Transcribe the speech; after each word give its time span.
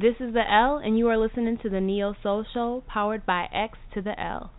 This 0.00 0.14
is 0.20 0.32
the 0.32 0.48
L, 0.48 0.76
and 0.76 0.96
you 0.96 1.08
are 1.08 1.18
listening 1.18 1.58
to 1.58 1.68
the 1.68 1.80
Neo 1.80 2.14
Soul 2.22 2.44
Show, 2.54 2.84
powered 2.86 3.26
by 3.26 3.48
X 3.52 3.76
to 3.94 4.00
the 4.00 4.16
L. 4.16 4.52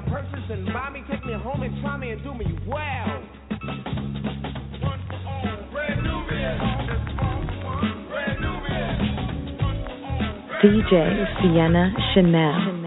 got 0.00 0.10
purses 0.10 0.44
and 0.50 0.64
mommy 0.66 1.04
take 1.10 1.24
me 1.24 1.32
home 1.34 1.62
and 1.62 1.80
try 1.82 1.96
me 1.96 2.10
and 2.10 2.22
do 2.22 2.34
me 2.34 2.46
well. 2.66 3.22
DJ 10.62 11.24
Sienna 11.40 11.90
Chanel. 12.14 12.79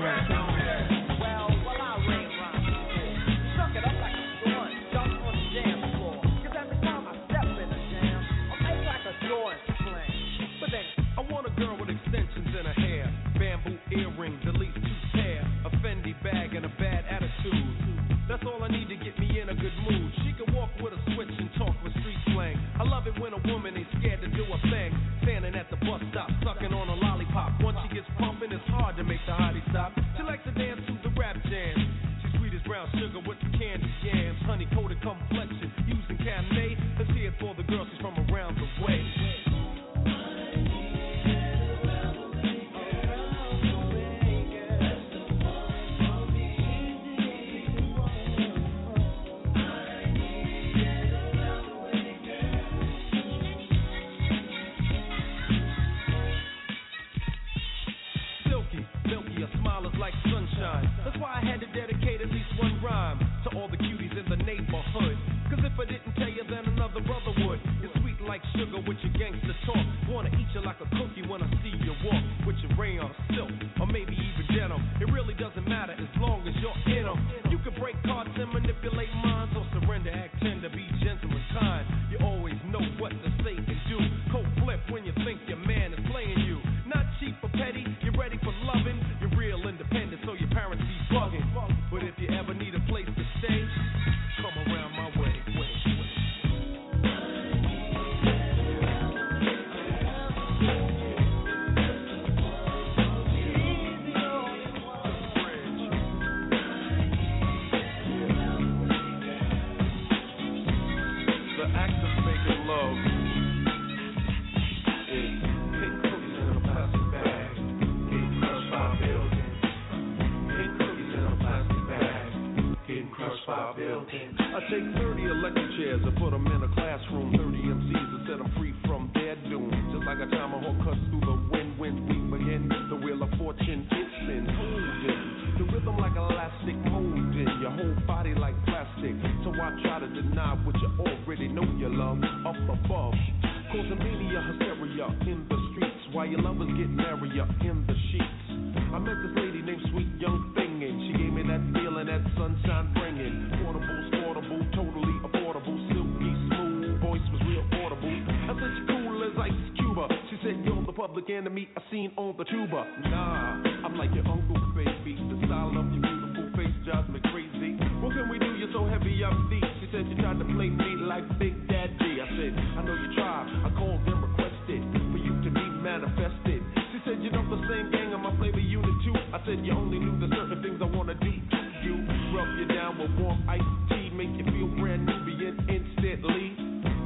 public 161.14 161.30
enemy 161.30 161.70
I 161.78 161.82
seen 161.94 162.10
on 162.18 162.34
the 162.42 162.44
tuba. 162.50 162.90
Nah, 163.06 163.86
I'm 163.86 163.94
like 164.02 164.10
your 164.18 164.26
uncle, 164.26 164.58
baby. 164.74 165.14
The 165.14 165.46
style 165.46 165.70
of 165.70 165.86
your 165.94 166.02
beautiful 166.02 166.50
face 166.58 166.74
drives 166.90 167.06
me 167.14 167.22
crazy. 167.30 167.78
What 168.02 168.18
can 168.18 168.34
we 168.34 168.42
do? 168.42 168.58
You're 168.58 168.74
so 168.74 168.90
heavy, 168.90 169.22
I'm 169.22 169.46
deep. 169.46 169.62
She 169.78 169.94
said 169.94 170.10
you 170.10 170.18
tried 170.18 170.42
to 170.42 170.48
play 170.58 170.74
me 170.74 170.98
like 171.06 171.22
Big 171.38 171.54
Daddy. 171.70 172.18
I 172.18 172.26
said, 172.34 172.58
I 172.58 172.82
know 172.82 172.98
you 172.98 173.14
tried. 173.14 173.46
I 173.46 173.70
called 173.78 174.02
and 174.10 174.26
requested 174.26 174.82
for 175.14 175.22
you 175.22 175.38
to 175.38 175.50
be 175.54 175.66
manifested. 175.86 176.66
She 176.90 176.98
said, 177.06 177.22
you 177.22 177.30
know 177.30 177.46
the 177.46 177.62
same 177.70 177.94
gang 177.94 178.10
on 178.18 178.26
my 178.26 178.34
flavor 178.42 178.58
unit 178.58 178.98
too. 179.06 179.14
I 179.14 179.38
said, 179.46 179.62
you 179.62 179.78
only 179.78 180.02
knew 180.02 180.18
the 180.18 180.34
certain 180.34 180.66
things 180.66 180.82
I 180.82 180.90
wanna 180.90 181.14
do 181.14 181.30
you. 181.30 181.94
Rub 182.34 182.50
you 182.58 182.66
down 182.74 182.98
with 182.98 183.14
warm 183.22 183.38
iced 183.46 183.62
tea, 183.94 184.10
make 184.18 184.34
you 184.34 184.50
feel 184.50 184.82
brand 184.82 185.06
new, 185.06 185.20
begin 185.30 185.62
instantly. 185.70 186.58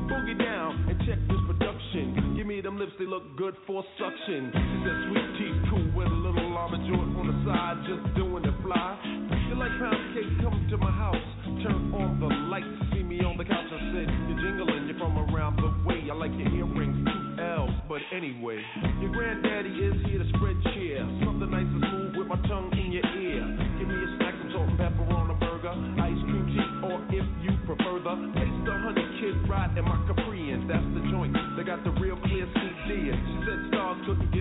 Boogie 0.08 0.40
down, 0.40 0.87
they 2.98 3.06
look 3.06 3.38
good 3.38 3.54
for 3.68 3.84
suction. 4.00 4.50
She 4.50 4.78
said, 4.82 4.98
sweet 5.06 5.30
teeth, 5.38 5.60
cool 5.70 5.86
with 5.94 6.10
a 6.10 6.18
little 6.18 6.50
lava 6.50 6.78
joint 6.90 7.14
on 7.14 7.30
the 7.30 7.38
side, 7.46 7.78
just 7.86 8.02
doing 8.18 8.42
the 8.42 8.54
fly. 8.66 8.98
You 9.50 9.54
like 9.54 9.70
pound 9.78 10.02
cake, 10.18 10.34
come 10.42 10.58
to 10.70 10.78
my 10.78 10.90
house. 10.90 11.28
Turn 11.62 11.94
on 11.94 12.18
the 12.18 12.30
lights, 12.50 12.74
see 12.94 13.06
me 13.06 13.22
on 13.22 13.38
the 13.38 13.46
couch. 13.46 13.70
I 13.70 13.80
said, 13.94 14.08
you're 14.10 14.42
jingling, 14.42 14.90
you're 14.90 14.98
from 14.98 15.14
around 15.14 15.62
the 15.62 15.70
way. 15.86 16.10
I 16.10 16.16
like 16.18 16.34
your 16.42 16.50
earrings, 16.50 16.98
two 17.06 17.22
L's, 17.38 17.70
but 17.86 18.02
anyway. 18.10 18.58
Your 19.02 19.14
granddaddy 19.14 19.78
is 19.78 19.98
here 20.10 20.18
to 20.18 20.28
spread 20.34 20.58
cheer. 20.74 21.06
Something 21.22 21.54
nice 21.54 21.70
and 21.70 21.84
smooth 21.94 22.14
with 22.18 22.28
my 22.34 22.42
tongue 22.50 22.74
in 22.74 22.98
your 22.98 23.06
ear. 23.06 23.46
Give 23.78 23.88
me 23.88 23.94
a 23.94 24.10
snack, 24.18 24.34
some 24.42 24.50
salt 24.58 24.70
and 24.74 24.78
pepper 24.82 25.06
on 25.14 25.30
a 25.30 25.38
burger. 25.38 25.76
Ice 26.02 26.22
cream 26.26 26.50
tea, 26.50 26.66
or 26.82 26.98
if 27.14 27.26
you 27.46 27.54
prefer 27.70 28.02
the 28.02 28.14
taste 28.34 28.62
the 28.66 28.74
honey 28.74 29.06
kid 29.22 29.38
ride 29.46 29.78
in 29.78 29.86
my 29.86 30.02
Caprians. 30.10 30.27
That's 30.68 30.84
the 30.94 31.00
joint. 31.10 31.32
They 31.56 31.64
got 31.64 31.84
the 31.86 31.92
real 31.92 32.18
clear 32.28 32.46
CD. 32.54 33.08
She 33.08 33.36
said 33.48 33.60
stars 33.72 34.04
couldn't 34.06 34.32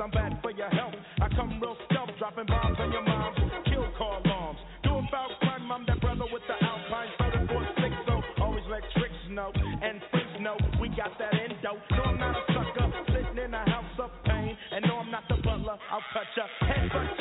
I'm 0.00 0.10
bad 0.10 0.38
for 0.42 0.52
your 0.52 0.70
health. 0.70 0.94
I 1.20 1.28
come 1.34 1.58
real 1.60 1.76
stealth, 1.90 2.10
dropping 2.18 2.46
bombs 2.46 2.76
on 2.78 2.92
your 2.92 3.02
moms, 3.02 3.36
kill 3.66 3.84
call 3.98 4.22
alarms. 4.24 4.58
Doing 4.84 5.08
foul 5.10 5.30
crime, 5.40 5.72
I'm 5.72 5.84
that 5.86 6.00
brother 6.00 6.24
with 6.32 6.42
the 6.46 6.54
Alpine 6.54 7.10
34 7.18 7.66
so 8.06 8.22
always 8.40 8.62
let 8.70 8.82
tricks 8.94 9.22
know 9.30 9.50
and 9.54 10.00
freaks 10.10 10.38
know 10.40 10.56
we 10.80 10.88
got 10.90 11.18
that 11.18 11.34
endo. 11.34 11.74
No, 11.90 12.02
I'm 12.04 12.18
not 12.18 12.36
a 12.36 12.52
sucker, 12.52 12.92
sitting 13.10 13.42
in 13.42 13.54
a 13.54 13.64
house 13.70 13.98
of 13.98 14.10
pain. 14.24 14.56
And 14.70 14.84
no, 14.86 14.98
I'm 14.98 15.10
not 15.10 15.24
the 15.28 15.36
butler, 15.42 15.78
I'll 15.90 16.04
cut 16.12 16.30
ya, 16.36 16.46
head 16.66 16.90
cut 16.92 17.17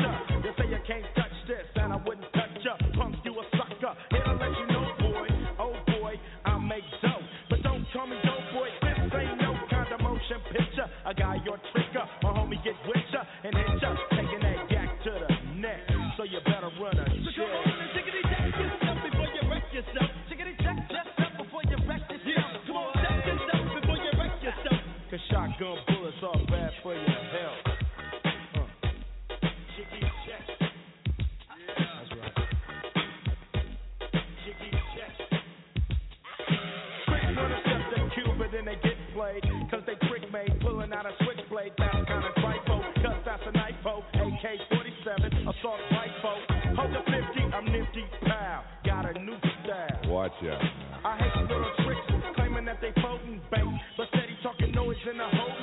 they 38.68 38.76
get 38.84 39.00
played. 39.16 39.44
Cause 39.72 39.84
they 39.88 39.96
trick 40.12 40.28
made, 40.28 40.52
pulling 40.60 40.92
out 40.92 41.08
a 41.08 41.16
switchblade. 41.24 41.72
That's 41.80 42.04
kind 42.04 42.26
of 42.28 42.36
trifle, 42.44 42.84
cause 43.00 43.22
that's 43.24 43.44
a 43.48 43.52
knife 43.56 43.80
AK 43.88 44.46
47, 44.68 45.48
assault 45.48 45.80
rifle. 45.96 46.40
Hold 46.76 46.92
the 46.92 47.02
50, 47.08 47.56
I'm 47.56 47.66
nifty, 47.72 48.04
pal. 48.28 48.64
Got 48.84 49.08
a 49.08 49.14
new 49.24 49.40
style. 49.64 50.12
Watch 50.12 50.36
out. 50.44 50.62
I 51.06 51.16
hate 51.16 51.48
little 51.48 51.72
tricks 51.88 52.36
claiming 52.36 52.66
that 52.66 52.82
they 52.82 52.92
floating 53.00 53.40
bank, 53.50 53.72
but 53.96 54.08
steady 54.10 54.36
talking 54.44 54.72
noise 54.76 55.00
in 55.10 55.18
the 55.18 55.28
holding 55.32 55.57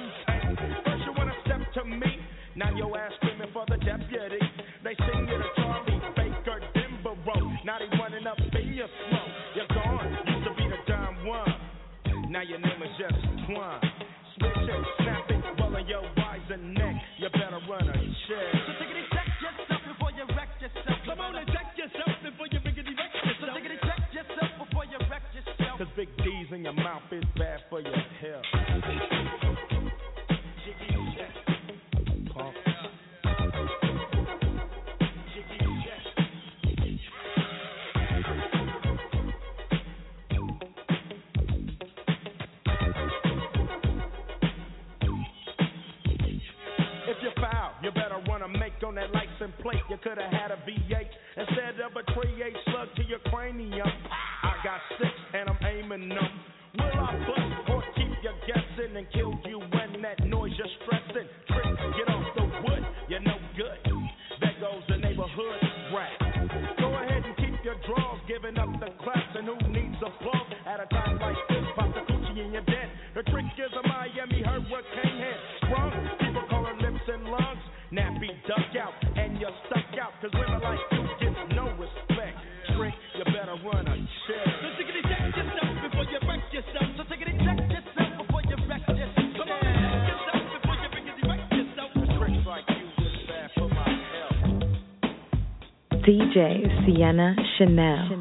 DJ 96.35 96.67
Sienna 96.85 97.37
Chanel. 97.57 98.14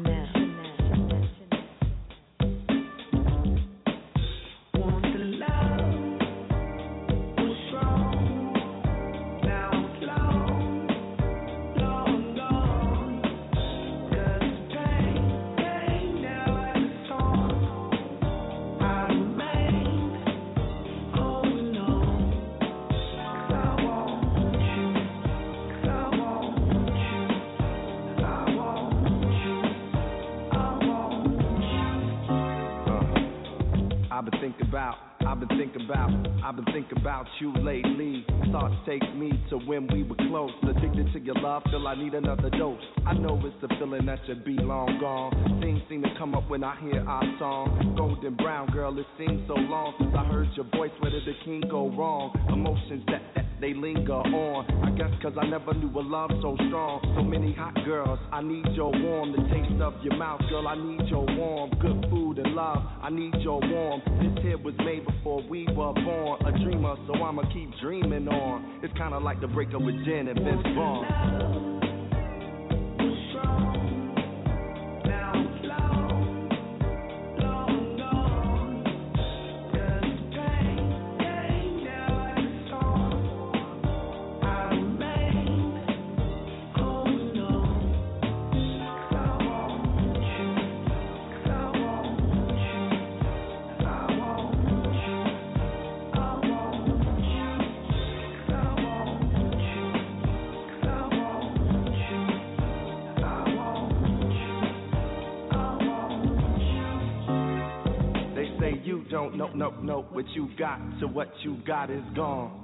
Nope, 109.44 109.54
nope, 109.54 109.74
nope. 109.82 110.12
what 110.12 110.28
you 110.30 110.48
got 110.58 110.78
to 111.00 111.06
what 111.06 111.28
you 111.42 111.58
got 111.66 111.90
is 111.90 112.02
gone. 112.16 112.60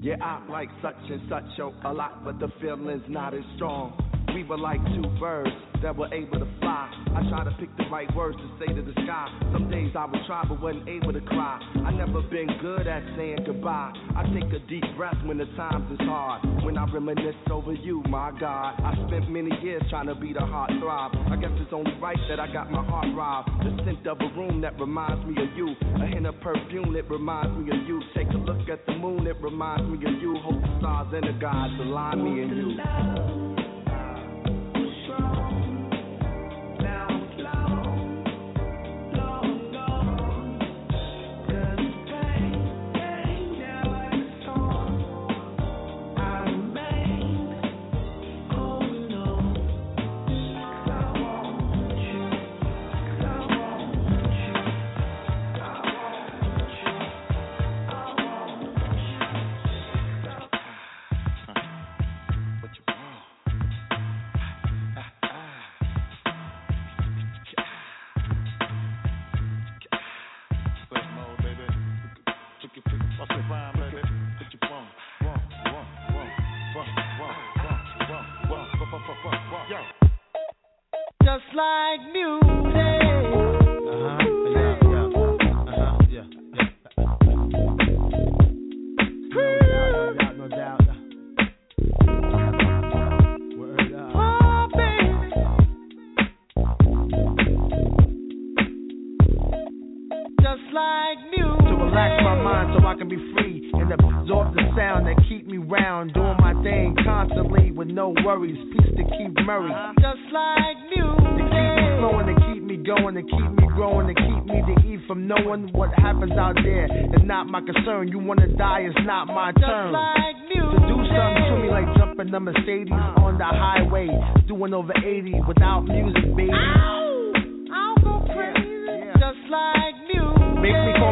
Yeah, 0.00 0.16
I 0.22 0.46
like 0.48 0.68
such 0.82 0.96
and 1.08 1.20
such 1.28 1.58
a 1.58 1.92
lot, 1.92 2.24
but 2.24 2.38
the 2.38 2.48
feeling's 2.60 3.02
not 3.08 3.34
as 3.34 3.44
strong. 3.56 3.98
We 4.34 4.44
were 4.44 4.58
like 4.58 4.80
two 4.94 5.08
birds 5.18 5.50
that 5.82 5.96
were 5.96 6.12
able 6.12 6.38
to 6.38 6.48
fly. 6.60 6.90
I 7.16 7.28
try 7.28 7.44
to 7.44 7.50
pick 7.58 7.68
the 7.76 7.84
right 7.90 8.08
words 8.14 8.36
to 8.38 8.48
say 8.58 8.72
to 8.72 8.82
the 8.82 8.92
sky. 8.92 9.26
Some 9.52 9.70
days 9.70 9.92
I 9.96 10.06
would 10.06 10.20
try 10.26 10.44
but 10.48 10.60
wasn't 10.60 10.88
able 10.88 11.12
to 11.12 11.20
cry. 11.20 11.58
I 11.84 11.90
never 11.92 12.22
been 12.22 12.48
good 12.60 12.86
at 12.86 13.02
saying 13.16 13.44
goodbye. 13.46 13.92
I 14.16 14.22
take 14.34 14.52
a 14.52 14.60
deep 14.68 14.84
breath 14.96 15.16
when 15.24 15.38
the 15.38 15.46
times 15.56 15.90
is 15.92 16.06
hard. 16.06 16.64
When 16.64 16.78
I 16.78 16.84
reminisce 16.92 17.34
over 17.50 17.72
you, 17.72 18.02
my 18.08 18.30
God. 18.38 18.80
I 18.80 18.94
spent 19.08 19.30
many 19.30 19.50
years 19.62 19.82
trying 19.90 20.06
to 20.06 20.14
be 20.14 20.32
the 20.32 20.44
heart 20.44 20.70
throb. 20.80 21.12
I 21.30 21.36
guess 21.36 21.50
it's 21.56 21.72
only 21.72 21.92
right 22.00 22.18
that 22.28 22.38
I 22.38 22.52
got 22.52 22.70
my 22.70 22.84
heart 22.84 23.08
robbed. 23.14 23.50
The 23.64 23.84
scent 23.84 24.06
of 24.06 24.18
a 24.20 24.38
room 24.38 24.60
that 24.60 24.78
reminds 24.78 25.26
me 25.26 25.42
of 25.42 25.56
you. 25.56 25.74
A 26.02 26.06
hint 26.06 26.26
of 26.26 26.40
perfume 26.40 26.92
that 26.94 27.10
reminds 27.10 27.56
me 27.58 27.70
of 27.70 27.86
you. 27.88 28.00
Take 28.14 28.28
a 28.28 28.38
look 28.38 28.68
at 28.68 28.86
the 28.86 28.92
moon, 28.92 29.26
it 29.26 29.36
reminds 29.40 29.88
me 29.88 29.96
of 30.06 30.22
you. 30.22 30.36
Hope 30.42 30.60
the 30.60 30.78
stars 30.78 31.08
and 31.12 31.24
the 31.24 31.40
gods 31.40 31.74
align 31.80 32.24
me 32.24 32.42
and 32.42 32.56
you. 32.56 33.39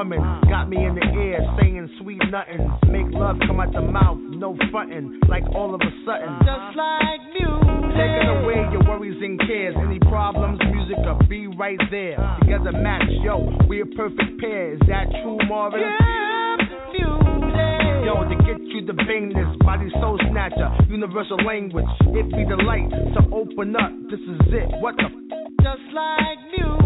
woman. 0.00 0.20
Got 0.48 0.70
me 0.70 0.84
in 0.86 0.94
the 0.94 1.04
air, 1.04 1.44
saying 1.60 1.90
sweet 2.00 2.22
nothing. 2.30 2.64
Make 2.88 3.12
love 3.12 3.36
come 3.46 3.60
out 3.60 3.72
the 3.72 3.82
mouth, 3.82 4.16
no 4.18 4.56
frontin', 4.70 5.20
like 5.28 5.44
all 5.54 5.74
of 5.74 5.80
a 5.80 5.92
sudden. 6.06 6.40
Just 6.40 6.72
like 6.72 7.20
music. 7.36 7.92
Taking 7.92 8.30
away 8.40 8.64
your 8.72 8.80
worries 8.88 9.20
and 9.20 9.38
cares. 9.40 9.76
Any 9.76 9.98
problems, 9.98 10.58
music 10.72 10.96
will 11.04 11.20
be 11.28 11.48
right 11.48 11.78
there. 11.90 12.16
Together 12.40 12.72
match, 12.72 13.12
yo, 13.22 13.44
we 13.68 13.82
a 13.82 13.86
perfect 13.86 14.40
pair. 14.40 14.72
Is 14.72 14.80
that 14.88 15.04
true, 15.20 15.36
Marvin? 15.46 15.80
Yeah, 15.80 16.56
music. 16.96 17.60
Yo, 18.08 18.24
to 18.24 18.36
get 18.48 18.60
you 18.72 18.80
the 18.86 18.96
bangness, 19.04 19.58
body 19.60 19.90
soul 20.00 20.18
snatcher, 20.30 20.70
universal 20.88 21.36
language. 21.44 21.84
It 22.16 22.24
be 22.32 22.48
the 22.48 22.56
light, 22.64 22.88
to 22.88 23.20
open 23.36 23.76
up, 23.76 23.92
this 24.10 24.20
is 24.20 24.40
it. 24.48 24.80
What 24.80 24.96
the? 24.96 25.12
Just 25.60 25.84
like 25.92 26.40
music 26.56 26.79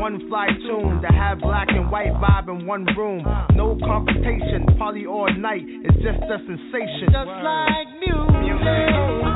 one 0.00 0.26
fly 0.30 0.46
tune 0.66 1.02
to 1.02 1.08
have 1.08 1.40
black 1.40 1.68
and 1.68 1.90
white 1.90 2.12
vibe 2.14 2.48
in 2.48 2.66
one 2.66 2.86
room. 2.96 3.22
No 3.54 3.76
confrontation, 3.84 4.64
party 4.78 5.06
all 5.06 5.30
night. 5.36 5.62
It's 5.62 5.96
just 5.96 6.22
a 6.24 6.38
sensation. 6.46 7.12
Just 7.12 7.28
like 7.28 7.86
music. 8.00 9.29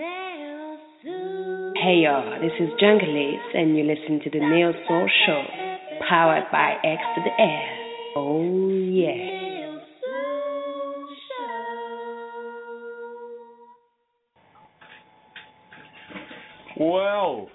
Hey 0.00 1.96
y'all, 2.04 2.40
this 2.40 2.52
is 2.58 2.70
Jungle 2.80 3.38
and 3.52 3.76
you 3.76 3.84
listen 3.84 4.18
to 4.24 4.30
the 4.30 4.38
Neo 4.38 4.72
Soul 4.88 5.06
Show, 5.26 5.42
powered 6.08 6.44
by 6.50 6.76
X 6.82 7.02
to 7.16 7.22
the 7.22 7.42
Air. 7.42 7.68
Oh 8.16 8.70
yeah. 8.70 9.76
Well, 16.78 17.50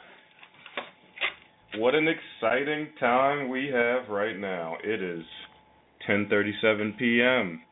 what 1.77 1.95
an 1.95 2.07
exciting 2.07 2.89
time 2.99 3.49
we 3.49 3.71
have 3.73 4.09
right 4.09 4.37
now. 4.37 4.77
It 4.83 5.01
is 5.01 5.25
10:37 6.07 6.95
p.m. 6.99 7.63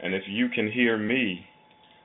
And 0.00 0.14
if 0.14 0.22
you 0.28 0.48
can 0.54 0.70
hear 0.70 0.96
me, 0.96 1.48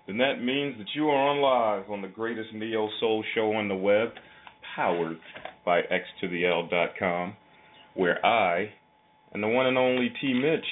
then 0.09 0.17
that 0.17 0.41
means 0.43 0.75
that 0.79 0.87
you 0.95 1.07
are 1.07 1.29
on 1.29 1.39
live 1.39 1.91
on 1.91 2.01
the 2.01 2.07
greatest 2.07 2.49
neo 2.53 2.89
soul 2.99 3.23
show 3.35 3.53
on 3.53 3.67
the 3.67 3.75
web, 3.75 4.09
powered 4.75 5.19
by 5.63 5.81
x 5.81 6.03
to 6.19 6.27
the 6.27 6.47
l.com, 6.47 7.35
where 7.93 8.25
I 8.25 8.71
and 9.33 9.43
the 9.43 9.47
one 9.47 9.67
and 9.67 9.77
only 9.77 10.11
T 10.19 10.33
Mitch 10.33 10.65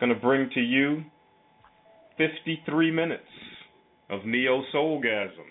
going 0.00 0.12
to 0.12 0.20
bring 0.20 0.50
to 0.54 0.60
you 0.60 1.04
53 2.18 2.90
minutes 2.90 3.22
of 4.10 4.26
neo 4.26 4.64
soulgasm. 4.74 5.46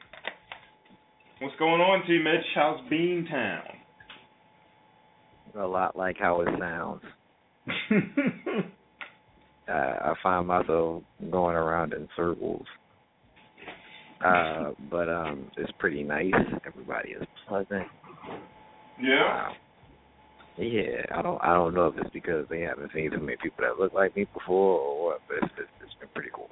What's 1.40 1.56
going 1.58 1.80
on, 1.80 2.06
T 2.06 2.20
Mitch? 2.22 2.46
How's 2.54 2.82
Beantown? 2.92 3.62
A 5.58 5.66
lot 5.66 5.96
like 5.96 6.18
how 6.20 6.42
it 6.42 6.50
sounds. 6.60 7.02
uh, 9.68 9.72
I 9.72 10.14
find 10.22 10.48
myself 10.48 11.04
going 11.32 11.56
around 11.56 11.94
in 11.94 12.10
circles. 12.18 12.66
Uh, 14.24 14.72
but 14.90 15.10
um, 15.10 15.50
it's 15.58 15.72
pretty 15.80 16.04
nice. 16.04 16.34
Everybody 16.66 17.12
is 17.12 17.28
pleasant. 17.48 17.88
Yeah. 19.02 19.50
Yeah, 20.58 21.02
I 21.16 21.22
don't 21.22 21.42
I 21.42 21.54
don't 21.54 21.74
know 21.74 21.88
if 21.88 21.98
it's 21.98 22.10
because 22.12 22.46
they 22.50 22.60
haven't 22.62 22.92
seen 22.94 23.10
too 23.10 23.20
many 23.20 23.38
people 23.42 23.64
that 23.64 23.80
look 23.82 23.94
like 23.94 24.16
me 24.16 24.28
before 24.34 24.80
or 24.80 25.06
what, 25.06 25.22
but 25.28 25.38
it's, 25.38 25.54
it's, 25.58 25.70
it's 25.82 25.94
been 26.00 26.10
pretty 26.14 26.30
cool. 26.34 26.50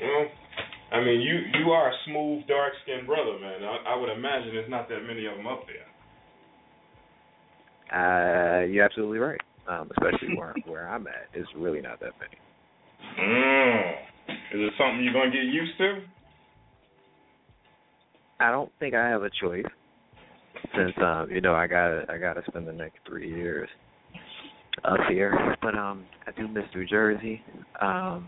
Well, 0.00 0.26
I 0.92 1.00
mean, 1.04 1.20
you 1.20 1.40
you 1.58 1.72
are 1.72 1.90
a 1.90 1.94
smooth, 2.06 2.46
dark 2.46 2.72
skinned 2.84 3.06
brother, 3.06 3.38
man. 3.40 3.64
I, 3.64 3.92
I 3.92 3.96
would 3.96 4.08
imagine 4.08 4.54
there's 4.54 4.70
not 4.70 4.88
that 4.88 5.00
many 5.00 5.26
of 5.26 5.36
them 5.36 5.46
up 5.46 5.64
there. 5.66 5.84
Uh, 7.92 8.64
you're 8.66 8.84
absolutely 8.84 9.18
right. 9.18 9.40
Um, 9.68 9.90
especially 9.98 10.36
where 10.36 10.54
where 10.66 10.88
I'm 10.88 11.06
at, 11.08 11.28
it's 11.34 11.48
really 11.56 11.80
not 11.80 11.98
that 12.00 12.12
many. 12.20 12.38
Mm. 13.18 13.92
Is 14.54 14.60
it 14.68 14.72
something 14.78 15.02
you're 15.02 15.12
gonna 15.12 15.30
get 15.30 15.44
used 15.44 15.76
to? 15.78 16.02
I 18.40 18.50
don't 18.50 18.70
think 18.78 18.94
I 18.94 19.08
have 19.08 19.22
a 19.22 19.30
choice 19.40 19.64
since 20.74 20.92
um, 21.02 21.28
you 21.30 21.40
know, 21.40 21.54
I 21.54 21.66
gotta 21.66 22.04
I 22.08 22.18
gotta 22.18 22.42
spend 22.48 22.66
the 22.66 22.72
next 22.72 22.98
three 23.06 23.28
years 23.28 23.68
up 24.84 24.98
here. 25.08 25.56
But 25.62 25.74
um 25.74 26.04
I 26.26 26.32
do 26.32 26.48
miss 26.48 26.64
New 26.74 26.86
Jersey. 26.86 27.42
Um 27.80 28.26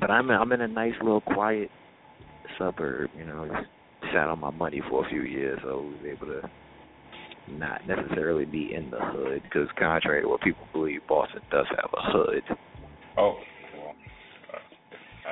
but 0.00 0.10
I'm 0.10 0.30
I'm 0.30 0.52
in 0.52 0.60
a 0.60 0.68
nice 0.68 0.94
little 1.00 1.20
quiet 1.20 1.70
suburb, 2.58 3.10
you 3.16 3.26
know, 3.26 3.46
just 3.46 4.12
sat 4.12 4.28
on 4.28 4.40
my 4.40 4.50
money 4.50 4.82
for 4.88 5.04
a 5.04 5.08
few 5.08 5.22
years, 5.22 5.58
so 5.62 5.68
I 5.68 5.72
was 5.74 5.96
able 6.06 6.26
to 6.26 6.42
not 7.48 7.86
necessarily 7.86 8.44
be 8.44 8.74
in 8.74 8.90
the 8.90 8.98
hood 8.98 9.42
because 9.42 9.68
contrary 9.78 10.22
to 10.22 10.28
what 10.28 10.40
people 10.40 10.66
believe, 10.72 11.00
Boston 11.08 11.40
does 11.50 11.66
have 11.70 11.90
a 11.92 12.12
hood. 12.12 12.42
Oh, 13.18 13.36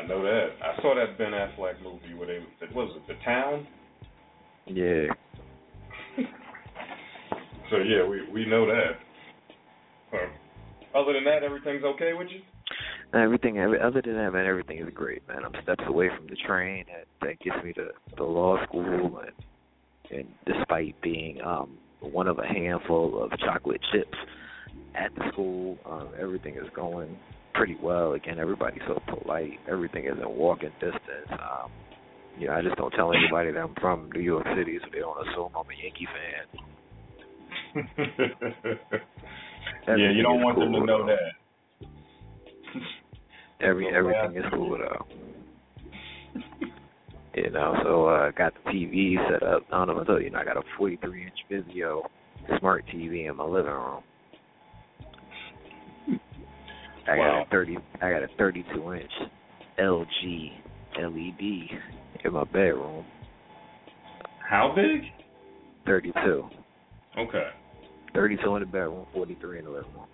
I 0.05 0.07
know 0.07 0.23
that. 0.23 0.49
I 0.63 0.83
saw 0.83 0.95
that 0.95 1.17
Ben 1.17 1.33
Affleck 1.33 1.83
movie 1.83 2.15
where 2.15 2.27
they 2.27 2.41
what 2.73 2.89
was 2.89 2.97
it 2.97 3.09
the 3.09 3.25
town? 3.25 3.67
Yeah. 4.67 5.07
so 7.71 7.79
yeah, 7.79 8.07
we 8.07 8.29
we 8.31 8.45
know 8.45 8.67
that. 8.67 8.99
other 10.95 11.15
than 11.15 11.25
that, 11.25 11.43
everything's 11.43 11.85
okay 11.85 12.13
with 12.13 12.29
you? 12.31 12.41
Everything, 13.19 13.59
other 13.59 14.03
than 14.05 14.15
that, 14.17 14.33
man, 14.33 14.47
everything 14.47 14.79
is 14.79 14.93
great, 14.93 15.27
man. 15.29 15.45
I'm 15.45 15.63
steps 15.63 15.85
away 15.87 16.11
from 16.15 16.27
the 16.27 16.37
train 16.47 16.85
that 16.89 17.07
that 17.27 17.41
gets 17.41 17.65
me 17.65 17.73
to 17.75 17.89
the 18.17 18.25
law 18.25 18.63
school, 18.65 19.21
and 19.21 20.19
and 20.19 20.29
despite 20.45 21.01
being 21.01 21.41
um 21.41 21.79
one 22.01 22.29
of 22.29 22.39
a 22.39 22.47
handful 22.47 23.23
of 23.23 23.39
chocolate 23.39 23.81
chips 23.93 24.19
at 24.95 25.15
the 25.15 25.31
school. 25.33 25.79
Um, 25.87 26.09
everything 26.21 26.57
is 26.57 26.69
going 26.75 27.17
pretty 27.55 27.77
well. 27.83 28.13
Again, 28.13 28.39
everybody's 28.39 28.83
so 28.87 29.01
polite. 29.07 29.59
Everything 29.71 30.05
is 30.05 30.15
in 30.21 30.29
walking 30.37 30.73
distance. 30.81 31.31
Um, 31.31 31.71
you 32.39 32.49
know, 32.49 32.55
I 32.55 32.63
just 32.63 32.77
don't 32.77 32.91
tell 32.93 33.13
anybody 33.13 33.53
that 33.53 33.61
I'm 33.61 33.75
from 33.81 34.11
New 34.13 34.21
York 34.21 34.47
City, 34.57 34.79
so 34.83 34.89
they 34.93 34.99
don't 34.99 35.17
assume 35.29 35.51
I'm 35.57 35.65
a 35.67 35.75
Yankee 35.83 36.09
fan. 36.13 36.47
yeah, 39.89 40.11
you 40.13 40.23
don't 40.23 40.43
want 40.43 40.57
cool, 40.57 40.65
them 40.65 40.81
to 40.81 40.87
know 40.87 41.07
that. 41.07 41.33
Every 43.61 43.87
everything 43.95 44.37
is 44.37 44.45
cool 44.53 44.79
though. 44.79 45.07
You 47.37 47.51
know, 47.51 47.75
so 47.83 48.07
uh 48.07 48.31
got 48.31 48.53
the 48.55 48.71
TV 48.71 49.17
set 49.29 49.43
up. 49.43 49.63
I 49.73 49.79
don't 49.79 49.89
know 49.89 49.97
if 50.01 50.03
I 50.03 50.07
told 50.07 50.21
you, 50.21 50.27
you 50.27 50.31
know, 50.31 50.39
I 50.39 50.45
got 50.45 50.57
a 50.57 50.63
43 50.79 51.25
inch 51.25 51.35
Vizio 51.51 52.03
smart 52.61 52.85
TV 52.87 53.29
in 53.29 53.37
my 53.37 53.45
living 53.45 53.73
room. 53.73 54.05
I 57.09 57.17
wow. 57.17 57.45
got 57.45 57.49
a 57.49 57.51
30. 57.51 57.79
I 58.03 58.11
got 58.11 58.23
a 58.23 58.29
32 58.39 58.95
inch 58.95 59.13
LG 59.79 60.53
LED 60.99 61.79
in 62.25 62.33
my 62.33 62.45
bedroom. 62.45 63.05
How 64.49 64.75
big? 64.75 65.03
32. 65.87 66.49
Okay. 67.19 67.49
32 68.15 68.57
in 68.57 68.61
the 68.61 68.67
bedroom, 68.67 69.07
43 69.13 69.59
in 69.59 69.65
the 69.65 69.71
living 69.71 69.93
room. 69.93 70.07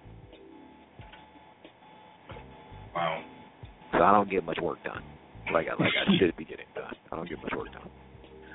Wow. 2.94 3.22
So 3.92 3.98
I 3.98 4.12
don't 4.12 4.30
get 4.30 4.44
much 4.44 4.58
work 4.60 4.82
done 4.84 5.02
like 5.52 5.66
I 5.68 5.82
like 5.82 5.92
I 5.94 6.10
should 6.18 6.36
be 6.36 6.44
getting 6.44 6.66
done. 6.74 6.92
I 7.12 7.16
don't 7.16 7.28
get 7.28 7.38
much 7.42 7.52
work 7.56 7.72
done. 7.72 7.90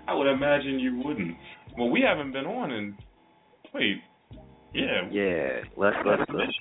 I 0.08 0.14
would 0.14 0.28
imagine 0.28 0.80
you 0.80 1.02
wouldn't. 1.04 1.38
Well, 1.78 1.90
we 1.90 2.02
haven't 2.02 2.32
been 2.32 2.46
on 2.46 2.72
in 2.72 2.98
wait, 3.74 4.02
yeah. 4.74 5.10
Yeah, 5.12 5.62
let's 5.78 5.98
let's. 6.06 6.22
let's 6.34 6.54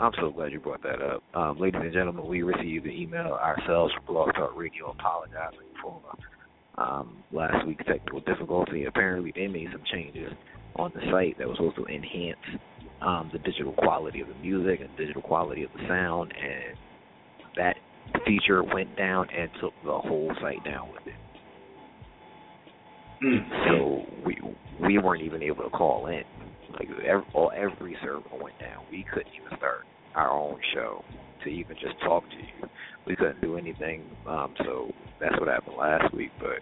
I'm, 0.00 0.12
so 0.18 0.30
glad 0.30 0.50
you 0.50 0.60
brought 0.60 0.82
that 0.82 1.02
up, 1.02 1.22
um, 1.34 1.58
ladies 1.58 1.80
and 1.82 1.92
gentlemen. 1.92 2.26
We 2.26 2.42
received 2.42 2.86
an 2.86 2.92
email 2.92 3.32
ourselves 3.32 3.92
from 3.94 4.06
Blog 4.06 4.32
Talk 4.34 4.56
Radio 4.56 4.90
apologizing 4.92 5.68
for 5.82 6.00
um, 6.78 7.22
last 7.32 7.66
week's 7.66 7.84
technical 7.84 8.20
difficulty. 8.20 8.86
Apparently, 8.86 9.30
they 9.34 9.46
made 9.46 9.68
some 9.72 9.82
changes 9.92 10.32
on 10.76 10.90
the 10.94 11.00
site 11.12 11.36
that 11.38 11.46
was 11.46 11.58
supposed 11.58 11.76
to 11.76 11.84
enhance 11.84 12.38
um, 13.02 13.30
the 13.30 13.38
digital 13.40 13.72
quality 13.72 14.22
of 14.22 14.28
the 14.28 14.34
music 14.36 14.80
and 14.80 14.88
digital 14.96 15.20
quality 15.20 15.64
of 15.64 15.70
the 15.74 15.86
sound, 15.86 16.32
and 16.32 16.78
that 17.56 17.76
feature 18.26 18.62
went 18.62 18.96
down 18.96 19.26
and 19.36 19.50
took 19.60 19.74
the 19.84 19.92
whole 19.92 20.32
site 20.40 20.64
down 20.64 20.88
with 20.92 21.06
it. 21.06 21.14
So 23.68 24.06
we 24.24 24.38
we 24.80 24.96
weren't 24.96 25.22
even 25.22 25.42
able 25.42 25.64
to 25.64 25.70
call 25.70 26.06
in. 26.06 26.22
Like 26.72 26.88
every, 27.06 27.24
all, 27.34 27.52
every 27.54 27.96
server 28.02 28.22
went 28.40 28.58
down. 28.58 28.84
We 28.90 29.04
couldn't 29.12 29.32
even 29.34 29.56
start 29.58 29.86
our 30.14 30.30
own 30.30 30.58
show 30.74 31.04
to 31.44 31.48
even 31.50 31.76
just 31.76 31.98
talk 32.00 32.28
to 32.28 32.36
you. 32.36 32.68
We 33.06 33.16
couldn't 33.16 33.40
do 33.40 33.56
anything. 33.56 34.04
Um, 34.28 34.54
so 34.58 34.92
that's 35.20 35.38
what 35.38 35.48
happened 35.48 35.76
last 35.76 36.12
week. 36.14 36.30
But 36.38 36.60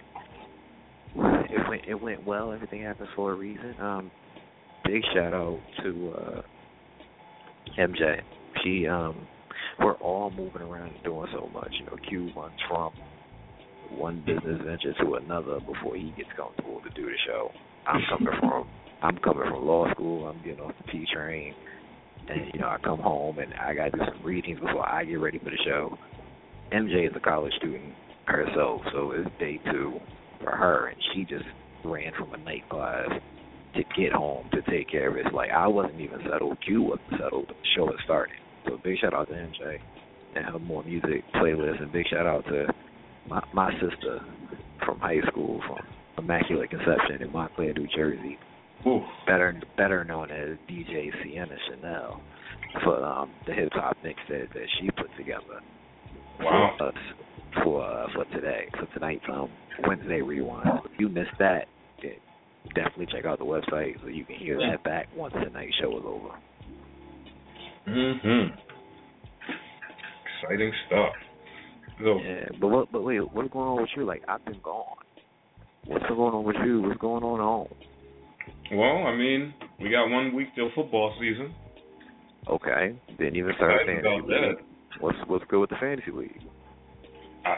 it 1.17 1.69
went 1.69 1.83
it 1.87 2.01
went 2.01 2.27
well. 2.27 2.53
Everything 2.53 2.83
happens 2.83 3.09
for 3.17 3.33
a 3.33 3.35
reason. 3.35 3.75
Um, 3.81 4.11
big 4.85 5.03
shout 5.15 5.35
out 5.35 5.59
to 5.83 6.15
uh, 6.17 6.43
MJ. 7.79 8.21
She 8.63 8.87
um 8.87 9.27
we're 9.79 9.95
all 9.95 10.31
moving 10.31 10.63
around 10.63 10.93
and 10.95 11.05
doing 11.05 11.29
so 11.33 11.49
much. 11.53 11.73
You 11.79 11.87
know, 11.87 11.97
Q 12.09 12.31
runs 12.37 12.55
from 12.69 12.93
one 13.91 14.23
business 14.27 14.61
venture 14.65 14.93
to 15.03 15.15
another 15.15 15.61
before 15.61 15.97
he 15.97 16.13
gets 16.17 16.31
comfortable 16.37 16.81
to 16.83 16.91
do 16.91 17.07
the 17.07 17.17
show. 17.27 17.51
I'm 17.87 18.03
coming 18.11 18.33
from 18.41 18.69
I'm 19.03 19.19
coming 19.19 19.45
from 19.49 19.67
law 19.67 19.91
school. 19.93 20.27
I'm 20.27 20.43
getting 20.43 20.61
off 20.61 20.75
the 20.79 20.91
P 20.91 21.07
train, 21.13 21.55
and 22.29 22.51
you 22.53 22.61
know 22.61 22.69
I 22.69 22.79
come 22.83 22.99
home 22.99 23.39
and 23.39 23.55
I 23.55 23.75
got 23.75 23.87
to 23.87 23.91
do 23.93 23.99
some 23.99 24.25
readings 24.25 24.59
before 24.61 24.89
I 24.89 25.05
get 25.05 25.15
ready 25.15 25.39
for 25.39 25.51
the 25.51 25.59
show. 25.65 25.97
MJ 26.73 27.09
is 27.09 27.13
a 27.17 27.21
college 27.21 27.53
student 27.55 27.95
herself, 28.27 28.83
so 28.93 29.13
it's 29.13 29.31
day 29.39 29.61
two 29.71 29.99
for 30.43 30.51
her, 30.51 30.89
and 30.89 30.97
she 31.15 31.25
just 31.25 31.45
ran 31.85 32.13
from 32.19 32.35
a 32.35 32.39
night 32.39 32.69
class 32.69 33.09
to 33.75 33.83
get 33.97 34.13
home 34.13 34.49
to 34.53 34.63
take 34.71 34.91
care 34.91 35.11
of 35.11 35.17
it. 35.17 35.33
Like 35.33 35.51
I 35.51 35.69
wasn't 35.69 36.01
even 36.01 36.19
settled. 36.31 36.59
Q 36.65 36.83
wasn't 36.83 37.21
settled. 37.23 37.49
The 37.49 37.55
show 37.77 37.87
had 37.87 37.97
started. 38.05 38.37
So 38.67 38.79
big 38.83 38.99
shout 38.99 39.15
out 39.15 39.29
to 39.29 39.35
MJ 39.35 39.79
and 40.35 40.45
her 40.45 40.59
more 40.59 40.83
music 40.85 41.25
playlist, 41.35 41.83
and 41.83 41.93
big 41.93 42.07
shout 42.11 42.27
out 42.27 42.45
to 42.47 42.67
my 43.29 43.43
my 43.53 43.73
sister 43.75 44.21
from 44.85 44.99
high 44.99 45.21
school 45.31 45.61
from 45.67 45.79
Immaculate 46.19 46.71
Conception 46.71 47.23
in 47.23 47.33
Montclair, 47.33 47.75
New 47.75 47.87
Jersey. 47.95 48.39
Better 49.27 49.61
better 49.77 50.05
known 50.05 50.31
as 50.31 50.57
DJ 50.71 51.11
Sienna 51.23 51.57
Chanel 51.69 52.21
for 52.85 53.05
um 53.05 53.31
the 53.47 53.53
hip 53.53 53.71
hop 53.73 53.97
mix 54.03 54.19
that, 54.29 54.49
that 54.55 54.67
she 54.81 54.91
put 54.91 55.09
together 55.17 55.61
wow. 56.41 56.75
for 56.79 56.89
us 56.89 56.95
for 57.65 57.85
uh, 57.85 58.07
for 58.15 58.25
today 58.35 58.69
for 58.79 58.87
tonight's 58.95 59.25
um 59.33 59.51
Wednesday 59.87 60.23
rewind. 60.23 60.69
If 60.85 60.99
you 60.99 61.09
missed 61.09 61.37
that, 61.39 61.67
then 62.03 62.13
definitely 62.75 63.07
check 63.13 63.25
out 63.25 63.39
the 63.39 63.45
website 63.45 64.01
so 64.03 64.09
you 64.09 64.25
can 64.25 64.37
hear 64.37 64.59
that 64.59 64.83
back 64.85 65.09
once 65.17 65.35
tonight's 65.35 65.75
show 65.81 65.97
is 65.99 66.05
over. 66.05 66.39
Mhm. 67.89 68.57
Exciting 70.43 70.73
stuff. 70.87 71.13
So 71.99 72.21
Yeah, 72.21 72.49
but 72.61 72.69
what? 72.69 72.93
But 72.93 73.03
wait, 73.03 73.21
what's 73.33 73.51
going 73.53 73.69
on 73.69 73.81
with 73.81 73.91
you? 73.97 74.05
Like 74.05 74.23
I've 74.29 74.45
been 74.45 74.61
gone. 74.63 74.85
What's 75.87 76.07
going 76.07 76.35
on 76.35 76.45
with 76.45 76.57
you? 76.65 76.83
What's 76.83 77.01
going 77.01 77.25
on 77.25 77.41
at 77.41 77.45
home? 77.45 77.88
Well, 78.73 79.07
I 79.07 79.17
mean, 79.17 79.55
we 79.81 79.91
got 79.91 80.09
one 80.09 80.35
week 80.35 80.49
till 80.55 80.71
football 80.75 81.15
season. 81.21 81.55
Okay, 82.49 82.97
didn't 83.19 83.37
even 83.37 83.53
start 83.57 83.83
Excited 83.83 84.03
fantasy 84.03 84.33
league. 84.33 84.57
What's 85.01 85.19
what's 85.27 85.45
good 85.49 85.61
with 85.61 85.71
the 85.71 85.77
fantasy 85.81 86.11
league? 86.11 86.41
I, 87.45 87.57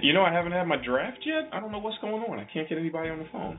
you 0.00 0.12
know, 0.12 0.22
I 0.22 0.32
haven't 0.32 0.52
had 0.52 0.64
my 0.64 0.76
draft 0.76 1.18
yet. 1.24 1.48
I 1.52 1.60
don't 1.60 1.72
know 1.72 1.78
what's 1.78 1.98
going 2.00 2.22
on. 2.22 2.38
I 2.38 2.46
can't 2.52 2.68
get 2.68 2.78
anybody 2.78 3.10
on 3.10 3.18
the 3.18 3.26
phone. 3.32 3.58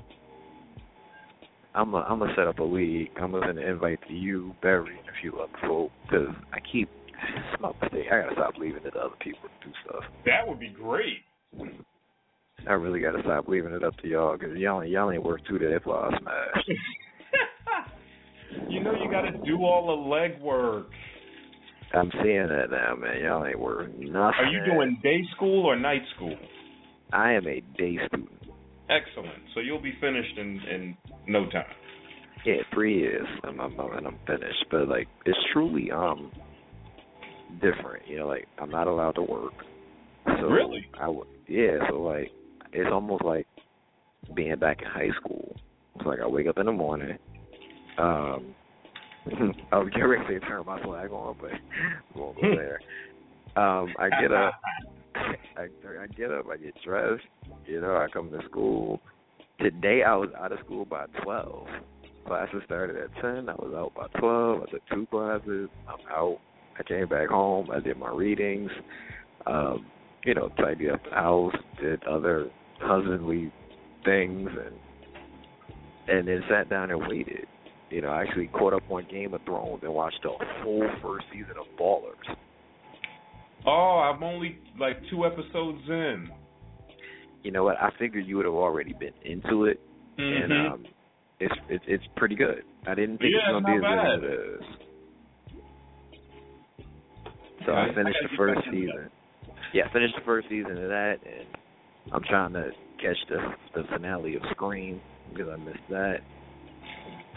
I'm 1.74 1.94
a, 1.94 1.98
I'm 1.98 2.20
gonna 2.20 2.34
set 2.36 2.48
up 2.48 2.60
a 2.60 2.64
league. 2.64 3.10
I'm 3.22 3.32
gonna 3.32 3.46
send 3.48 3.60
an 3.60 3.68
invite 3.68 4.00
to 4.08 4.14
you, 4.14 4.54
Barry, 4.62 4.98
and 4.98 5.08
a 5.08 5.22
few 5.22 5.40
other 5.40 5.52
folk, 5.68 5.92
because 6.04 6.34
I 6.54 6.60
keep 6.72 6.90
it's 7.10 7.62
my 7.62 7.72
mistake. 7.82 8.08
I 8.12 8.22
gotta 8.22 8.34
stop 8.34 8.54
leaving 8.58 8.84
it 8.86 8.92
to 8.92 9.00
other 9.00 9.16
people 9.20 9.42
to 9.44 9.68
do 9.68 9.74
stuff. 9.86 10.04
That 10.26 10.48
would 10.48 10.60
be 10.60 10.70
great. 10.70 11.24
I 12.68 12.74
really 12.74 13.00
gotta 13.00 13.22
stop 13.24 13.48
leaving 13.48 13.74
it 13.74 13.84
up 13.84 13.96
to 13.98 14.08
y'all, 14.08 14.38
because 14.38 14.58
y'all 14.58 14.84
y'all 14.84 15.12
ain't 15.12 15.24
worth 15.24 15.42
two. 15.48 15.60
That's 15.60 15.86
why 15.86 16.10
I 16.10 16.20
smashed. 16.20 16.72
You 18.70 18.84
know, 18.84 18.94
you 18.94 19.10
got 19.12 19.22
to 19.22 19.32
do 19.46 19.58
all 19.64 19.88
the 19.88 20.10
legwork. 20.10 20.86
I'm 21.94 22.12
seeing 22.24 22.48
that 22.48 22.72
now, 22.72 22.96
man. 22.96 23.24
Y'all 23.24 23.46
ain't 23.46 23.60
worth 23.60 23.90
nothing. 23.98 24.14
Are 24.14 24.52
you 24.52 24.66
doing 24.66 25.00
day 25.04 25.20
school 25.36 25.66
or 25.66 25.78
night 25.78 26.02
school? 26.16 26.36
I 27.14 27.34
am 27.34 27.48
a 27.48 27.62
day 27.78 27.98
student. 28.08 28.30
Excellent. 28.90 29.44
So 29.54 29.60
you'll 29.60 29.82
be 29.82 29.94
finished 30.02 30.38
in 30.38 30.62
in 30.70 30.98
no 31.28 31.50
time. 31.50 31.66
Yeah, 32.46 32.56
three 32.74 32.98
years, 33.00 33.28
and 33.44 33.60
I'm, 33.60 33.80
I'm 33.80 33.98
and 33.98 34.08
I'm 34.08 34.20
finished. 34.26 34.66
But 34.72 34.88
like, 34.88 35.08
it's 35.26 35.38
truly 35.54 35.92
um 35.92 36.32
different. 37.62 38.08
You 38.08 38.20
know, 38.20 38.28
like 38.28 38.48
I'm 38.60 38.70
not 38.70 38.88
allowed 38.88 39.14
to 39.14 39.24
work. 39.24 39.54
So 40.26 40.48
Really? 40.48 40.86
I 41.00 41.08
would. 41.08 41.28
Yeah. 41.48 41.78
So 41.90 42.02
like, 42.02 42.32
it's 42.78 42.92
almost 42.92 43.24
like 43.24 43.48
being 44.36 44.58
back 44.58 44.82
in 44.82 44.88
high 44.88 45.10
school. 45.20 45.56
It's 45.96 46.06
like 46.06 46.20
I 46.20 46.28
wake 46.28 46.48
up 46.48 46.60
in 46.60 46.68
the 46.68 46.72
morning. 46.72 47.18
Um, 47.98 48.54
I 49.72 49.78
was 49.80 49.90
getting 49.90 50.08
ready 50.08 50.40
to 50.40 50.46
turn 50.46 50.66
my 50.66 50.82
flag 50.84 51.12
on, 51.12 51.36
but 51.42 51.52
we 52.14 52.22
won't 52.22 52.40
go 52.40 52.56
there. 52.56 52.80
Um, 53.56 53.94
I 53.98 54.10
get 54.22 54.32
up. 54.32 54.54
I, 55.16 55.64
I 55.64 56.08
get 56.16 56.32
up. 56.32 56.46
I 56.52 56.58
get 56.58 56.76
dressed. 56.86 57.24
You 57.66 57.82
know, 57.82 57.98
I 57.98 58.08
come 58.14 58.30
to 58.30 58.40
school. 58.48 59.02
Today 59.60 60.04
I 60.04 60.16
was 60.16 60.30
out 60.40 60.52
of 60.52 60.60
school 60.60 60.86
by 60.86 61.06
twelve. 61.24 61.66
Classes 62.28 62.62
started 62.66 62.96
at 62.98 63.10
ten. 63.22 63.50
I 63.50 63.54
was 63.54 63.74
out 63.76 63.96
by 63.96 64.20
twelve. 64.20 64.62
I 64.62 64.72
took 64.72 64.82
two 64.94 65.08
classes. 65.10 65.70
I'm 65.88 66.06
out. 66.12 66.38
I 66.80 66.84
came 66.84 67.08
back 67.08 67.30
home. 67.30 67.70
I 67.74 67.80
did 67.80 67.98
my 67.98 68.12
readings. 68.12 68.70
Um, 69.48 69.88
you 70.24 70.36
know, 70.36 70.50
tidied 70.60 70.92
up 70.92 71.04
the 71.04 71.16
house. 71.16 71.56
Did 71.82 72.04
other 72.04 72.52
husbandly 72.80 73.52
things, 74.04 74.50
and 74.50 74.76
and 76.08 76.28
then 76.28 76.44
sat 76.50 76.70
down 76.70 76.92
and 76.92 77.08
waited. 77.08 77.48
You 77.90 78.02
know, 78.02 78.10
I 78.10 78.24
actually 78.24 78.48
caught 78.48 78.74
up 78.74 78.84
on 78.90 79.06
Game 79.10 79.34
of 79.34 79.42
Thrones 79.44 79.82
and 79.84 79.94
watched 79.94 80.20
the 80.24 80.32
whole 80.62 80.90
first 81.02 81.26
season 81.32 81.56
of 81.60 81.66
Ballers. 81.80 82.36
Oh, 83.66 84.00
I'm 84.14 84.22
only 84.24 84.60
like 84.80 84.98
two 85.10 85.26
episodes 85.26 85.82
in. 85.88 86.30
You 87.44 87.52
know 87.52 87.64
what? 87.64 87.78
I 87.82 87.92
figured 87.98 88.26
you 88.26 88.38
would 88.38 88.46
have 88.46 88.54
already 88.54 88.94
been 88.94 89.14
into 89.24 89.66
it, 89.66 89.80
and 90.18 90.52
Mhm. 90.52 90.72
um, 90.72 90.86
it's 91.40 91.56
it's 91.70 91.84
it's 91.88 92.08
pretty 92.16 92.36
good. 92.36 92.64
I 92.86 92.96
didn't 92.96 93.20
think 93.20 93.34
Yeah, 93.34 93.50
it 93.50 93.54
was 93.54 93.64
gonna 93.64 93.80
be 93.80 93.86
as 93.86 93.92
good 93.92 94.00
as 94.00 94.24
it 94.24 94.40
is. 94.40 94.66
So. 97.66 97.74
I 97.76 97.94
finished 97.94 98.20
I 98.24 98.28
the 98.28 98.38
first 98.38 98.62
season. 98.72 99.12
Yeah, 99.74 99.86
I 99.86 99.90
finished 99.90 100.16
the 100.16 100.22
first 100.22 100.48
season 100.48 100.72
of 100.72 100.90
that, 100.90 101.20
and 101.26 101.46
I'm 102.14 102.24
trying 102.24 102.54
to 102.54 102.72
catch 103.02 103.18
the 103.30 103.38
the 103.76 103.84
finale 103.94 104.36
of 104.36 104.42
Scream 104.52 105.02
because 105.34 105.50
I 105.52 105.58
missed 105.58 105.80
that. 105.90 106.18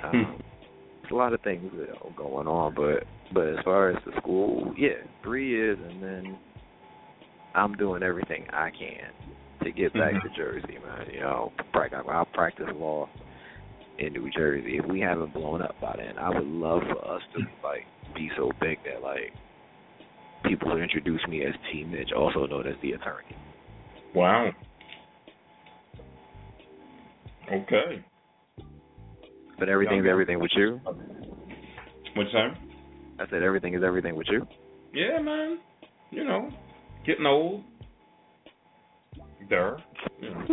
Um, 0.05 0.41
There's 1.03 1.13
a 1.13 1.15
lot 1.15 1.33
of 1.33 1.41
things 1.43 1.71
that 1.77 1.91
are 1.91 2.11
going 2.17 2.47
on, 2.47 2.75
but 2.75 3.05
but 3.33 3.47
as 3.49 3.65
far 3.65 3.91
as 3.91 3.97
the 4.05 4.13
school, 4.21 4.73
yeah, 4.77 5.03
three 5.23 5.49
years, 5.49 5.79
and 5.83 6.03
then 6.03 6.39
I'm 7.55 7.75
doing 7.75 8.03
everything 8.03 8.47
I 8.53 8.71
can 8.71 9.13
to 9.65 9.73
get 9.73 9.93
back 9.93 10.15
Mhm. 10.15 10.23
to 10.23 10.29
Jersey, 10.31 10.79
man. 10.79 11.11
You 11.13 11.21
know, 11.21 11.53
prac- 11.73 11.93
I'll 11.93 12.25
practice 12.27 12.69
law 12.75 13.09
in 13.99 14.13
New 14.15 14.31
Jersey. 14.31 14.79
If 14.79 14.87
we 14.87 15.01
haven't 15.01 15.35
blown 15.35 15.61
up 15.63 15.79
by 15.81 15.95
then, 15.97 16.17
I 16.19 16.31
would 16.31 16.47
love 16.47 16.83
for 16.85 17.05
us 17.05 17.23
to 17.35 17.47
like 17.63 17.87
be 18.15 18.31
so 18.37 18.53
big 18.61 18.83
that 18.85 19.03
like 19.03 19.33
people 20.45 20.71
would 20.73 20.81
introduce 20.83 21.27
me 21.29 21.45
as 21.45 21.55
T 21.71 21.85
Mitch, 21.85 22.13
also 22.13 22.47
known 22.47 22.67
as 22.67 22.77
the 22.81 22.93
attorney. 22.93 23.37
Wow. 24.15 24.51
Okay. 27.53 28.05
But 29.59 29.69
everything's 29.69 30.05
Yeah. 30.05 30.11
everything 30.13 30.39
with 30.41 30.51
you. 30.57 30.81
What's 32.15 32.33
that? 32.33 32.57
I 33.19 33.27
said 33.29 33.43
everything 33.43 33.75
is 33.75 33.83
everything 33.83 34.17
with 34.17 34.29
you. 34.31 34.47
Yeah, 34.93 35.19
man. 35.21 35.59
You 36.11 36.25
know, 36.25 36.51
getting 37.05 37.27
old. 37.27 37.65
There. 39.49 39.79
You 40.21 40.31
know. 40.31 40.47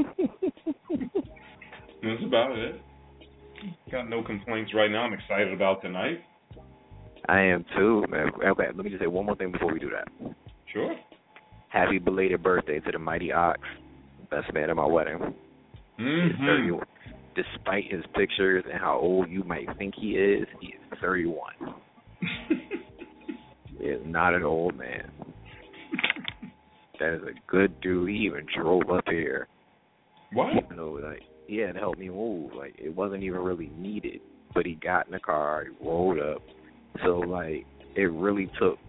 That's 2.04 2.24
about 2.26 2.58
it. 2.58 2.82
Got 3.92 4.10
no 4.10 4.24
complaints 4.24 4.72
right 4.74 4.90
now. 4.92 5.04
I'm 5.04 5.14
excited 5.14 5.54
about 5.54 5.82
tonight. 5.82 6.24
I 7.28 7.42
am 7.42 7.66
too, 7.76 8.06
man. 8.10 8.30
Okay, 8.46 8.68
let 8.68 8.78
me 8.78 8.90
just 8.90 9.02
say 9.02 9.08
one 9.08 9.26
more 9.26 9.36
thing 9.36 9.52
before 9.52 9.72
we 9.74 9.80
do 9.80 9.90
that. 9.90 10.08
Sure. 10.72 10.96
Happy 11.78 12.00
belated 12.00 12.42
birthday 12.42 12.80
to 12.80 12.92
the 12.92 12.98
mighty 12.98 13.32
Ox, 13.32 13.60
best 14.32 14.52
man 14.52 14.72
at 14.72 14.76
my 14.76 14.86
wedding. 14.86 15.20
Mm-hmm. 16.00 16.46
31. 16.46 16.86
Despite 17.36 17.92
his 17.92 18.04
pictures 18.16 18.64
and 18.68 18.82
how 18.82 18.98
old 19.00 19.30
you 19.30 19.44
might 19.44 19.68
think 19.78 19.94
he 19.96 20.14
is, 20.14 20.48
he 20.60 20.68
is 20.70 21.00
31. 21.00 21.54
He 23.80 23.84
is 23.86 24.02
not 24.08 24.34
an 24.34 24.42
old 24.42 24.76
man. 24.76 25.12
That 27.00 27.14
is 27.14 27.22
a 27.22 27.40
good 27.50 27.80
dude. 27.80 28.10
He 28.10 28.16
even 28.26 28.48
drove 28.56 28.90
up 28.90 29.04
here. 29.08 29.48
What? 30.34 30.52
Even 30.52 30.78
though, 30.78 30.94
like, 30.94 31.22
he 31.46 31.58
had 31.58 31.76
to 31.76 31.80
help 31.80 32.00
me 32.00 32.10
move. 32.10 32.54
Like, 32.56 32.74
it 32.80 32.96
wasn't 32.96 33.22
even 33.22 33.40
really 33.42 33.72
needed. 33.78 34.22
But 34.56 34.66
he 34.66 34.74
got 34.74 35.06
in 35.06 35.12
the 35.12 35.20
car, 35.20 35.66
he 35.66 35.86
rolled 35.86 36.20
up. 36.20 36.42
So, 37.06 37.20
like, 37.20 37.68
it 37.96 38.12
really 38.12 38.50
took 38.60 38.80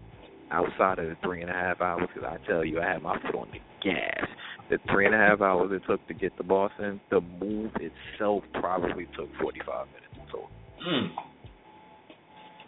outside 0.51 0.99
of 0.99 1.07
the 1.09 1.17
three 1.23 1.41
and 1.43 1.51
a 1.51 1.55
half 1.55 1.81
hours, 1.81 2.09
because 2.13 2.29
I 2.29 2.45
tell 2.47 2.65
you, 2.65 2.81
I 2.81 2.87
had 2.93 3.03
my 3.03 3.19
foot 3.23 3.35
on 3.35 3.49
the 3.53 3.59
gas. 3.83 4.27
The 4.71 4.79
three 4.91 5.07
and 5.07 5.15
a 5.15 5.19
half 5.19 5.41
hours 5.41 5.71
it 5.73 5.83
took 5.87 6.07
to 6.09 6.15
get 6.15 6.37
to 6.37 6.43
Boston, 6.43 7.01
the 7.11 7.21
move 7.21 7.71
itself 7.77 8.45
probably 8.61 9.07
took 9.17 9.29
45 9.41 9.87
minutes. 9.89 10.31
So, 10.33 10.49
Mm. 10.87 11.11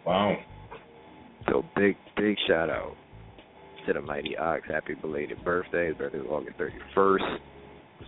Wow. 0.05 0.35
so 1.49 1.63
big, 1.75 1.95
big 2.17 2.35
shout 2.47 2.69
out 2.69 2.95
to 3.85 3.93
the 3.93 4.01
Mighty 4.01 4.35
Ox. 4.37 4.63
Happy 4.67 4.95
belated 4.95 5.43
birthday. 5.43 5.87
His 5.89 5.97
birthday 5.97 6.19
is 6.19 6.25
August 6.29 6.57
31st. 6.57 7.39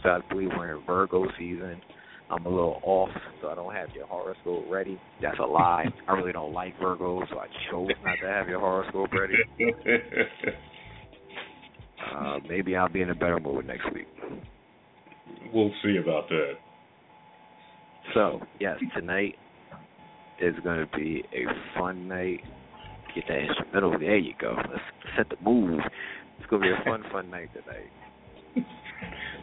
So 0.02 0.10
I 0.10 0.20
believe 0.30 0.50
we're 0.58 0.76
in 0.78 0.86
Virgo 0.86 1.26
season. 1.38 1.82
I'm 2.34 2.46
a 2.46 2.50
little 2.50 2.80
off, 2.84 3.10
so 3.42 3.50
I 3.50 3.56
don't 3.56 3.74
have 3.74 3.90
your 3.96 4.08
horoscope 4.08 4.66
ready. 4.70 5.00
That's 5.22 5.38
a 5.40 5.46
lie. 5.46 5.86
I 6.08 6.14
really 6.14 6.32
don't 6.32 6.54
like 6.54 6.78
Virgos, 6.80 7.30
so 7.30 7.40
I 7.40 7.48
chose 7.70 7.90
not 8.04 8.16
to 8.22 8.28
have 8.28 8.48
your 8.48 8.60
horoscope 8.60 9.10
ready. 9.14 9.36
Uh, 12.14 12.38
maybe 12.50 12.76
I'll 12.76 12.90
be 12.90 13.02
in 13.02 13.10
a 13.10 13.16
better 13.16 13.40
mood 13.40 13.66
next 13.66 13.86
week. 13.94 14.08
we'll 15.54 15.72
see 15.82 15.98
about 15.98 16.28
that. 16.28 16.54
So, 18.14 18.42
yes, 18.60 18.78
tonight 18.96 19.36
is 20.42 20.54
going 20.64 20.86
to 20.86 20.98
be 20.98 21.24
a 21.34 21.80
fun 21.80 22.08
night. 22.08 22.42
Get 23.16 23.24
that 23.30 23.40
instrumental. 23.40 23.98
There 23.98 24.18
you 24.18 24.34
go. 24.40 24.56
Let's 24.58 24.82
set 25.18 25.30
the 25.30 25.42
mood. 25.44 25.80
It's 26.40 26.50
going 26.50 26.62
to 26.64 26.68
be 26.68 26.74
a 26.74 26.84
fun, 26.84 27.04
fun 27.12 27.30
night 27.30 27.50
tonight. 27.54 28.68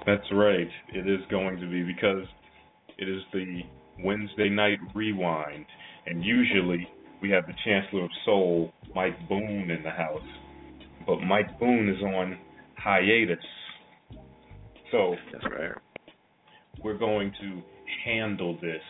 That's 0.07 0.27
right. 0.33 0.69
It 0.93 1.09
is 1.09 1.21
going 1.31 1.61
to 1.61 1.67
be 1.67 1.83
because 1.83 2.27
it 3.01 3.09
is 3.09 3.23
the 3.33 3.61
Wednesday 4.05 4.49
night 4.49 4.79
rewind, 4.95 5.67
and 6.07 6.25
usually 6.25 6.89
we 7.23 7.31
have 7.31 7.47
the 7.47 7.55
Chancellor 7.65 8.05
of 8.05 8.11
Soul, 8.25 8.73
Mike 8.95 9.29
Boone, 9.29 9.71
in 9.71 9.83
the 9.83 9.91
house. 9.91 10.23
But 11.07 11.21
Mike 11.21 11.59
Boone 11.59 11.89
is 11.89 12.03
on 12.03 12.39
hiatus. 12.77 13.39
So 14.91 15.15
That's 15.33 15.45
right. 15.45 15.73
we're 16.83 16.99
going 16.99 17.33
to 17.41 17.63
handle 18.05 18.55
this. 18.61 18.83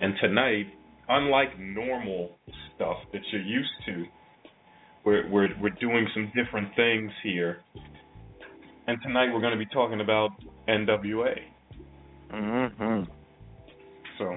And 0.00 0.14
tonight, 0.20 0.66
unlike 1.08 1.58
normal 1.58 2.36
stuff 2.74 2.96
that 3.12 3.22
you're 3.32 3.42
used 3.42 3.70
to, 3.86 4.04
we're 5.04 5.28
we're 5.30 5.48
we're 5.60 5.70
doing 5.80 6.06
some 6.14 6.32
different 6.34 6.68
things 6.76 7.10
here. 7.22 7.58
And 8.86 8.98
tonight 9.02 9.32
we're 9.32 9.40
going 9.40 9.52
to 9.52 9.58
be 9.58 9.66
talking 9.72 10.00
about 10.00 10.30
NWA. 10.68 11.34
Mm 12.32 12.76
Mhm. 12.76 13.08
So, 14.18 14.34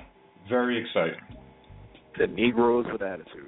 very 0.50 0.84
exciting. 0.84 1.20
The 2.18 2.28
Negroes 2.28 2.86
with 2.92 3.02
attitude. 3.02 3.48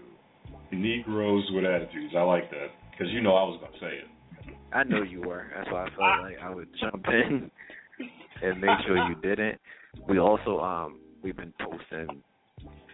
Negroes 0.72 1.44
with 1.54 1.66
attitudes. 1.66 2.14
I 2.18 2.22
like 2.22 2.50
that 2.52 2.68
because 2.92 3.12
you 3.12 3.22
know 3.22 3.36
I 3.36 3.44
was 3.44 3.60
going 3.60 3.74
to 3.74 3.80
say 3.80 3.98
it. 3.98 4.56
I 4.74 4.84
know 4.84 5.04
you 5.04 5.22
were. 5.22 5.48
That's 5.56 5.70
why 5.70 5.84
I 5.84 5.90
felt 5.90 6.24
like 6.24 6.38
I 6.42 6.50
would 6.50 6.70
jump 6.80 7.06
in 7.08 7.52
and 8.42 8.62
make 8.62 8.70
sure 8.86 8.98
you 9.10 9.16
didn't. 9.22 9.60
We 10.08 10.20
also 10.20 10.60
um 10.60 11.00
we've 11.22 11.36
been 11.36 11.54
posting 11.60 12.22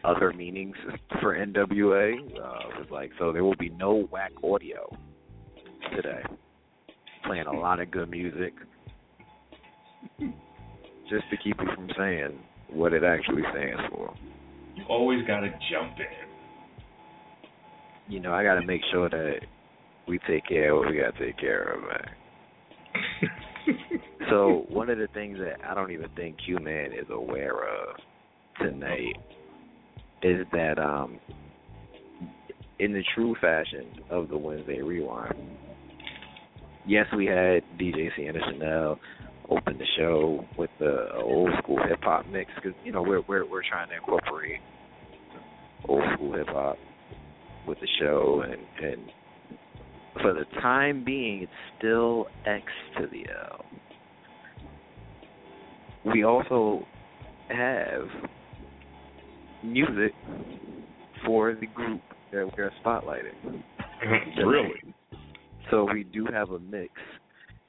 other 0.03 0.33
meanings 0.33 0.75
for 1.21 1.37
NWA. 1.37 2.17
Uh, 2.17 2.79
was 2.79 2.87
like 2.89 3.11
so 3.19 3.31
there 3.31 3.43
will 3.43 3.55
be 3.57 3.69
no 3.69 4.07
whack 4.11 4.31
audio 4.43 4.89
today. 5.95 6.23
Playing 7.25 7.45
a 7.47 7.53
lot 7.53 7.79
of 7.79 7.91
good 7.91 8.09
music, 8.09 8.53
just 11.09 11.29
to 11.29 11.37
keep 11.43 11.57
you 11.59 11.67
from 11.75 11.89
saying 11.97 12.39
what 12.71 12.93
it 12.93 13.03
actually 13.03 13.43
stands 13.51 13.81
for. 13.91 14.13
You 14.75 14.83
always 14.89 15.25
got 15.25 15.41
to 15.41 15.49
jump 15.71 15.97
in. 15.97 16.05
You 18.13 18.19
know, 18.19 18.33
I 18.33 18.43
got 18.43 18.55
to 18.55 18.65
make 18.65 18.81
sure 18.91 19.09
that 19.09 19.39
we 20.07 20.19
take 20.27 20.47
care 20.47 20.71
of 20.73 20.79
what 20.79 20.89
we 20.91 20.97
got 20.97 21.15
to 21.17 21.25
take 21.25 21.37
care 21.37 21.73
of, 21.73 21.81
man. 21.81 22.07
so 24.29 24.65
one 24.69 24.89
of 24.89 24.97
the 24.97 25.07
things 25.13 25.37
that 25.39 25.57
I 25.67 25.73
don't 25.73 25.91
even 25.91 26.09
think 26.15 26.37
Q 26.45 26.59
Man 26.59 26.93
is 26.93 27.07
aware 27.11 27.67
of 27.67 27.95
tonight 28.61 29.15
is 30.23 30.45
that 30.51 30.79
um 30.79 31.19
in 32.79 32.93
the 32.93 33.03
true 33.15 33.35
fashion 33.41 33.87
of 34.09 34.29
the 34.29 34.37
Wednesday 34.37 34.81
Rewind, 34.81 35.33
yes, 36.85 37.05
we 37.15 37.25
had 37.25 37.63
DJ 37.79 38.09
Sienna 38.15 38.39
Chanel 38.51 38.99
open 39.49 39.77
the 39.77 39.85
show 39.97 40.45
with 40.57 40.69
the 40.79 41.09
old 41.15 41.49
school 41.59 41.79
hip 41.87 41.99
hop 42.01 42.25
mix 42.27 42.51
because 42.55 42.73
you 42.83 42.91
know 42.91 43.01
we're 43.01 43.21
we're 43.27 43.45
we're 43.45 43.63
trying 43.67 43.87
to 43.89 43.95
incorporate 43.95 44.59
old 45.87 46.03
school 46.13 46.33
hip 46.33 46.47
hop 46.47 46.77
with 47.67 47.79
the 47.79 47.87
show 47.99 48.43
and 48.43 48.61
and 48.85 49.11
for 50.21 50.33
the 50.33 50.45
time 50.61 51.03
being 51.03 51.43
it's 51.43 51.51
still 51.77 52.27
X 52.45 52.63
to 52.97 53.07
the 53.07 53.25
L. 53.51 53.65
We 56.05 56.23
also 56.23 56.85
have 57.49 58.07
music 59.63 60.13
for 61.25 61.55
the 61.55 61.67
group 61.67 62.01
that 62.31 62.49
we're 62.57 62.71
spotlighting. 62.83 63.63
really? 64.45 64.93
So 65.69 65.87
we 65.91 66.03
do 66.03 66.25
have 66.31 66.51
a 66.51 66.59
mix, 66.59 66.93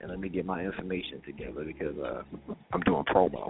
and 0.01 0.11
let 0.11 0.21
me 0.21 0.29
get 0.29 0.47
my 0.47 0.65
information 0.65 1.21
together 1.27 1.65
because 1.65 1.97
uh, 1.99 2.23
I'm 2.73 2.81
doing 2.83 3.05
promo. 3.05 3.49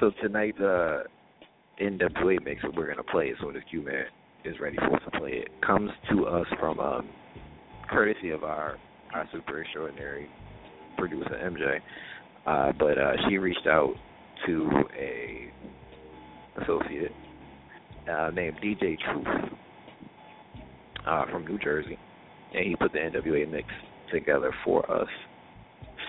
So 0.00 0.12
tonight's 0.22 0.58
uh, 0.60 1.02
NWA 1.80 2.42
mix 2.44 2.62
that 2.62 2.74
we're 2.74 2.88
gonna 2.88 3.02
play 3.02 3.32
soon 3.40 3.56
as 3.56 3.62
Q 3.70 3.82
Man 3.82 4.04
is 4.44 4.58
ready 4.60 4.76
for 4.76 4.94
us 4.94 5.02
to 5.04 5.18
play 5.18 5.32
it 5.32 5.48
comes 5.66 5.90
to 6.10 6.26
us 6.26 6.46
from 6.58 6.78
um, 6.80 7.08
courtesy 7.90 8.30
of 8.30 8.44
our 8.44 8.76
our 9.14 9.28
super 9.32 9.60
extraordinary 9.62 10.28
producer 10.96 11.30
MJ. 11.42 11.80
Uh, 12.46 12.72
but 12.78 12.98
uh, 12.98 13.12
she 13.28 13.38
reached 13.38 13.66
out 13.66 13.94
to 14.46 14.70
a 14.98 15.50
associate 16.62 17.12
uh, 18.10 18.30
named 18.34 18.56
DJ 18.62 18.96
Truth 18.98 19.26
uh, 21.06 21.24
from 21.30 21.46
New 21.46 21.58
Jersey, 21.58 21.98
and 22.54 22.66
he 22.66 22.76
put 22.76 22.92
the 22.92 22.98
NWA 22.98 23.50
mix 23.50 23.68
together 24.12 24.52
for 24.64 24.88
us. 24.90 25.08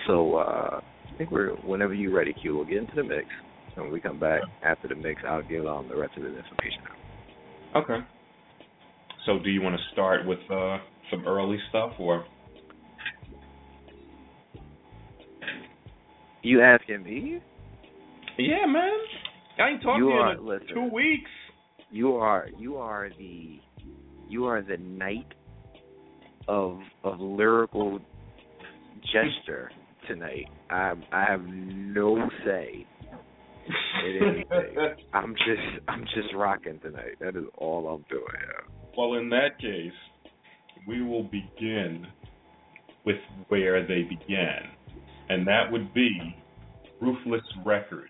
So 0.07 0.35
uh, 0.35 0.81
I 0.81 1.17
think 1.17 1.31
we're 1.31 1.51
whenever 1.57 1.93
you're 1.93 2.13
ready, 2.13 2.33
Q, 2.33 2.55
we'll 2.55 2.65
get 2.65 2.77
into 2.77 2.95
the 2.95 3.03
mix. 3.03 3.25
And 3.75 3.85
when 3.85 3.93
we 3.93 3.99
come 4.01 4.19
back 4.19 4.41
after 4.63 4.87
the 4.87 4.95
mix, 4.95 5.21
I'll 5.27 5.43
give 5.43 5.65
um, 5.65 5.87
the 5.87 5.95
rest 5.95 6.17
of 6.17 6.23
the 6.23 6.29
information 6.29 6.81
out. 6.89 7.83
Okay. 7.83 8.05
So, 9.25 9.37
do 9.43 9.49
you 9.49 9.61
want 9.61 9.75
to 9.75 9.81
start 9.93 10.25
with 10.25 10.39
uh, 10.49 10.77
some 11.11 11.27
early 11.27 11.57
stuff, 11.69 11.91
or 11.99 12.25
You 16.41 16.61
asking 16.61 17.03
me? 17.03 17.39
Yeah, 18.37 18.65
man. 18.65 18.91
I 19.59 19.69
ain't 19.71 19.81
talking 19.83 20.03
You 20.05 20.09
to 20.09 20.15
you 20.15 20.19
are- 20.19 20.33
in 20.35 20.45
listen. 20.45 20.67
two 20.73 20.89
weeks. 20.93 21.29
You 21.91 22.15
are 22.15 22.47
you 22.57 22.77
are 22.77 23.09
the 23.17 23.59
you 24.29 24.45
are 24.45 24.61
the 24.61 24.77
knight 24.77 25.25
of 26.49 26.79
of 27.03 27.19
lyrical 27.19 27.99
gesture 29.13 29.71
tonight. 30.07 30.47
I 30.69 30.93
I 31.11 31.25
have 31.29 31.43
no 31.45 32.27
say 32.43 32.85
in 34.03 34.19
anything. 34.21 34.75
I'm 35.13 35.35
just 35.35 35.87
I'm 35.87 36.03
just 36.15 36.33
rocking 36.35 36.79
tonight. 36.79 37.19
That 37.21 37.35
is 37.35 37.45
all 37.57 37.87
I'm 37.87 38.05
doing. 38.09 38.23
Yeah. 38.33 38.73
Well, 38.97 39.13
in 39.13 39.29
that 39.29 39.59
case, 39.61 39.93
we 40.87 41.03
will 41.03 41.23
begin 41.23 42.07
with 43.05 43.17
where 43.47 43.85
they 43.85 44.01
began, 44.01 44.63
and 45.29 45.47
that 45.47 45.71
would 45.71 45.93
be 45.93 46.35
Ruthless 46.99 47.43
Records, 47.63 48.09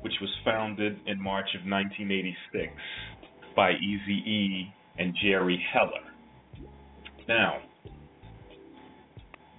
which 0.00 0.14
was 0.20 0.30
founded 0.44 0.98
in 1.06 1.22
March 1.22 1.48
of 1.54 1.70
1986 1.70 2.72
by 3.54 3.72
Eazy-E 3.72 4.72
and 4.98 5.14
Jerry 5.22 5.62
Heller. 5.72 6.09
Now, 7.30 7.58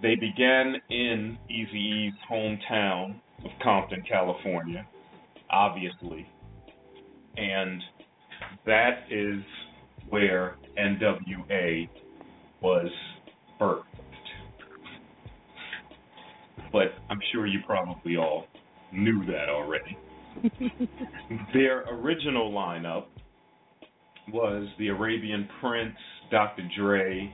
they 0.02 0.16
began 0.16 0.76
in 0.90 1.38
Eazy-E's 1.50 2.14
hometown 2.30 3.16
of 3.46 3.52
Compton, 3.64 4.04
California, 4.10 4.86
obviously, 5.50 6.28
and 7.38 7.82
that 8.66 9.06
is 9.10 9.42
where 10.10 10.58
NWA 10.78 11.88
was 12.62 12.92
birthed. 13.58 13.86
But 16.74 16.88
I'm 17.10 17.22
sure 17.32 17.48
you 17.48 17.60
probably 17.66 18.18
all 18.18 18.48
knew 18.92 19.26
that 19.28 19.48
already. 19.48 19.98
Their 21.54 21.84
original 21.84 22.52
lineup 22.52 23.06
was 24.28 24.68
the 24.78 24.90
Arabian 24.90 25.48
Prince, 25.62 25.96
Dr. 26.30 26.68
Dre, 26.78 27.34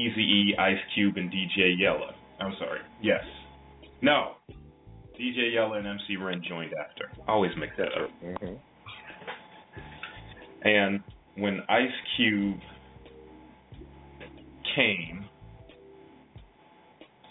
Eazy-E, 0.00 0.56
Ice 0.58 0.78
Cube, 0.94 1.16
and 1.16 1.30
DJ 1.30 1.78
Yella. 1.78 2.14
I'm 2.40 2.54
sorry. 2.58 2.80
Yes. 3.02 3.22
No. 4.02 4.36
DJ 5.18 5.52
Yella 5.54 5.78
and 5.78 5.86
MC 5.86 6.16
Ren 6.16 6.42
joined 6.46 6.72
after. 6.72 7.10
I 7.28 7.32
always 7.32 7.50
mix 7.58 7.72
that 7.76 7.88
up. 7.88 8.10
Mm-hmm. 8.24 8.54
And 10.62 11.00
when 11.36 11.60
Ice 11.68 11.88
Cube 12.16 12.58
came, 14.74 15.24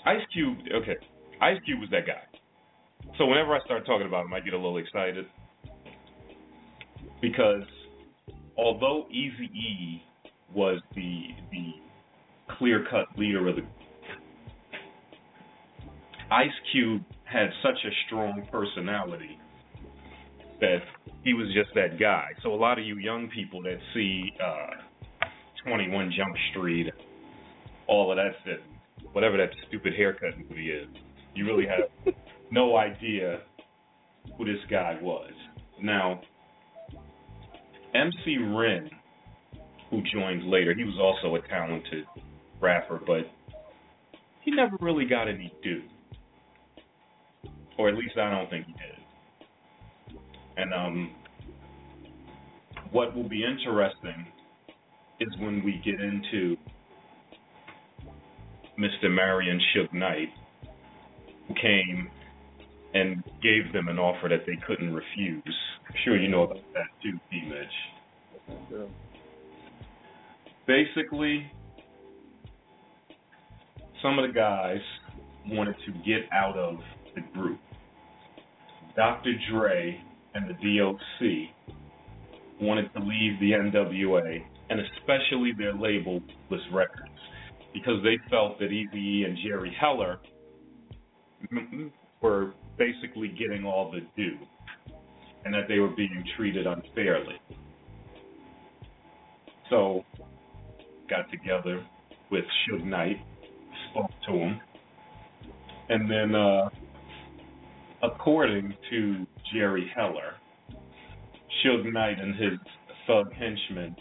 Ice 0.05 0.21
Cube, 0.33 0.57
okay, 0.81 0.97
Ice 1.41 1.57
Cube 1.65 1.79
was 1.79 1.89
that 1.91 2.05
guy. 2.05 2.21
So 3.17 3.25
whenever 3.25 3.55
I 3.55 3.59
start 3.65 3.85
talking 3.85 4.07
about 4.07 4.25
him, 4.25 4.33
I 4.33 4.39
get 4.39 4.53
a 4.53 4.57
little 4.57 4.77
excited 4.77 5.25
because 7.21 7.63
although 8.57 9.07
Easy 9.09 9.45
E 9.45 10.03
was 10.53 10.81
the 10.95 11.27
the 11.51 11.73
clear 12.57 12.85
cut 12.89 13.07
leader 13.17 13.47
of 13.47 13.55
the 13.57 13.61
Ice 16.31 16.47
Cube 16.71 17.03
had 17.23 17.49
such 17.63 17.77
a 17.85 17.89
strong 18.05 18.47
personality 18.51 19.37
that 20.61 20.79
he 21.23 21.33
was 21.33 21.47
just 21.53 21.69
that 21.75 21.99
guy. 21.99 22.27
So 22.43 22.53
a 22.53 22.55
lot 22.55 22.77
of 22.77 22.85
you 22.85 22.97
young 22.97 23.29
people 23.29 23.61
that 23.63 23.77
see 23.93 24.31
uh 24.43 24.75
21 25.65 26.13
Jump 26.15 26.35
Street, 26.51 26.91
all 27.87 28.11
of 28.11 28.17
that 28.17 28.31
shit, 28.45 28.61
whatever 29.11 29.37
that 29.37 29.49
stupid 29.67 29.93
haircut 29.95 30.37
movie 30.37 30.69
is, 30.71 30.87
you 31.35 31.45
really 31.45 31.65
have 31.65 32.13
no 32.51 32.77
idea 32.77 33.41
who 34.37 34.45
this 34.45 34.59
guy 34.69 34.97
was. 35.01 35.31
Now, 35.81 36.21
MC 37.93 38.37
Ren, 38.37 38.89
who 39.89 40.01
joined 40.13 40.49
later, 40.49 40.73
he 40.73 40.83
was 40.83 40.97
also 40.99 41.35
a 41.35 41.47
talented 41.47 42.05
rapper, 42.61 42.99
but 43.05 43.29
he 44.41 44.51
never 44.51 44.77
really 44.79 45.05
got 45.05 45.27
any 45.27 45.53
due. 45.63 45.83
Or 47.77 47.89
at 47.89 47.95
least 47.95 48.17
I 48.17 48.29
don't 48.29 48.49
think 48.49 48.65
he 48.67 48.73
did. 48.73 50.19
And 50.57 50.73
um 50.73 51.11
what 52.91 53.15
will 53.15 53.27
be 53.27 53.43
interesting 53.43 54.25
is 55.19 55.29
when 55.39 55.63
we 55.63 55.81
get 55.83 56.01
into 56.01 56.57
Mr. 58.79 59.11
Marion 59.13 59.59
Suge 59.75 59.93
Knight, 59.93 60.29
who 61.47 61.53
came 61.55 62.09
and 62.93 63.23
gave 63.43 63.71
them 63.73 63.87
an 63.89 63.99
offer 63.99 64.29
that 64.29 64.45
they 64.47 64.57
couldn't 64.65 64.93
refuse. 64.93 65.55
I'm 65.87 65.95
sure 66.03 66.17
you 66.17 66.29
know 66.29 66.43
about 66.43 66.63
that 66.73 66.87
too, 67.03 67.19
T. 67.29 67.41
Mitch. 67.47 68.87
Basically, 70.65 71.51
some 74.01 74.19
of 74.19 74.27
the 74.27 74.33
guys 74.33 74.81
wanted 75.47 75.75
to 75.85 75.91
get 76.05 76.31
out 76.31 76.57
of 76.57 76.77
the 77.15 77.21
group. 77.33 77.59
Dr. 78.95 79.33
Dre 79.51 80.01
and 80.33 80.49
the 80.49 80.53
DOC 80.53 81.49
wanted 82.61 82.91
to 82.93 82.99
leave 82.99 83.39
the 83.39 83.51
NWA, 83.51 84.43
and 84.69 84.79
especially 84.79 85.53
their 85.57 85.73
label 85.73 86.21
was 86.49 86.59
Records, 86.71 87.09
because 87.73 88.03
they 88.03 88.17
felt 88.29 88.59
that 88.59 88.69
Eazy 88.69 89.25
and 89.25 89.37
Jerry 89.43 89.75
Heller 89.79 90.19
were 92.21 92.53
basically 92.77 93.29
getting 93.29 93.65
all 93.65 93.91
the 93.91 94.01
due, 94.15 94.37
and 95.45 95.53
that 95.53 95.67
they 95.67 95.79
were 95.79 95.95
being 95.95 96.23
treated 96.35 96.67
unfairly. 96.67 97.39
So, 99.69 100.03
got 101.09 101.29
together 101.31 101.85
with 102.31 102.43
Suge 102.67 102.83
Knight, 102.83 103.17
to 104.29 104.37
him, 104.37 104.61
and 105.89 106.09
then, 106.09 106.35
uh, 106.35 106.69
according 108.03 108.73
to 108.89 109.25
Jerry 109.53 109.91
Heller, 109.95 110.35
Suge 111.63 111.91
Knight 111.91 112.19
and 112.19 112.35
his 112.35 112.59
thug 113.07 113.33
henchmen 113.33 113.95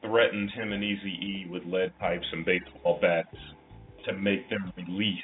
threatened 0.00 0.50
him 0.52 0.72
and 0.72 0.82
Easy 0.82 1.10
E 1.10 1.46
with 1.50 1.62
lead 1.66 1.96
pipes 1.98 2.26
and 2.32 2.44
baseball 2.44 2.98
bats 3.00 3.36
to 4.06 4.12
make 4.14 4.48
them 4.50 4.72
release 4.76 5.18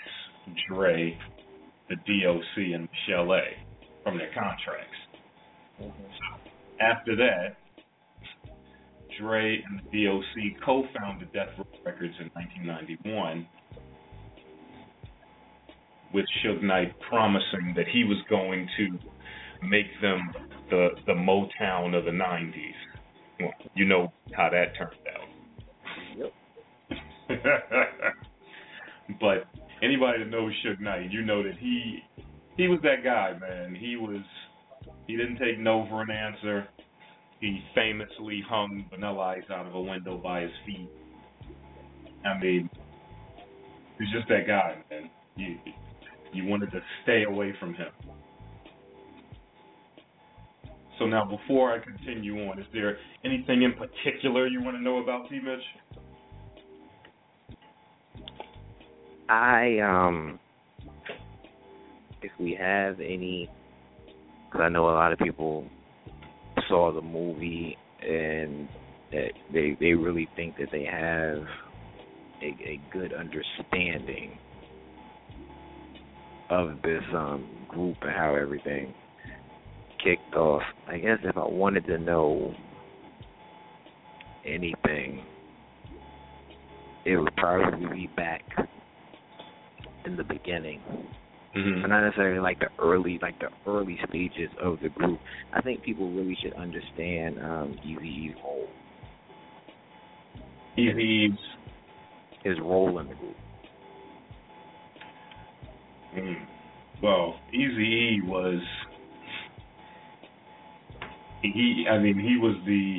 Dre, 0.69 1.17
the 1.89 1.97
DOC, 1.97 2.75
and 2.75 2.89
Michel'le 2.89 3.43
from 4.03 4.19
their 4.19 4.33
contracts. 4.33 4.97
Mm-hmm. 5.81 6.81
After 6.81 7.17
that, 7.17 7.57
Dre 9.19 9.63
and 9.69 9.81
the 9.93 10.05
DOC 10.05 10.65
co-founded 10.65 11.33
Death 11.33 11.49
Row 11.59 11.67
Records 11.85 12.15
in 12.21 12.31
1991 12.35 13.47
with 16.13 16.25
Suge 16.45 16.63
Knight 16.63 16.95
promising 17.09 17.75
that 17.77 17.87
he 17.93 18.05
was 18.05 18.19
going 18.29 18.69
to 18.79 18.99
make 19.67 19.87
them 20.01 20.33
the 20.71 20.89
the 21.07 21.13
Motown 21.13 21.97
of 21.97 22.05
the 22.05 22.11
'90s. 22.11 22.53
Well, 23.41 23.53
you 23.75 23.85
know 23.85 24.13
how 24.33 24.51
that 24.51 24.77
turned 24.77 24.93
out. 25.15 25.29
Yep. 26.17 26.33
but 29.21 29.47
anybody 29.83 30.21
that 30.21 30.31
knows 30.31 30.53
Suge 30.65 30.81
Knight, 30.81 31.11
you 31.11 31.23
know 31.23 31.43
that 31.43 31.57
he 31.59 32.03
he 32.57 32.69
was 32.69 32.81
that 32.83 33.05
guy, 33.05 33.37
man. 33.39 33.75
He 33.75 33.97
was 33.97 34.23
he 35.07 35.17
didn't 35.17 35.39
take 35.39 35.59
no 35.59 35.87
for 35.89 36.03
an 36.03 36.11
answer. 36.11 36.69
He 37.41 37.63
famously 37.75 38.43
hung 38.49 38.85
Vanilla 38.91 39.37
Ice 39.37 39.45
out 39.51 39.67
of 39.67 39.75
a 39.75 39.81
window 39.81 40.19
by 40.19 40.41
his 40.43 40.51
feet. 40.67 40.91
I 42.27 42.39
mean, 42.41 42.69
he's 43.99 44.11
just 44.13 44.29
that 44.29 44.47
guy, 44.47 44.77
man. 44.91 45.09
You 45.37 45.57
you 46.33 46.47
wanted 46.47 46.71
to 46.73 46.81
stay 47.03 47.25
away 47.25 47.55
from 47.59 47.75
him. 47.75 47.89
So 50.99 51.07
now, 51.07 51.25
before 51.25 51.73
I 51.73 51.79
continue 51.79 52.49
on, 52.49 52.59
is 52.59 52.67
there 52.73 52.99
anything 53.25 53.63
in 53.63 53.73
particular 53.75 54.49
you 54.49 54.61
want 54.61 54.77
to 54.77 54.83
know 54.83 55.01
about 55.01 55.29
T. 55.31 55.39
Mitch? 55.39 55.61
I 59.29 59.79
um, 59.79 60.41
if 62.23 62.33
we 62.41 62.57
have 62.59 62.99
any, 63.01 63.49
because 64.47 64.65
I 64.65 64.69
know 64.71 64.89
a 64.89 64.93
lot 64.93 65.13
of 65.13 65.19
people 65.19 65.67
saw 66.69 66.93
the 66.93 67.03
movie 67.03 67.77
and 68.03 68.69
that 69.13 69.31
they 69.53 69.77
they 69.79 69.93
really 69.93 70.29
think 70.35 70.57
that 70.59 70.69
they 70.73 70.85
have 70.85 71.45
a, 72.43 72.47
a 72.47 72.81
good 72.93 73.13
understanding 73.13 74.39
of 76.51 76.81
this 76.83 77.03
um 77.15 77.49
group 77.69 77.97
and 78.03 78.11
how 78.11 78.35
everything 78.35 78.95
kicked 80.03 80.35
off. 80.35 80.63
I 80.87 80.99
guess 80.99 81.19
if 81.23 81.37
I 81.37 81.47
wanted 81.47 81.87
to 81.87 81.99
know 81.99 82.55
anything, 84.47 85.25
it 87.05 87.17
would 87.17 87.35
probably 87.37 87.87
be 87.93 88.07
back 88.17 88.43
in 90.05 90.17
the 90.17 90.25
beginning. 90.25 90.81
Mm-hmm. 91.57 91.83
But 91.83 91.89
not 91.89 92.05
necessarily 92.05 92.41
like 92.41 92.61
the 92.61 92.69
early 92.79 93.19
like 93.21 93.39
the 93.41 93.49
early 93.67 93.99
stages 94.09 94.51
of 94.63 94.79
the 94.83 94.91
group. 94.91 95.19
I 95.53 95.61
think 95.63 95.83
people 95.83 96.11
really 96.13 96.37
should 96.43 96.55
understand 96.55 97.39
um 97.39 97.79
role. 98.43 98.69
Eazy's 100.77 101.39
his 102.45 102.59
role 102.61 102.99
in 103.01 103.09
the 103.09 103.15
group. 103.15 103.37
Mm. 106.19 106.47
Well, 107.03 107.37
Eazy 107.55 108.25
was 108.25 108.61
he 111.43 111.87
I 111.89 111.99
mean 111.99 112.19
he 112.19 112.37
was 112.37 112.57
the 112.67 112.99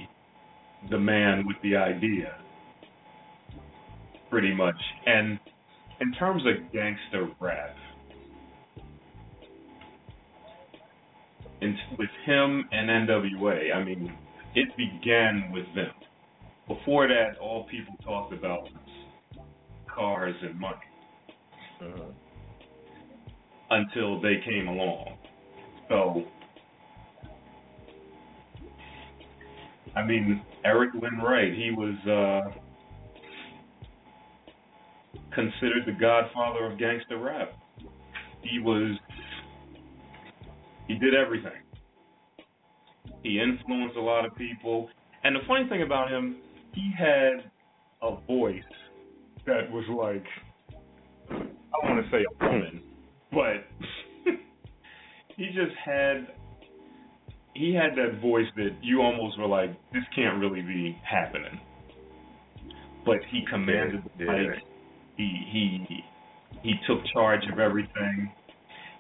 the 0.89 0.99
man 0.99 1.45
with 1.45 1.57
the 1.61 1.75
idea. 1.75 2.35
Pretty 4.29 4.53
much. 4.53 4.75
And 5.05 5.39
in 5.99 6.13
terms 6.13 6.43
of 6.45 6.71
gangster 6.71 7.29
rap 7.39 7.75
in, 11.61 11.77
with 11.97 12.09
him 12.25 12.69
and 12.71 13.09
NWA 13.09 13.75
I 13.75 13.83
mean 13.83 14.13
it 14.55 14.69
began 14.77 15.51
with 15.51 15.65
them. 15.75 15.91
Before 16.67 17.07
that 17.07 17.37
all 17.41 17.65
people 17.65 17.95
talked 18.03 18.31
about 18.31 18.63
was 18.63 19.45
cars 19.93 20.35
and 20.41 20.57
money. 20.57 20.77
Uh, 21.81 22.11
until 23.71 24.21
they 24.21 24.35
came 24.45 24.67
along 24.67 25.17
so 25.87 26.25
I 29.95 30.05
mean, 30.05 30.41
Eric 30.63 30.91
Lynn 30.93 31.17
Wright, 31.17 31.53
he 31.53 31.71
was 31.71 31.95
uh, 32.07 32.51
considered 35.33 35.83
the 35.85 35.93
godfather 35.99 36.71
of 36.71 36.77
gangster 36.77 37.17
rap. 37.17 37.51
He 38.41 38.59
was, 38.59 38.97
he 40.87 40.95
did 40.95 41.13
everything. 41.13 41.51
He 43.23 43.39
influenced 43.39 43.97
a 43.97 44.01
lot 44.01 44.25
of 44.25 44.35
people. 44.35 44.89
And 45.23 45.35
the 45.35 45.41
funny 45.47 45.67
thing 45.67 45.81
about 45.81 46.09
him, 46.09 46.37
he 46.73 46.91
had 46.97 47.51
a 48.01 48.15
voice 48.25 48.63
that 49.45 49.69
was 49.71 49.83
like, 49.89 50.25
I 51.31 51.85
want 51.85 52.05
to 52.05 52.11
say 52.11 52.23
a 52.23 52.45
woman, 52.45 52.81
but 53.31 53.65
he 55.37 55.45
just 55.47 55.75
had 55.83 56.27
he 57.53 57.73
had 57.73 57.97
that 57.97 58.21
voice 58.21 58.45
that 58.55 58.77
you 58.81 59.01
almost 59.01 59.37
were 59.37 59.47
like, 59.47 59.71
this 59.91 60.03
can't 60.15 60.39
really 60.39 60.61
be 60.61 60.97
happening. 61.03 61.59
But 63.05 63.17
he 63.31 63.43
commanded 63.49 64.01
the 64.17 64.25
mic. 64.25 64.63
He 65.17 65.47
he 65.51 66.03
he 66.63 66.73
took 66.87 66.99
charge 67.13 67.41
of 67.51 67.59
everything. 67.59 68.31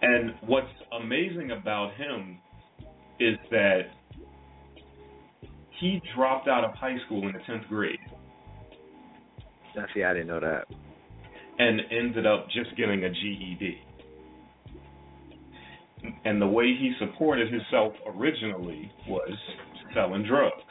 And 0.01 0.33
what's 0.45 0.67
amazing 1.01 1.51
about 1.51 1.93
him 1.95 2.39
is 3.19 3.37
that 3.51 3.81
he 5.79 6.01
dropped 6.15 6.47
out 6.47 6.63
of 6.63 6.73
high 6.75 6.97
school 7.05 7.27
in 7.27 7.33
the 7.33 7.39
tenth 7.45 7.67
grade. 7.67 7.99
See, 9.93 10.03
I 10.03 10.13
didn't 10.13 10.27
know 10.27 10.39
that. 10.39 10.65
And 11.57 11.81
ended 11.91 12.25
up 12.25 12.47
just 12.49 12.75
getting 12.77 13.03
a 13.03 13.09
GED 13.09 13.79
and 16.25 16.41
the 16.41 16.47
way 16.47 16.75
he 16.77 16.93
supported 16.99 17.51
himself 17.51 17.93
originally 18.15 18.91
was 19.07 19.31
selling 19.93 20.23
drugs. 20.23 20.61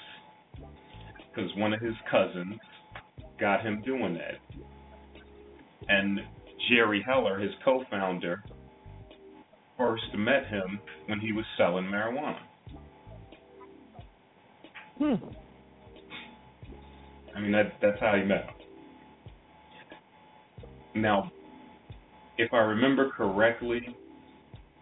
Because 1.35 1.51
one 1.57 1.73
of 1.73 1.81
his 1.81 1.95
cousins 2.11 2.59
got 3.39 3.63
him 3.63 3.83
doing 3.85 4.15
that. 4.15 4.39
And 5.89 6.21
jerry 6.69 7.03
heller 7.07 7.39
his 7.39 7.53
co-founder 7.65 8.43
first 9.77 10.03
met 10.17 10.47
him 10.49 10.81
when 11.07 11.21
he 11.21 11.33
was 11.33 11.45
selling 11.57 11.85
marijuana. 11.85 12.41
Hmm. 14.99 15.15
i 17.37 17.41
mean 17.41 17.53
that 17.53 17.75
that's 17.81 18.01
how 18.01 18.17
he 18.17 18.25
met 18.25 18.45
him. 18.45 18.55
Now 20.97 21.31
if 22.37 22.53
i 22.53 22.59
remember 22.59 23.11
correctly 23.17 23.97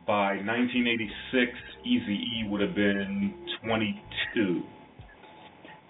by 0.07 0.37
1986, 0.37 1.53
Easy 1.85 2.13
E 2.13 2.49
would 2.49 2.61
have 2.61 2.75
been 2.77 3.35
22, 3.65 4.63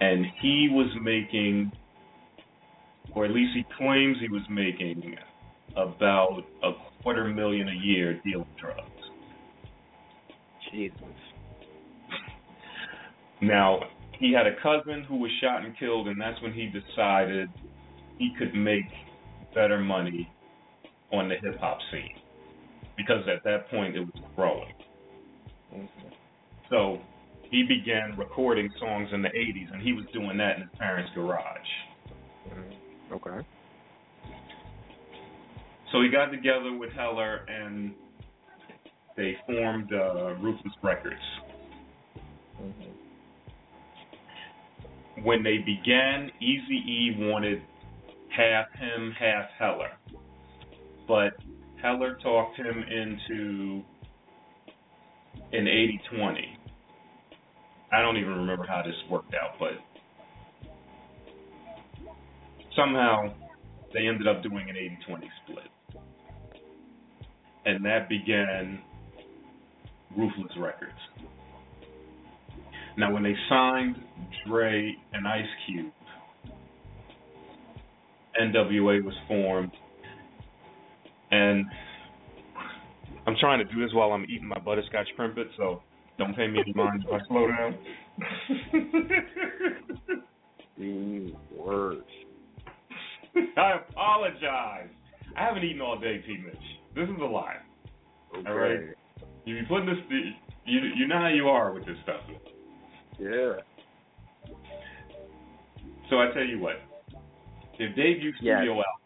and 0.00 0.24
he 0.40 0.68
was 0.70 0.88
making, 1.02 1.70
or 3.14 3.26
at 3.26 3.30
least 3.30 3.50
he 3.54 3.64
claims 3.76 4.16
he 4.20 4.28
was 4.28 4.42
making, 4.48 5.16
about 5.76 6.42
a 6.64 6.70
quarter 7.02 7.24
million 7.28 7.68
a 7.68 7.84
year 7.84 8.18
dealing 8.24 8.46
drugs. 8.58 8.90
Jesus. 10.72 10.96
Now 13.42 13.80
he 14.18 14.32
had 14.32 14.46
a 14.46 14.56
cousin 14.62 15.04
who 15.04 15.16
was 15.18 15.30
shot 15.42 15.62
and 15.62 15.78
killed, 15.78 16.08
and 16.08 16.18
that's 16.18 16.40
when 16.40 16.54
he 16.54 16.66
decided 16.72 17.50
he 18.18 18.30
could 18.38 18.54
make 18.54 18.86
better 19.54 19.78
money 19.78 20.32
on 21.12 21.28
the 21.28 21.34
hip 21.34 21.60
hop 21.60 21.78
scene 21.92 22.22
because 22.96 23.26
at 23.28 23.44
that 23.44 23.70
point 23.70 23.96
it 23.96 24.00
was 24.00 24.22
growing. 24.34 24.72
Mm-hmm. 25.74 26.08
So 26.70 26.98
he 27.50 27.62
began 27.62 28.16
recording 28.18 28.70
songs 28.78 29.08
in 29.12 29.22
the 29.22 29.28
80s, 29.28 29.72
and 29.72 29.82
he 29.82 29.92
was 29.92 30.04
doing 30.12 30.36
that 30.38 30.56
in 30.56 30.62
his 30.62 30.70
parents' 30.78 31.10
garage. 31.14 31.40
Mm-hmm. 32.48 33.14
Okay. 33.14 33.46
So 35.92 36.02
he 36.02 36.08
got 36.08 36.26
together 36.26 36.76
with 36.76 36.90
Heller, 36.92 37.46
and 37.48 37.94
they 39.16 39.36
formed 39.46 39.92
uh, 39.92 40.34
Ruthless 40.34 40.74
Records. 40.82 41.14
Mm-hmm. 42.60 42.92
When 45.24 45.42
they 45.42 45.58
began, 45.58 46.30
Easy 46.40 46.74
E 46.74 47.14
wanted 47.18 47.62
half 48.36 48.66
him, 48.78 49.14
half 49.18 49.46
Heller, 49.58 49.92
but 51.08 51.34
Heller 51.86 52.18
talked 52.20 52.56
him 52.56 52.82
into 52.90 53.80
an 55.52 55.66
80-20. 55.66 56.40
I 57.92 58.02
don't 58.02 58.16
even 58.16 58.30
remember 58.30 58.66
how 58.66 58.82
this 58.84 58.96
worked 59.08 59.34
out, 59.34 59.52
but 59.60 59.70
somehow 62.74 63.32
they 63.94 64.08
ended 64.08 64.26
up 64.26 64.42
doing 64.42 64.68
an 64.68 64.74
80-20 65.08 65.28
split. 65.44 66.02
And 67.66 67.84
that 67.84 68.08
began 68.08 68.80
Ruthless 70.16 70.56
Records. 70.58 70.92
Now, 72.98 73.12
when 73.14 73.22
they 73.22 73.36
signed 73.48 73.94
Dre 74.44 74.92
and 75.12 75.28
Ice 75.28 75.44
Cube, 75.66 75.92
NWA 78.42 79.04
was 79.04 79.14
formed, 79.28 79.70
and 81.30 81.64
I'm 83.26 83.36
trying 83.40 83.58
to 83.66 83.72
do 83.72 83.82
this 83.84 83.92
while 83.94 84.12
I'm 84.12 84.24
eating 84.24 84.46
my 84.46 84.58
butterscotch 84.58 85.08
Krimpet, 85.18 85.46
so 85.56 85.82
don't 86.18 86.34
pay 86.36 86.46
me 86.48 86.60
any 86.60 86.72
mind 86.74 87.04
if 87.06 87.12
I 87.12 87.26
slow 87.26 87.46
down. 87.48 87.78
the 90.78 91.34
worst. 91.56 92.02
I 93.56 93.72
apologize. 93.90 94.88
I 95.36 95.44
haven't 95.44 95.64
eaten 95.64 95.82
all 95.82 95.98
day, 95.98 96.18
T. 96.26 96.38
Mitch. 96.44 96.56
This 96.94 97.04
is 97.08 97.20
a 97.20 97.24
lie. 97.24 97.56
Okay. 98.36 98.48
All 98.48 98.54
right. 98.56 98.78
You 99.44 99.60
be 99.60 99.66
putting 99.66 99.86
this. 99.86 99.98
You 100.64 100.80
you 100.96 101.06
know 101.06 101.18
how 101.18 101.28
you 101.28 101.48
are 101.48 101.72
with 101.72 101.84
this 101.86 101.96
stuff. 102.02 102.20
Yeah. 103.18 103.54
So 106.10 106.20
I 106.20 106.28
tell 106.32 106.44
you 106.44 106.58
what. 106.58 106.76
If 107.78 107.78
Their 107.78 107.88
debut 107.90 108.32
Yes. 108.40 108.58
studio 108.60 108.72
album, 108.72 109.05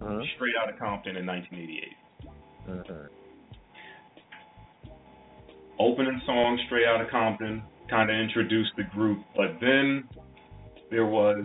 Uh-huh. 0.00 0.20
Straight 0.36 0.54
Outta 0.60 0.78
Compton 0.78 1.16
in 1.16 1.26
1988. 1.26 2.28
Uh-huh. 2.68 3.08
Opening 5.78 6.20
song, 6.26 6.60
Straight 6.66 6.86
out 6.86 7.00
of 7.00 7.10
Compton, 7.10 7.62
kind 7.88 8.10
of 8.10 8.16
introduced 8.16 8.70
the 8.76 8.84
group, 8.94 9.18
but 9.34 9.58
then 9.60 10.04
there 10.90 11.06
was 11.06 11.44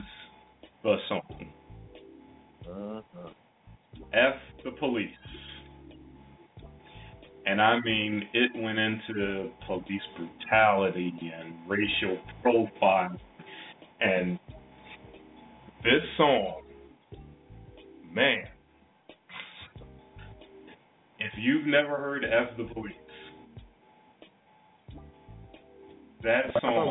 the 0.83 0.97
song, 1.07 1.51
Uh-huh. 2.69 3.29
F 4.13 4.35
the 4.63 4.71
Police. 4.71 5.09
And 7.47 7.61
I 7.61 7.79
mean, 7.81 8.23
it 8.33 8.51
went 8.55 8.79
into 8.79 9.51
police 9.67 10.01
brutality 10.17 11.13
and 11.21 11.53
racial 11.69 12.17
profile. 12.41 13.15
And 14.01 14.39
this 15.83 16.01
song, 16.17 16.63
man, 18.15 18.45
if 21.19 21.31
you've 21.37 21.65
never 21.67 21.97
heard 21.97 22.23
F 22.25 22.57
the 22.57 22.73
Police, 22.73 22.93
that 26.23 26.45
song, 26.61 26.89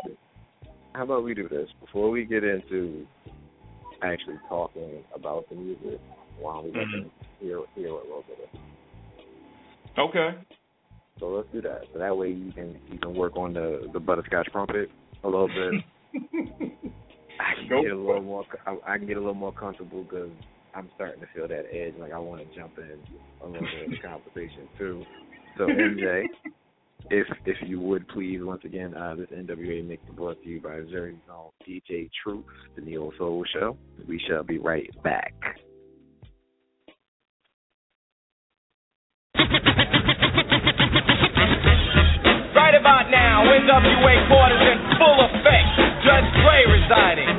How 0.93 1.03
about 1.03 1.23
we 1.23 1.33
do 1.33 1.49
this 1.49 1.69
before 1.81 2.09
we 2.09 2.25
get 2.25 2.43
into 2.43 3.07
actually 4.01 4.37
talking 4.47 5.03
about 5.13 5.49
the 5.49 5.55
music? 5.55 5.99
Why 6.39 6.53
don't 6.53 6.65
we 6.65 6.71
Mhm. 6.71 7.11
hear 7.39 7.61
hear 7.75 7.89
a 7.89 7.93
little 7.93 8.23
bit 8.27 8.39
of 8.39 8.45
it? 8.45 8.61
okay. 9.99 10.37
So 11.19 11.29
let's 11.29 11.49
do 11.51 11.61
that. 11.61 11.83
So 11.93 11.99
that 11.99 12.15
way 12.17 12.31
you 12.31 12.51
can 12.53 12.79
you 12.91 12.99
can 12.99 13.15
work 13.15 13.37
on 13.37 13.53
the 13.53 13.89
the 13.93 13.99
butterscotch 13.99 14.47
trumpet 14.51 14.91
a 15.23 15.27
little 15.27 15.47
bit. 15.47 15.75
I 17.39 17.55
can 17.55 17.67
get 17.67 17.91
a 17.91 17.97
little 17.97 18.21
more. 18.21 18.45
I, 18.65 18.77
I 18.85 18.97
can 18.97 19.07
get 19.07 19.17
a 19.17 19.19
little 19.19 19.33
more 19.33 19.53
comfortable 19.53 20.03
because 20.03 20.31
I'm 20.75 20.89
starting 20.95 21.21
to 21.21 21.27
feel 21.33 21.47
that 21.47 21.65
edge. 21.71 21.93
Like 21.97 22.11
I 22.11 22.19
want 22.19 22.41
to 22.41 22.55
jump 22.55 22.77
in 22.77 22.99
a 23.41 23.47
little 23.47 23.61
bit 23.61 23.85
of 23.85 23.91
the 23.91 23.97
conversation 24.07 24.67
too. 24.77 25.03
So 25.57 25.65
MJ, 25.67 26.23
if 27.09 27.27
if 27.45 27.57
you 27.65 27.79
would 27.79 28.07
please 28.09 28.39
once 28.41 28.61
again, 28.65 28.93
uh, 28.93 29.15
this 29.15 29.27
NWA 29.29 29.87
mix 29.87 30.03
is 30.03 30.15
brought 30.15 30.41
to 30.43 30.49
you 30.49 30.59
by 30.59 30.81
Jersey's 30.91 31.19
own 31.31 31.51
DJ 31.67 32.09
Truth, 32.23 32.45
the 32.75 32.81
Neo 32.81 33.11
Soul 33.17 33.45
Show. 33.53 33.77
We 34.07 34.21
shall 34.27 34.43
be 34.43 34.57
right 34.57 34.89
back. 35.03 35.33
Right 42.55 42.75
about 42.75 43.11
now, 43.11 43.43
NWA 43.45 44.27
quarters 44.27 44.61
in 44.61 44.97
full 44.97 45.19
effect. 45.23 45.67
Judge 46.03 46.27
Dre 46.43 46.65
residing. 46.67 47.34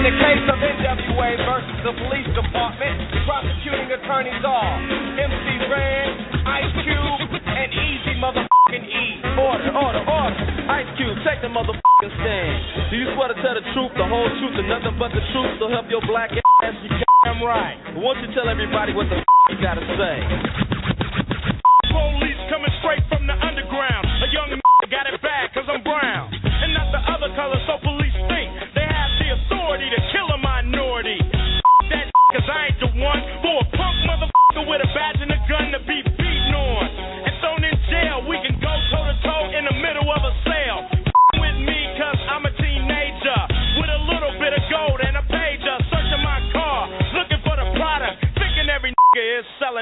In 0.00 0.08
the 0.08 0.16
case 0.16 0.46
of 0.48 0.56
NWA 0.56 1.28
versus 1.44 1.78
the 1.84 1.92
police 1.92 2.24
department, 2.32 3.04
prosecuting 3.28 3.92
attorneys 3.92 4.40
are 4.48 4.80
MC 5.12 5.44
Ren, 5.68 6.40
Ice 6.40 6.72
Cube, 6.88 7.36
and 7.36 7.68
Eazy 7.68 8.16
motherfucking 8.16 8.80
E. 8.80 9.20
Order, 9.36 9.68
order, 9.76 10.00
order. 10.00 10.40
Ice 10.72 10.88
Cube, 10.96 11.20
take 11.20 11.44
the 11.44 11.52
motherfucking 11.52 12.12
stand. 12.16 12.88
Do 12.88 12.96
you 12.96 13.12
swear 13.12 13.28
to 13.28 13.36
tell 13.44 13.52
the 13.52 13.60
truth, 13.76 13.92
the 13.92 14.08
whole 14.08 14.24
truth, 14.40 14.56
and 14.56 14.72
nothing 14.72 14.96
but 14.96 15.12
the 15.12 15.20
truth? 15.36 15.60
So 15.60 15.68
help 15.68 15.84
your 15.92 16.00
black 16.08 16.32
ass, 16.32 16.80
you 16.80 16.88
damn 17.28 17.44
right. 17.44 17.76
Won't 18.00 18.24
you 18.24 18.32
tell 18.32 18.48
everybody 18.48 18.96
what 18.96 19.04
the 19.12 19.20
you 19.52 19.60
gotta 19.60 19.84
say? 20.00 20.16
Police 21.92 22.40
coming 22.48 22.72
straight 22.80 23.04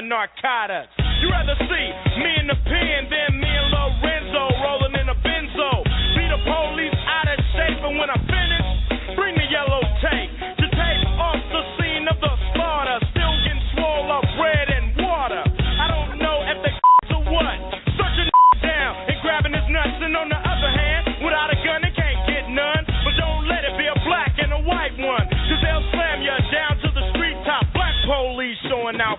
narcotics. 0.01 0.93
You 1.21 1.29
rather 1.29 1.55
see 1.59 1.87
me 2.23 2.31
in 2.39 2.47
the 2.47 2.55
pen 2.63 3.09
than 3.09 3.39
me 3.41 3.48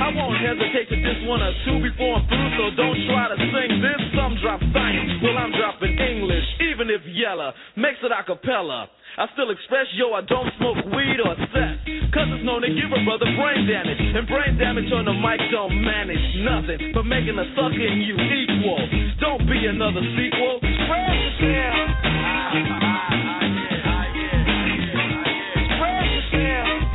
I 0.00 0.10
won't 0.10 0.38
hesitate 0.42 0.90
to 0.90 0.98
diss 0.98 1.20
one 1.28 1.42
or 1.42 1.54
two 1.62 1.78
before 1.78 2.18
I'm 2.18 2.26
through, 2.26 2.50
so 2.58 2.64
don't 2.74 2.98
try 3.06 3.30
to 3.30 3.38
sing 3.38 3.70
this. 3.78 4.00
Some 4.18 4.34
drop 4.42 4.60
science, 4.74 5.22
well, 5.22 5.38
I'm 5.38 5.52
dropping 5.54 5.94
English, 5.94 6.46
even 6.74 6.88
dip 6.88 7.02
yellow, 7.14 7.52
makes 7.76 7.98
it 8.02 8.10
a 8.10 8.22
cappella. 8.26 8.90
I 9.18 9.26
still 9.34 9.50
express, 9.50 9.86
yo, 9.94 10.10
I 10.14 10.22
don't 10.26 10.50
smoke 10.58 10.82
weed 10.90 11.18
or 11.22 11.38
sex. 11.54 11.78
Cause 12.10 12.26
it's 12.34 12.42
known 12.42 12.62
to 12.62 12.70
give 12.70 12.90
a 12.90 13.00
brother 13.06 13.30
brain 13.38 13.66
damage. 13.66 13.98
And 13.98 14.26
brain 14.26 14.58
damage 14.58 14.90
on 14.90 15.04
the 15.06 15.14
mic 15.14 15.38
don't 15.50 15.74
manage 15.82 16.42
nothing 16.42 16.90
but 16.94 17.06
making 17.06 17.38
a 17.38 17.46
sucker 17.54 17.78
in 17.78 18.02
you 18.02 18.14
equal. 18.18 18.82
Don't 19.22 19.46
be 19.46 19.66
another 19.66 20.02
sequel. 20.18 20.58
Spread. 20.58 21.14
Yo, 26.34 26.93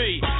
penitentiary. 0.00 0.39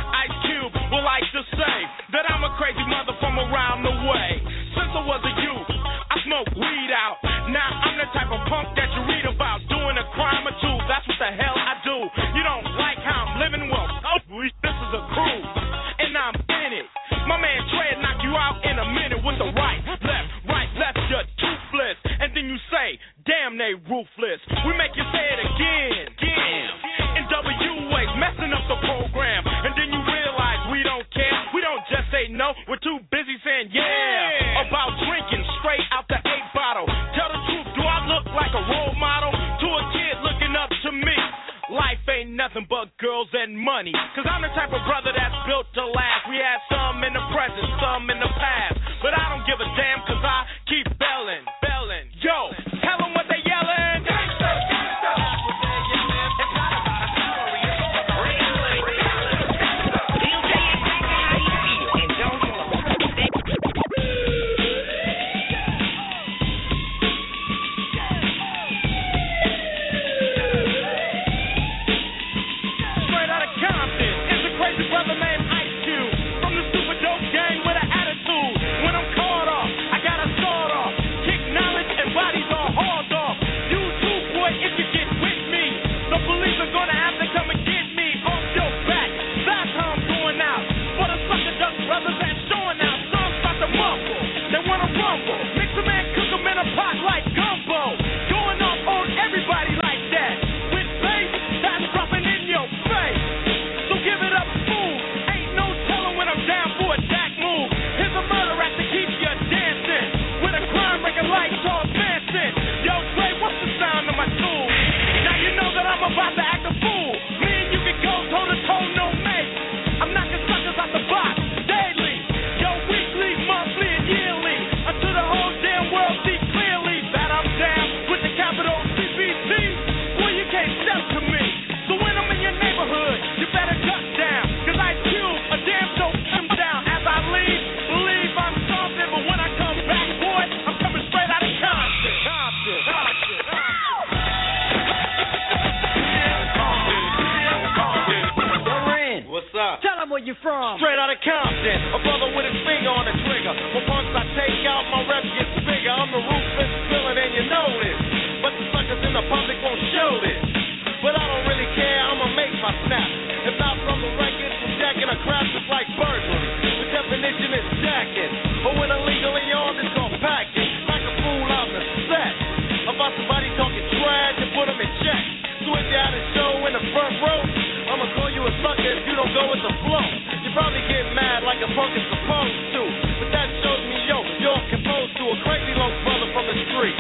Sucker 178.61 178.93
if 178.93 179.05
you 179.09 179.17
don't 179.17 179.33
go 179.33 179.45
with 179.49 179.63
the 179.65 179.73
flow. 179.85 180.07
You 180.45 180.51
probably 180.53 180.85
get 180.89 181.05
mad 181.17 181.45
like 181.45 181.61
a 181.65 181.71
punk 181.73 181.93
is 181.97 182.05
supposed 182.13 182.61
to. 182.77 182.83
But 183.25 183.29
that 183.33 183.49
shows 183.65 183.83
me, 183.89 183.97
yo, 184.09 184.19
you're 184.41 184.65
composed 184.69 185.13
to 185.17 185.25
a 185.33 185.37
crazy 185.45 185.75
low 185.77 185.91
brother 186.05 186.29
from 186.37 186.45
the 186.49 186.57
street. 186.69 186.97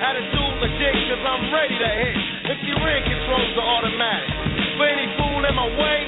Attitude 0.00 0.54
legit, 0.60 0.94
cause 1.08 1.22
I'm 1.24 1.44
ready 1.52 1.76
to 1.76 1.88
hit. 1.88 2.16
If 2.56 2.58
you 2.68 2.74
ring 2.80 3.02
controls 3.04 3.52
the 3.56 3.64
automatic. 3.64 4.28
For 4.76 4.86
any 4.88 5.06
fool 5.16 5.40
in 5.44 5.54
my 5.54 5.68
way, 5.76 5.98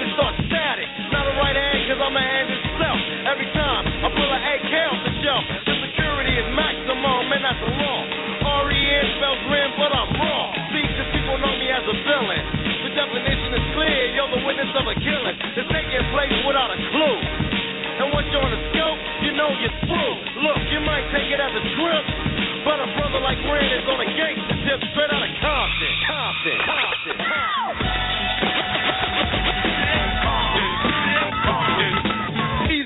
it 0.00 0.08
starts 0.18 0.38
static. 0.46 0.88
Not 1.10 1.28
a 1.28 1.34
right 1.38 1.54
hand, 1.54 1.78
cause 1.90 2.00
I'm 2.02 2.14
a 2.14 2.24
hand 2.24 2.48
itself. 2.50 2.98
Every 3.30 3.48
time 3.54 3.82
I 4.02 4.08
pull 4.10 4.30
an 4.30 4.42
AK 4.42 4.72
off 4.90 5.00
the 5.02 5.14
shelf, 5.22 5.44
the 5.66 5.74
security 5.90 6.34
is 6.34 6.48
maximum, 6.54 7.24
and 7.30 7.42
that's 7.42 7.62
a 7.62 7.72
law. 7.78 8.00
R-E-N 8.64 9.06
spells 9.18 9.42
rim, 9.50 9.70
but 9.78 9.90
I'm 9.90 10.10
wrong. 10.18 10.50
See, 10.70 10.86
cause 10.94 11.10
people 11.14 11.36
know 11.42 11.54
me 11.58 11.68
as 11.70 11.84
a 11.84 11.96
villain. 12.06 12.53
Definition 12.94 13.50
is 13.58 13.66
clear, 13.74 14.14
you're 14.14 14.30
the 14.30 14.42
witness 14.46 14.70
of 14.78 14.86
a 14.86 14.94
killing. 15.02 15.34
It's 15.58 15.66
taking 15.66 15.98
place 16.14 16.30
without 16.46 16.70
a 16.70 16.78
clue. 16.78 17.18
And 17.98 18.06
once 18.14 18.30
you're 18.30 18.38
on 18.38 18.54
the 18.54 18.62
scope, 18.70 18.98
you 19.26 19.34
know 19.34 19.50
you're 19.58 19.74
through. 19.82 20.14
Look, 20.46 20.62
you 20.70 20.78
might 20.86 21.02
take 21.10 21.26
it 21.26 21.42
as 21.42 21.50
a 21.50 21.64
trip, 21.74 22.04
but 22.62 22.78
a 22.78 22.86
brother 22.94 23.18
like 23.18 23.42
Ren 23.50 23.66
is 23.66 23.82
on 23.90 23.98
a 23.98 24.06
gangster 24.14 24.58
tip 24.62 24.78
straight 24.94 25.10
out 25.10 25.26
of 25.26 25.32
Compton. 25.42 25.94
Compton, 26.06 26.58
Compton, 26.70 27.18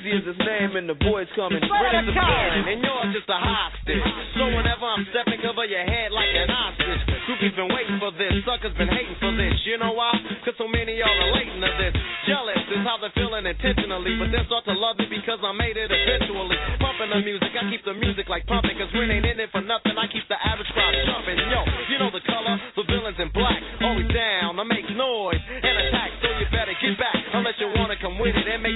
Eazy 0.09 0.17
as 0.17 0.25
his 0.25 0.41
name 0.41 0.73
and 0.77 0.89
the 0.89 0.97
boys 0.97 1.29
coming 1.37 1.61
straight 1.61 1.69
Straight 1.69 1.93
to 1.93 2.01
out 2.01 2.09
of 2.09 2.17
bed. 2.17 2.25
Compton. 2.25 2.65
And 2.73 2.79
you're 2.81 3.09
just 3.13 3.29
a 3.29 3.37
hostage. 3.39 4.09
So 4.41 4.45
whenever 4.57 4.85
I'm 4.89 5.05
stepping 5.13 5.45
over 5.45 5.65
your 5.69 5.85
head 5.85 6.13
like 6.13 6.33
an 6.33 6.49
ostrich, 6.49 7.03
groupies 7.29 7.55
been 7.57 7.69
waiting 7.69 7.99
for 8.01 8.13
this, 8.17 8.33
suckers 8.49 8.73
been 8.81 8.89
hating 8.89 9.17
for 9.21 9.33
this. 9.37 9.53
You 9.69 9.77
know 9.77 9.93
why? 9.93 10.17
Cause 10.45 10.57
so 10.57 10.65
many 10.69 10.97
y'all 10.97 11.13
relating 11.29 11.61
to 11.61 11.71
this. 11.77 11.93
Jealous 12.25 12.61
is 12.73 12.83
how 12.89 12.97
they're 13.01 13.13
feeling 13.13 13.45
intentionally, 13.45 14.17
but 14.17 14.33
they 14.33 14.41
start 14.49 14.65
to 14.65 14.77
love 14.77 14.97
me 14.97 15.13
because 15.13 15.41
I 15.45 15.53
made 15.53 15.77
it 15.77 15.93
eventually. 15.93 16.57
Pumping 16.81 17.13
the 17.13 17.21
music, 17.21 17.53
I 17.53 17.69
keep 17.69 17.85
the 17.85 17.97
music 17.97 18.33
like 18.33 18.49
pumping, 18.49 18.77
cause 18.81 18.89
Ren 18.97 19.13
ain't 19.13 19.29
in 19.29 19.37
it 19.41 19.53
for 19.53 19.61
nothing. 19.61 19.93
I 19.97 20.09
keep 20.09 20.25
the 20.33 20.41
average 20.41 20.69
crowd 20.73 20.97
jumping. 21.05 21.37
Yo, 21.37 21.61
you 21.93 21.97
know 22.01 22.09
the 22.09 22.25
color, 22.25 22.57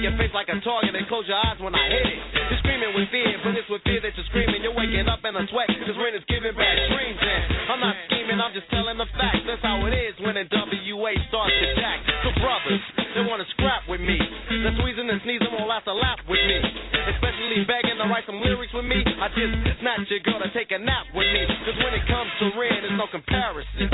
your 0.03 0.15
face 0.17 0.33
like 0.33 0.49
a 0.49 0.57
target 0.59 0.95
and 0.95 1.05
close 1.07 1.23
your 1.29 1.37
eyes 1.37 1.55
when 1.61 1.71
I 1.71 1.85
hit 1.87 2.05
it. 2.09 2.19
You're 2.49 2.59
screaming 2.59 2.91
with 2.91 3.07
fear, 3.13 3.39
but 3.39 3.53
it's 3.53 3.69
with 3.69 3.83
fear 3.87 4.01
that 4.01 4.11
you're 4.17 4.29
screaming. 4.33 4.65
You're 4.65 4.75
waking 4.75 5.05
up 5.05 5.21
in 5.23 5.31
a 5.31 5.43
sweat, 5.47 5.69
cause 5.69 5.95
Ren 5.95 6.17
is 6.17 6.25
giving 6.27 6.51
back 6.57 6.75
dreams. 6.91 7.21
And 7.21 7.71
I'm 7.71 7.79
not 7.79 7.95
scheming, 8.09 8.41
I'm 8.41 8.51
just 8.51 8.67
telling 8.73 8.97
the 8.97 9.07
facts. 9.15 9.45
That's 9.45 9.61
how 9.61 9.79
it 9.85 9.93
is 9.95 10.17
when 10.19 10.35
a 10.35 10.45
WA 10.49 11.13
starts 11.29 11.55
to 11.55 11.67
jack. 11.77 11.99
So 12.25 12.35
brothers, 12.41 12.83
they 13.15 13.23
wanna 13.23 13.47
scrap 13.55 13.85
with 13.87 14.01
me. 14.01 14.17
They're 14.49 14.75
squeezing 14.81 15.07
and 15.07 15.21
sneezing 15.23 15.53
won't 15.53 15.69
last 15.69 15.87
a 15.87 15.95
lap 15.95 16.19
with 16.27 16.43
me. 16.43 16.59
Especially 17.15 17.63
begging 17.63 17.95
to 18.01 18.07
write 18.09 18.25
some 18.27 18.41
lyrics 18.41 18.73
with 18.73 18.87
me. 18.89 18.99
I 18.99 19.31
just 19.31 19.53
snatch 19.79 20.09
your 20.09 20.23
girl 20.25 20.41
to 20.41 20.49
take 20.51 20.73
a 20.73 20.79
nap 20.81 21.07
with 21.13 21.29
me. 21.31 21.43
Cause 21.63 21.77
when 21.79 21.93
it 21.93 22.03
comes 22.09 22.31
to 22.43 22.45
Ren, 22.59 22.81
there's 22.83 22.97
no 22.99 23.07
comparison. 23.07 23.87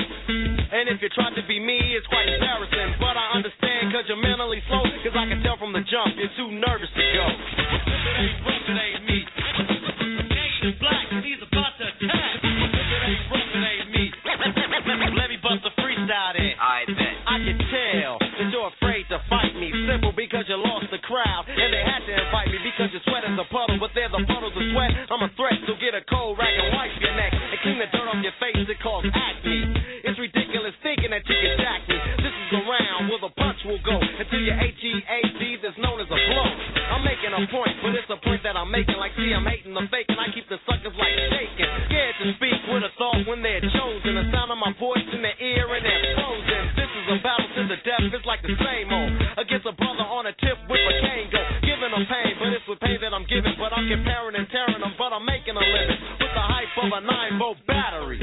And 0.73 0.89
if 0.89 1.01
you 1.03 1.09
try 1.13 1.29
to 1.33 1.43
be 1.45 1.59
me, 1.59 1.77
it's 1.97 2.07
quite 2.07 2.29
embarrassing. 2.29 2.97
But 3.01 3.13
I 3.13 3.35
understand 3.35 3.58
cause 3.87 4.03
you're 4.11 4.19
mentally 4.19 4.59
slow. 4.67 4.83
Cause 5.07 5.15
I 5.15 5.23
can 5.31 5.39
tell 5.39 5.55
from 5.55 5.71
the 5.71 5.79
jump 5.87 6.19
you're 6.19 6.33
too 6.35 6.51
nervous 6.51 6.91
to 6.91 7.03
go. 7.15 7.27
It 7.31 8.19
ain't 8.19 8.43
rough, 8.43 8.65
it 8.67 8.75
ain't 8.75 9.03
me. 9.07 9.19
Black 10.83 11.07
and 11.15 11.23
he's 11.23 11.39
about 11.39 11.79
to 11.79 11.87
attack. 11.87 12.43
It 12.43 13.01
ain't 13.07 13.23
rough, 13.31 13.51
it 13.55 13.63
ain't 13.63 13.87
me. 13.95 14.05
Let 15.15 15.31
me 15.31 15.39
bust 15.39 15.63
a 15.63 15.71
freestyle 15.79 16.35
then. 16.35 16.59
I 16.59 16.83
bet. 16.91 17.15
I 17.23 17.37
can 17.39 17.57
tell 17.71 18.11
that 18.19 18.47
you're 18.51 18.69
afraid 18.75 19.07
to 19.09 19.17
fight 19.31 19.55
me. 19.55 19.71
Simple 19.87 20.11
because 20.11 20.43
you 20.51 20.59
lost 20.59 20.91
the 20.91 20.99
crowd. 20.99 21.47
And 21.47 21.71
they 21.71 21.83
had 21.83 22.03
to 22.03 22.13
invite 22.13 22.51
me 22.51 22.59
because 22.59 22.91
your 22.91 23.01
sweat 23.07 23.23
is 23.23 23.37
a 23.39 23.47
puddle. 23.47 23.79
But 23.79 23.95
they're 23.95 24.11
the 24.11 24.21
puddles 24.27 24.53
of 24.53 24.65
sweat. 24.75 24.91
I'm 25.09 25.23
a 25.23 25.31
threat, 25.39 25.57
so 25.65 25.79
get 25.79 25.95
a 25.95 26.03
cold 26.05 26.35
and 26.37 26.75
wipe 26.75 26.93
your 26.99 27.15
neck. 27.15 27.31
And 27.31 27.57
clean 27.63 27.79
the 27.79 27.87
dirt 27.89 28.05
off 28.05 28.19
your 28.19 28.35
face, 28.43 28.59
it 28.59 28.77
acne. 28.77 29.57
It's 30.05 30.19
ridiculous 30.19 30.75
thinking 30.83 31.09
that 31.11 31.23
you 31.25 31.37
can 31.37 31.53
jack 31.57 31.88
A 37.39 37.47
point, 37.47 37.71
but 37.79 37.95
it's 37.95 38.11
a 38.11 38.19
point 38.19 38.43
that 38.43 38.59
I'm 38.59 38.67
making. 38.67 38.99
Like, 38.99 39.15
see, 39.15 39.31
I'm 39.31 39.47
hating 39.47 39.71
the 39.71 39.87
fake, 39.87 40.11
and 40.11 40.19
I 40.19 40.27
keep 40.35 40.43
the 40.51 40.59
suckers 40.67 40.91
like 40.91 41.15
shaking. 41.31 41.71
Scared 41.87 42.15
to 42.19 42.35
speak 42.35 42.59
with 42.67 42.83
a 42.83 42.91
thought 42.99 43.23
when 43.31 43.39
they're 43.39 43.63
chosen. 43.63 44.19
The 44.19 44.27
sound 44.27 44.51
of 44.51 44.59
my 44.59 44.75
voice 44.75 45.07
in 45.15 45.23
their 45.23 45.39
ear 45.39 45.63
and 45.71 45.79
they're 45.79 46.19
frozen. 46.19 46.63
This 46.75 46.91
is 46.91 47.05
a 47.15 47.17
battle 47.23 47.47
to 47.47 47.61
the 47.71 47.79
death, 47.87 48.11
it's 48.11 48.27
like 48.27 48.43
the 48.43 48.51
same 48.59 48.91
old. 48.91 49.15
Against 49.39 49.63
a 49.71 49.71
brother 49.71 50.03
on 50.03 50.27
a 50.27 50.35
tip 50.35 50.59
with 50.67 50.83
a 50.83 50.95
cane 50.99 51.31
go. 51.31 51.39
Giving 51.63 51.95
them 51.95 52.03
pain, 52.11 52.35
but 52.43 52.51
it's 52.51 52.67
with 52.67 52.83
pain 52.83 52.99
that 52.99 53.15
I'm 53.15 53.23
giving. 53.23 53.55
But 53.55 53.71
I'm 53.71 53.87
comparing 53.87 54.35
and 54.35 54.47
tearing 54.51 54.83
them, 54.83 54.91
but 54.99 55.15
I'm 55.15 55.23
making 55.23 55.55
a 55.55 55.63
living. 55.63 55.99
With 56.19 56.35
the 56.35 56.43
hype 56.43 56.75
of 56.75 56.91
a 56.91 56.99
9 57.07 57.39
volt 57.39 57.59
battery. 57.63 58.19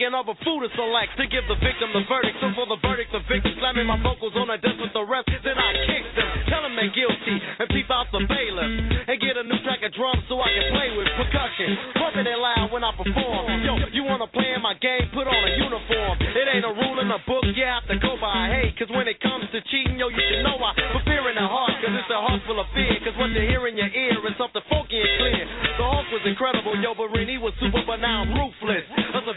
Thinking 0.00 0.16
of 0.16 0.32
a 0.32 0.36
food 0.48 0.64
to 0.64 0.68
select 0.80 1.12
to 1.20 1.28
give 1.28 1.44
the 1.44 1.60
victim 1.60 1.92
the 1.92 2.00
verdict. 2.08 2.32
So 2.40 2.48
for 2.56 2.64
the 2.64 2.80
verdict, 2.80 3.12
the 3.12 3.20
victim 3.28 3.52
slamming 3.60 3.84
my 3.84 4.00
vocals 4.00 4.32
on 4.32 4.48
the 4.48 4.56
desk 4.56 4.80
with 4.80 4.96
the 4.96 5.04
rest. 5.04 5.28
Then 5.28 5.60
I 5.60 5.76
kick 5.76 6.04
them, 6.16 6.32
tell 6.48 6.64
them 6.64 6.72
they're 6.72 6.88
guilty, 6.88 7.36
and 7.36 7.68
peep 7.68 7.84
out 7.92 8.08
the 8.08 8.24
bailiff. 8.24 8.72
And 8.96 9.20
get 9.20 9.36
a 9.36 9.44
new 9.44 9.60
track 9.60 9.84
of 9.84 9.92
drums 9.92 10.24
so 10.24 10.40
I 10.40 10.48
can 10.56 10.72
play 10.72 10.88
with 10.96 11.04
percussion. 11.20 12.00
Pumping 12.00 12.24
it 12.24 12.40
loud 12.40 12.72
when 12.72 12.80
I 12.80 12.96
perform. 12.96 13.44
Yo, 13.60 13.76
you 13.92 14.08
wanna 14.08 14.24
play 14.32 14.56
in 14.56 14.64
my 14.64 14.72
game? 14.80 15.04
Put 15.12 15.28
on 15.28 15.36
a 15.36 15.52
uniform. 15.68 16.16
It 16.16 16.48
ain't 16.48 16.64
a 16.64 16.72
rule 16.72 16.96
in 17.04 17.12
the 17.12 17.20
book, 17.28 17.44
you 17.52 17.68
have 17.68 17.84
to 17.92 18.00
go 18.00 18.16
by. 18.16 18.48
Hey, 18.56 18.72
cause 18.80 18.88
when 18.88 19.04
it 19.04 19.20
comes 19.20 19.52
to 19.52 19.60
cheating, 19.68 20.00
yo, 20.00 20.08
you 20.08 20.22
should 20.32 20.40
know 20.40 20.56
I 20.64 20.72
fear 21.04 21.28
in 21.28 21.36
the 21.36 21.44
heart. 21.44 21.76
Cause 21.84 21.92
it's 21.92 22.08
a 22.08 22.16
heart 22.16 22.40
full 22.48 22.56
of 22.56 22.72
fear. 22.72 22.96
Cause 23.04 23.12
what 23.20 23.36
you 23.36 23.44
hear 23.44 23.68
in 23.68 23.76
your 23.76 23.92
ear 23.92 24.16
is 24.24 24.32
something 24.40 24.64
funky 24.72 24.96
and 24.96 25.12
clear. 25.20 25.44
The 25.76 25.84
Hulk 25.84 26.08
was 26.08 26.24
incredible, 26.24 26.72
yo, 26.80 26.96
but 26.96 27.12
Renee 27.12 27.36
was 27.36 27.52
super, 27.60 27.84
but 27.84 28.00
now 28.00 28.24
I'm 28.24 28.32
ruthless. 28.32 28.88
A 29.20 29.29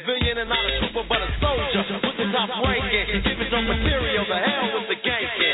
some 3.53 3.67
material, 3.67 4.25
the 4.27 4.35
hell 4.35 4.65
with 4.73 4.89
the 4.89 4.95
gangster. 5.05 5.53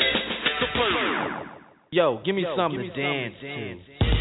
Yo, 1.91 2.21
give 2.23 2.35
me 2.35 2.45
something 2.55 2.79
to 2.79 2.87
dance 2.95 3.33
to. 3.41 4.18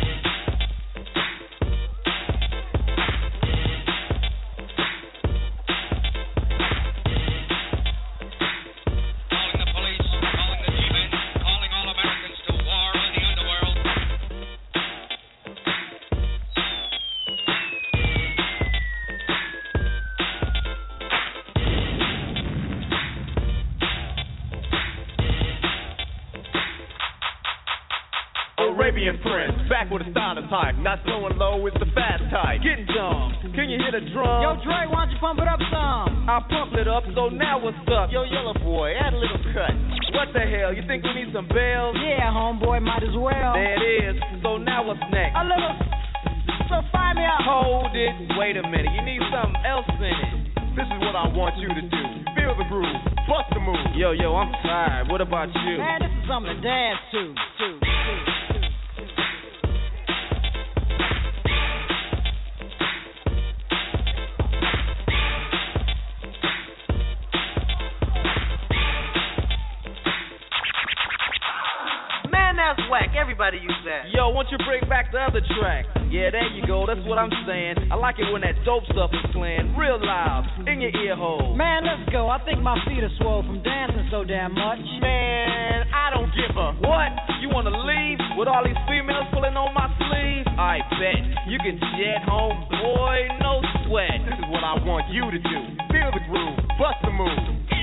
Arabian 28.98 29.22
Prince, 29.22 29.54
back 29.70 29.86
with 29.94 30.02
a 30.02 30.10
style 30.10 30.34
that's 30.34 30.50
high. 30.50 30.74
Not 30.74 30.98
slowing 31.06 31.38
low, 31.38 31.62
it's 31.70 31.78
the 31.78 31.86
fast 31.94 32.18
type. 32.34 32.58
Getting 32.66 32.82
dumb. 32.90 33.30
Can 33.54 33.70
you 33.70 33.78
hit 33.78 33.94
a 33.94 34.02
drum? 34.10 34.42
Yo, 34.42 34.58
Dre, 34.66 34.90
why 34.90 35.06
don't 35.06 35.14
you 35.14 35.22
pump 35.22 35.38
it 35.38 35.46
up 35.46 35.62
some? 35.70 36.26
I 36.26 36.42
pump 36.50 36.74
it 36.74 36.90
up, 36.90 37.06
so 37.14 37.30
now 37.30 37.62
what's 37.62 37.78
up? 37.94 38.10
Yo, 38.10 38.26
Yella 38.26 38.58
boy, 38.58 38.98
add 38.98 39.14
a 39.14 39.18
little 39.22 39.38
cut. 39.54 39.70
What 40.18 40.34
the 40.34 40.42
hell? 40.42 40.74
You 40.74 40.82
think 40.90 41.06
we 41.06 41.14
need 41.14 41.30
some 41.30 41.46
bells? 41.46 41.94
Yeah, 41.94 42.26
homeboy, 42.34 42.82
might 42.82 43.06
as 43.06 43.14
well. 43.14 43.54
There 43.54 43.78
it 43.78 43.86
is. 44.02 44.18
So 44.42 44.58
now 44.58 44.82
what's 44.82 44.98
next? 45.14 45.38
A 45.38 45.46
little. 45.46 45.78
So 46.66 46.82
find 46.90 47.22
me 47.22 47.22
out. 47.22 47.38
Hold 47.46 47.94
it. 47.94 48.34
Wait 48.34 48.58
a 48.58 48.66
minute. 48.66 48.90
You 48.98 49.06
need 49.06 49.22
something 49.30 49.62
else 49.62 49.86
in 49.94 50.10
it. 50.10 50.34
This 50.74 50.90
is 50.90 50.98
what 51.06 51.14
I 51.14 51.30
want 51.30 51.54
you 51.62 51.70
to 51.70 51.82
do. 51.86 52.02
Feel 52.34 52.58
the 52.58 52.66
groove. 52.66 52.98
Bust 53.30 53.46
the 53.54 53.62
move. 53.62 53.94
Yo, 53.94 54.10
yo, 54.10 54.34
I'm 54.34 54.50
tired. 54.66 55.06
What 55.06 55.22
about 55.22 55.54
you? 55.54 55.78
Man, 55.78 56.02
this 56.02 56.10
is 56.18 56.26
something 56.26 56.50
to 56.50 56.58
dance 56.58 56.98
to. 57.14 57.22
to, 57.30 57.66
to. 57.78 58.37
That's 72.68 72.84
whack. 72.92 73.16
Everybody 73.16 73.56
use 73.56 73.80
that. 73.88 74.12
Yo, 74.12 74.28
won't 74.28 74.52
you 74.52 74.58
bring 74.68 74.84
back 74.92 75.08
the 75.08 75.16
other 75.16 75.40
track? 75.56 75.88
Yeah, 76.12 76.28
there 76.28 76.44
you 76.52 76.66
go. 76.68 76.84
That's 76.84 77.00
what 77.08 77.16
I'm 77.16 77.32
saying. 77.48 77.88
I 77.88 77.96
like 77.96 78.20
it 78.20 78.28
when 78.28 78.44
that 78.44 78.60
dope 78.68 78.84
stuff 78.92 79.08
is 79.12 79.24
playing 79.32 79.72
real 79.72 79.96
loud 79.96 80.44
in 80.68 80.80
your 80.80 80.92
ear 81.00 81.16
hole. 81.16 81.56
Man, 81.56 81.88
let's 81.88 82.04
go. 82.12 82.28
I 82.28 82.44
think 82.44 82.60
my 82.60 82.76
feet 82.84 83.00
are 83.00 83.14
swole 83.16 83.40
from 83.40 83.64
dancing 83.64 84.04
so 84.12 84.20
damn 84.20 84.52
much. 84.52 84.84
Man, 85.00 85.88
I 85.96 86.12
don't 86.12 86.28
give 86.36 86.52
a 86.52 86.76
what. 86.84 87.12
You 87.40 87.48
wanna 87.48 87.72
leave 87.72 88.20
with 88.36 88.48
all 88.48 88.60
these 88.60 88.78
females 88.84 89.32
pulling 89.32 89.56
on 89.56 89.72
my 89.72 89.88
sleeve? 89.96 90.44
I 90.60 90.84
bet 91.00 91.24
you 91.48 91.56
can 91.64 91.80
jet 91.96 92.28
home, 92.28 92.68
boy. 92.68 93.16
No 93.40 93.64
sweat. 93.88 94.20
This 94.28 94.36
is 94.36 94.48
what 94.52 94.60
I 94.60 94.76
want 94.84 95.08
you 95.08 95.24
to 95.24 95.40
do. 95.40 95.58
Feel 95.88 96.12
the 96.12 96.20
groove. 96.28 96.60
Bust 96.76 97.00
the 97.00 97.12
move. 97.16 97.77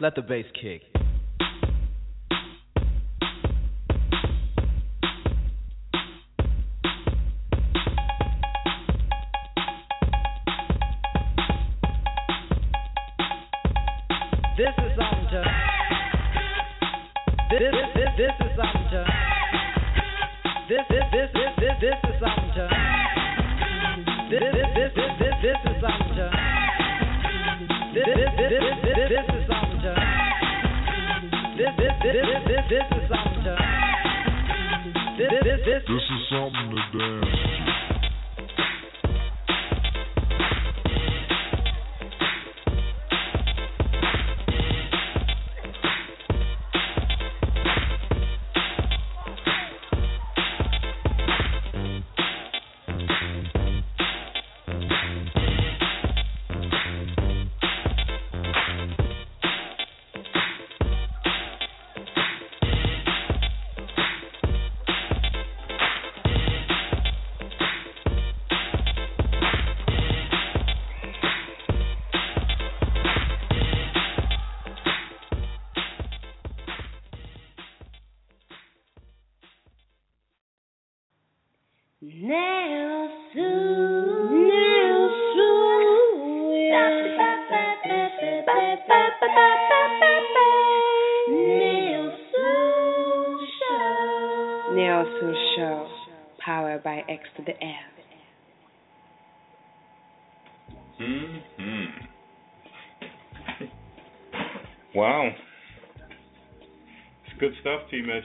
Let 0.00 0.14
the 0.14 0.22
bass 0.22 0.44
kick. 0.54 0.82
This 14.56 14.68
is 14.70 14.92
something 14.94 15.26
to. 15.32 15.42
This 17.50 17.58
this 17.58 17.88
this 17.96 18.10
this 18.16 18.30
is 18.38 18.54
something 18.54 18.86
to. 18.92 19.02
This 20.68 20.84
this 20.88 21.02
this 21.10 21.30
this 21.34 21.50
this 21.58 21.74
this 21.82 21.98
is 22.06 22.20
something 22.22 22.52
to. 22.54 22.66
This 24.30 24.46
this 24.54 24.70
this 24.78 24.92
this 28.94 29.26
this. 29.26 29.37
This 31.78 31.92
this 32.02 32.14
this 32.48 32.64
this 32.68 32.86
is 32.90 33.08
something 33.08 33.44
to. 33.44 33.54
This 35.16 35.30
this 35.44 35.60
this 35.64 35.82
This 35.86 36.02
is 36.10 36.22
something 36.28 36.74
to 36.74 36.98
dance 36.98 37.67
stuff, 107.68 107.90
T. 107.90 108.02
Mitch. 108.02 108.24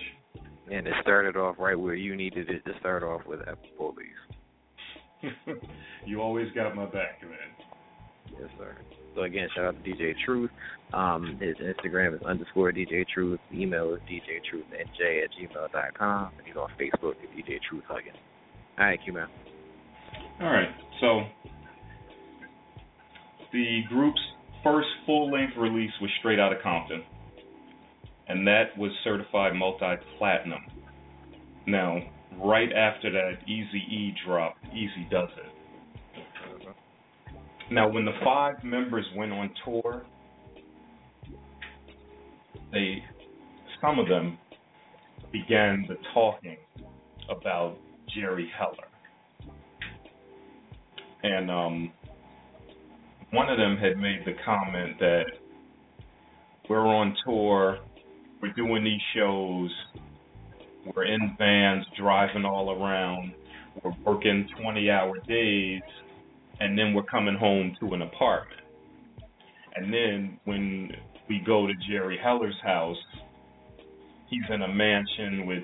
And 0.72 0.88
it 0.88 0.94
started 1.02 1.36
off 1.36 1.56
right 1.60 1.78
where 1.78 1.95
you 1.95 2.15
needed 2.15 2.49
it 2.49 2.64
to 2.65 2.72
start 2.80 3.03
off 3.03 3.22
with 3.28 3.41
Apple 3.41 3.70
Police. 3.78 5.34
you 6.06 6.22
always 6.22 6.48
got 6.53 6.74
my 6.76 6.86
back, 6.86 7.22
man. 7.22 8.38
Yes, 8.40 8.49
sir. 8.57 8.76
So 9.15 9.24
again, 9.24 9.48
shout 9.56 9.65
out 9.65 9.84
to 9.84 9.90
DJ 9.90 10.14
Truth. 10.26 10.49
Um, 10.94 11.38
his 11.40 11.56
Instagram 11.57 12.15
is 12.15 12.22
underscore 12.24 12.72
DJ 12.72 13.06
Truth. 13.14 13.40
Email 13.53 13.94
is 13.94 13.99
DJ 14.10 14.41
Truth 14.49 14.65
NJ 14.72 15.24
at 15.24 15.30
gmail 15.32 15.72
dot 15.72 15.98
com. 15.98 16.32
And 16.38 16.48
he's 16.48 16.56
on 16.56 16.70
Facebook 16.80 17.15
at 17.22 17.30
DJ 17.38 17.60
Truth 17.70 17.84
Huggins. 17.88 18.18
All 18.80 18.86
right, 18.86 18.99
Q 19.03 19.14
man. 19.14 19.28
All 20.41 20.48
right. 20.48 20.70
So 20.99 21.22
the 23.52 23.82
group's 23.90 24.22
first 24.64 24.88
full-length 25.06 25.53
release 25.60 25.91
was 26.02 26.10
Straight 26.20 26.40
Outta 26.40 26.56
Compton, 26.64 27.03
and 28.28 28.48
that 28.48 28.78
was 28.78 28.91
certified 29.04 29.54
multi-platinum. 29.56 30.62
Now, 31.68 32.00
right 32.41 32.72
after 32.72 33.12
that, 33.12 33.48
Easy 33.48 33.80
E 33.90 34.14
dropped 34.26 34.64
Eazy-Duz-It. 34.66 35.52
Now, 37.72 37.90
when 37.90 38.06
the 38.06 38.12
five 38.24 38.64
members 38.64 39.06
went 39.16 39.32
on 39.32 39.50
tour, 39.64 40.06
they, 42.72 43.04
some 43.82 44.00
of 44.00 44.08
them, 44.08 44.38
began 45.32 45.86
the 45.88 45.95
talking 46.14 46.58
about 47.30 47.78
Jerry 48.14 48.52
Heller, 48.58 48.88
and 51.24 51.50
um, 51.50 51.91
one 53.32 53.50
of 53.50 53.58
them 53.58 53.78
had 53.78 53.98
made 53.98 54.20
the 54.26 54.34
comment 54.45 55.00
that 55.00 55.24
we're 56.70 56.86
on 56.86 57.16
tour, 57.26 57.80
we're 58.44 58.52
doing 58.52 58.84
these 58.84 58.99
shows, 59.15 59.72
we're 60.94 61.06
in 61.06 61.34
vans 61.38 61.86
driving 61.98 62.44
all 62.44 62.72
around, 62.72 63.32
we're 63.82 63.94
working 64.03 64.45
20 64.61 64.90
hour 64.90 65.14
days, 65.26 65.82
and 66.60 66.78
then 66.78 66.94
we're 66.94 67.03
coming 67.03 67.38
home 67.38 67.74
to 67.80 67.94
an 67.94 68.02
apartment. 68.02 68.60
And 69.76 69.94
then 69.94 70.38
when 70.44 70.91
we 71.30 71.41
go 71.45 71.68
to 71.68 71.74
Jerry 71.90 72.20
Heller's 72.22 72.60
house, 72.61 72.98
he's 74.30 74.44
in 74.49 74.61
a 74.61 74.68
mansion 74.68 75.45
with 75.45 75.64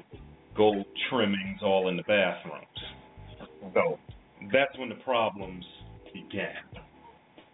gold 0.56 0.86
trimmings 1.10 1.60
all 1.62 1.90
in 1.90 1.98
the 1.98 2.04
bathrooms. 2.04 2.66
So 3.74 4.00
that's 4.54 4.78
when 4.78 4.88
the 4.88 5.04
problems 5.04 5.66
began. 6.14 6.64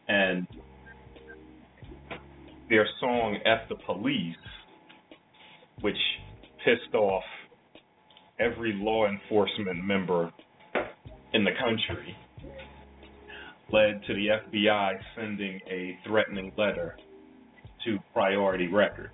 And 0.08 0.46
their 2.70 2.88
song 3.00 3.40
F 3.44 3.68
the 3.70 3.76
Police, 3.88 4.36
which 5.82 5.98
pissed 6.64 6.94
off 6.94 7.24
every 8.40 8.74
law 8.74 9.06
enforcement 9.08 9.84
member 9.84 10.32
in 11.34 11.44
the 11.44 11.52
country, 11.60 12.16
led 13.72 14.02
to 14.08 14.14
the 14.14 14.28
FBI 14.28 14.94
sending 15.16 15.60
a 15.70 15.98
threatening 16.06 16.52
letter 16.58 16.98
to 17.86 17.98
Priority 18.14 18.68
Records. 18.68 19.12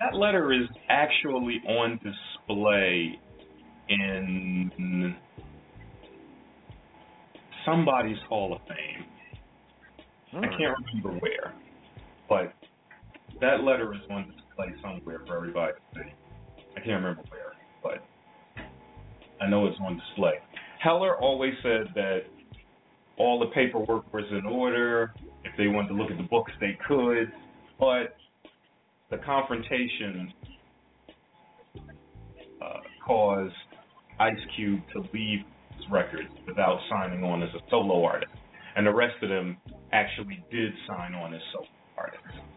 That 0.00 0.16
letter 0.16 0.52
is 0.52 0.66
actually 0.88 1.60
on 1.68 1.98
display 1.98 3.18
in 3.88 5.14
somebody's 7.66 8.16
Hall 8.28 8.54
of 8.54 8.60
Fame. 8.68 9.04
I 10.32 10.46
hmm. 10.46 10.58
can't 10.58 10.76
remember 10.94 11.20
where, 11.20 11.54
but 12.28 12.54
that 13.40 13.62
letter 13.62 13.92
is 13.92 14.00
on 14.10 14.26
display 14.26 14.39
somewhere 14.82 15.20
for 15.26 15.36
everybody 15.36 15.72
to 15.72 16.00
see. 16.00 16.10
I 16.76 16.80
can't 16.80 17.02
remember 17.02 17.22
where, 17.28 17.52
but 17.82 18.64
I 19.40 19.48
know 19.48 19.66
it's 19.66 19.76
on 19.80 19.98
display. 19.98 20.34
Heller 20.82 21.16
always 21.16 21.52
said 21.62 21.88
that 21.94 22.20
all 23.18 23.38
the 23.38 23.46
paperwork 23.46 24.12
was 24.12 24.24
in 24.30 24.46
order. 24.46 25.12
If 25.44 25.52
they 25.56 25.66
wanted 25.66 25.88
to 25.88 25.94
look 25.94 26.10
at 26.10 26.16
the 26.16 26.24
books, 26.24 26.52
they 26.60 26.78
could, 26.86 27.32
but 27.78 28.16
the 29.10 29.18
confrontation 29.18 30.32
uh, 32.62 32.80
caused 33.06 33.54
Ice 34.18 34.34
Cube 34.56 34.80
to 34.92 35.00
leave 35.12 35.40
his 35.76 35.84
records 35.90 36.28
without 36.46 36.78
signing 36.90 37.24
on 37.24 37.42
as 37.42 37.48
a 37.54 37.70
solo 37.70 38.04
artist, 38.04 38.32
and 38.76 38.86
the 38.86 38.94
rest 38.94 39.14
of 39.22 39.28
them 39.28 39.56
actually 39.92 40.44
did 40.50 40.72
sign 40.86 41.14
on 41.14 41.34
as 41.34 41.40
solo 41.52 41.66
artists. 41.96 42.49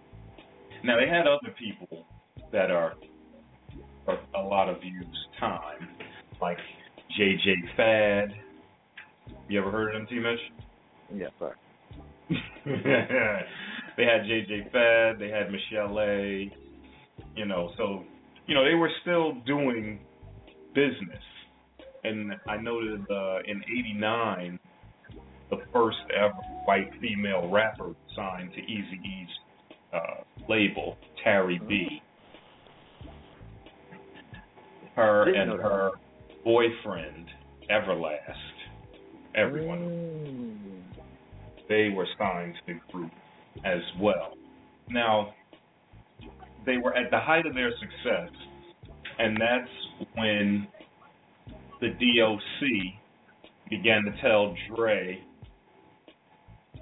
Now 0.83 0.97
they 0.99 1.07
had 1.07 1.27
other 1.27 1.53
people 1.57 2.05
that 2.51 2.69
are, 2.69 2.93
a 4.35 4.41
lot 4.41 4.67
of 4.67 4.83
use 4.83 5.27
time, 5.39 5.87
like 6.41 6.57
JJ 7.17 7.53
Fad. 7.77 8.29
You 9.47 9.61
ever 9.61 9.71
heard 9.71 9.95
of 9.95 10.01
them, 10.01 10.07
T. 10.09 10.19
Mitch? 10.19 10.39
Yes, 11.15 11.31
sir. 11.39 11.55
they 13.95 14.03
had 14.03 14.23
JJ 14.23 14.71
Fad, 14.71 15.19
they 15.19 15.29
had 15.29 15.47
Michel'le. 15.47 16.51
You 17.35 17.45
know, 17.45 17.71
so 17.77 18.03
you 18.47 18.53
know 18.53 18.65
they 18.65 18.75
were 18.75 18.89
still 19.01 19.35
doing 19.45 19.99
business. 20.75 21.23
And 22.03 22.33
I 22.49 22.57
noted 22.57 23.05
uh, 23.09 23.37
in 23.47 23.63
'89, 23.63 24.59
the 25.49 25.57
first 25.71 25.97
ever 26.13 26.33
white 26.65 26.91
female 26.99 27.49
rapper 27.49 27.93
signed 28.15 28.51
to 28.51 28.59
Eazy-E's 28.59 29.29
uh, 29.93 30.23
label, 30.49 30.97
Tairrie 31.25 31.65
B. 31.67 32.01
Her 34.95 35.33
and 35.33 35.51
her 35.51 35.91
boyfriend, 36.43 37.27
Everlast, 37.69 38.17
everyone. 39.35 40.59
They 41.69 41.89
were 41.89 42.07
signed 42.19 42.55
to 42.67 42.73
the 42.73 42.91
group 42.91 43.11
as 43.65 43.81
well. 43.99 44.33
Now, 44.89 45.33
they 46.65 46.77
were 46.77 46.95
at 46.95 47.09
the 47.09 47.19
height 47.19 47.45
of 47.45 47.53
their 47.53 47.71
success, 47.79 48.29
and 49.17 49.37
that's 49.39 49.71
when 50.15 50.67
the 51.81 51.89
DOC 51.89 52.69
began 53.69 54.03
to 54.03 54.21
tell 54.21 54.53
Dre 54.75 55.19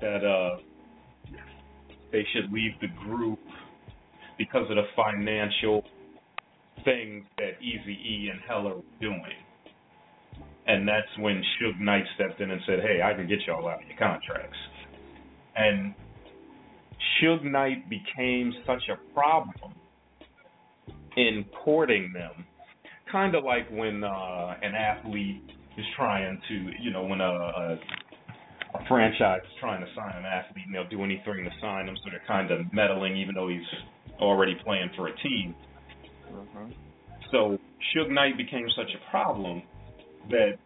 that 0.02 0.26
uh, 0.26 0.58
they 2.12 2.26
should 2.34 2.52
leave 2.52 2.72
the 2.82 2.88
group 3.06 3.40
because 4.38 4.70
of 4.70 4.76
the 4.76 4.88
financial 4.96 5.84
things 6.84 7.26
that 7.38 7.62
Easy 7.62 7.94
E 7.94 8.30
and 8.32 8.40
Heller 8.48 8.76
were 8.78 9.00
doing. 9.00 9.22
And 10.68 10.88
that's 10.88 11.08
when 11.20 11.44
Suge 11.60 11.80
Knight 11.80 12.04
stepped 12.16 12.40
in 12.40 12.52
and 12.52 12.62
said, 12.66 12.80
Hey, 12.82 13.02
I 13.04 13.14
can 13.14 13.28
get 13.28 13.40
y'all 13.48 13.68
out 13.68 13.82
of 13.82 13.88
your 13.88 13.98
contracts. 13.98 14.58
And 15.56 15.94
Suge 17.22 17.44
Knight 17.44 17.90
became 17.90 18.54
such 18.66 18.84
a 18.90 19.14
problem 19.14 19.74
in 21.18 21.46
courting 21.64 22.12
them. 22.14 22.46
Kind 23.12 23.36
of 23.36 23.44
like 23.44 23.70
when 23.70 24.04
uh, 24.04 24.56
an 24.62 24.74
athlete 24.74 25.42
is 25.78 25.86
trying 25.98 26.40
to, 26.48 26.54
you 26.80 26.92
know, 26.92 27.04
when 27.04 27.22
a, 27.22 27.30
a 27.30 27.78
franchise 28.88 29.42
is 29.44 29.52
trying 29.60 29.82
to 29.82 29.88
sign 29.96 30.16
an 30.16 30.26
athlete 30.26 30.66
and 30.66 30.76
they'll 30.76 30.90
do 30.90 31.04
anything 31.04 31.44
to 31.44 31.52
sign 31.62 31.88
him, 31.88 31.96
so 32.04 32.10
they're 32.10 32.22
kind 32.28 32.52
of 32.52 32.72
meddling 32.74 33.18
even 33.18 33.36
though 33.36 33.48
he's 33.48 33.68
already 34.20 34.56
playing 34.64 34.90
for 34.96 35.08
a 35.08 35.18
team. 35.18 35.56
So 37.32 37.58
Suge 37.96 38.10
Knight 38.10 38.38
became 38.38 38.68
such 38.76 38.92
a 38.96 39.10
problem 39.10 39.64
that 40.30 40.58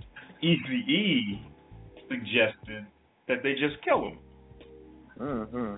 Easy 0.42 0.84
E 0.88 1.42
suggested 2.10 2.86
that 3.28 3.42
they 3.44 3.54
just 3.54 3.82
kill 3.84 4.10
him. 4.10 4.18
Mm-hmm. 5.20 5.76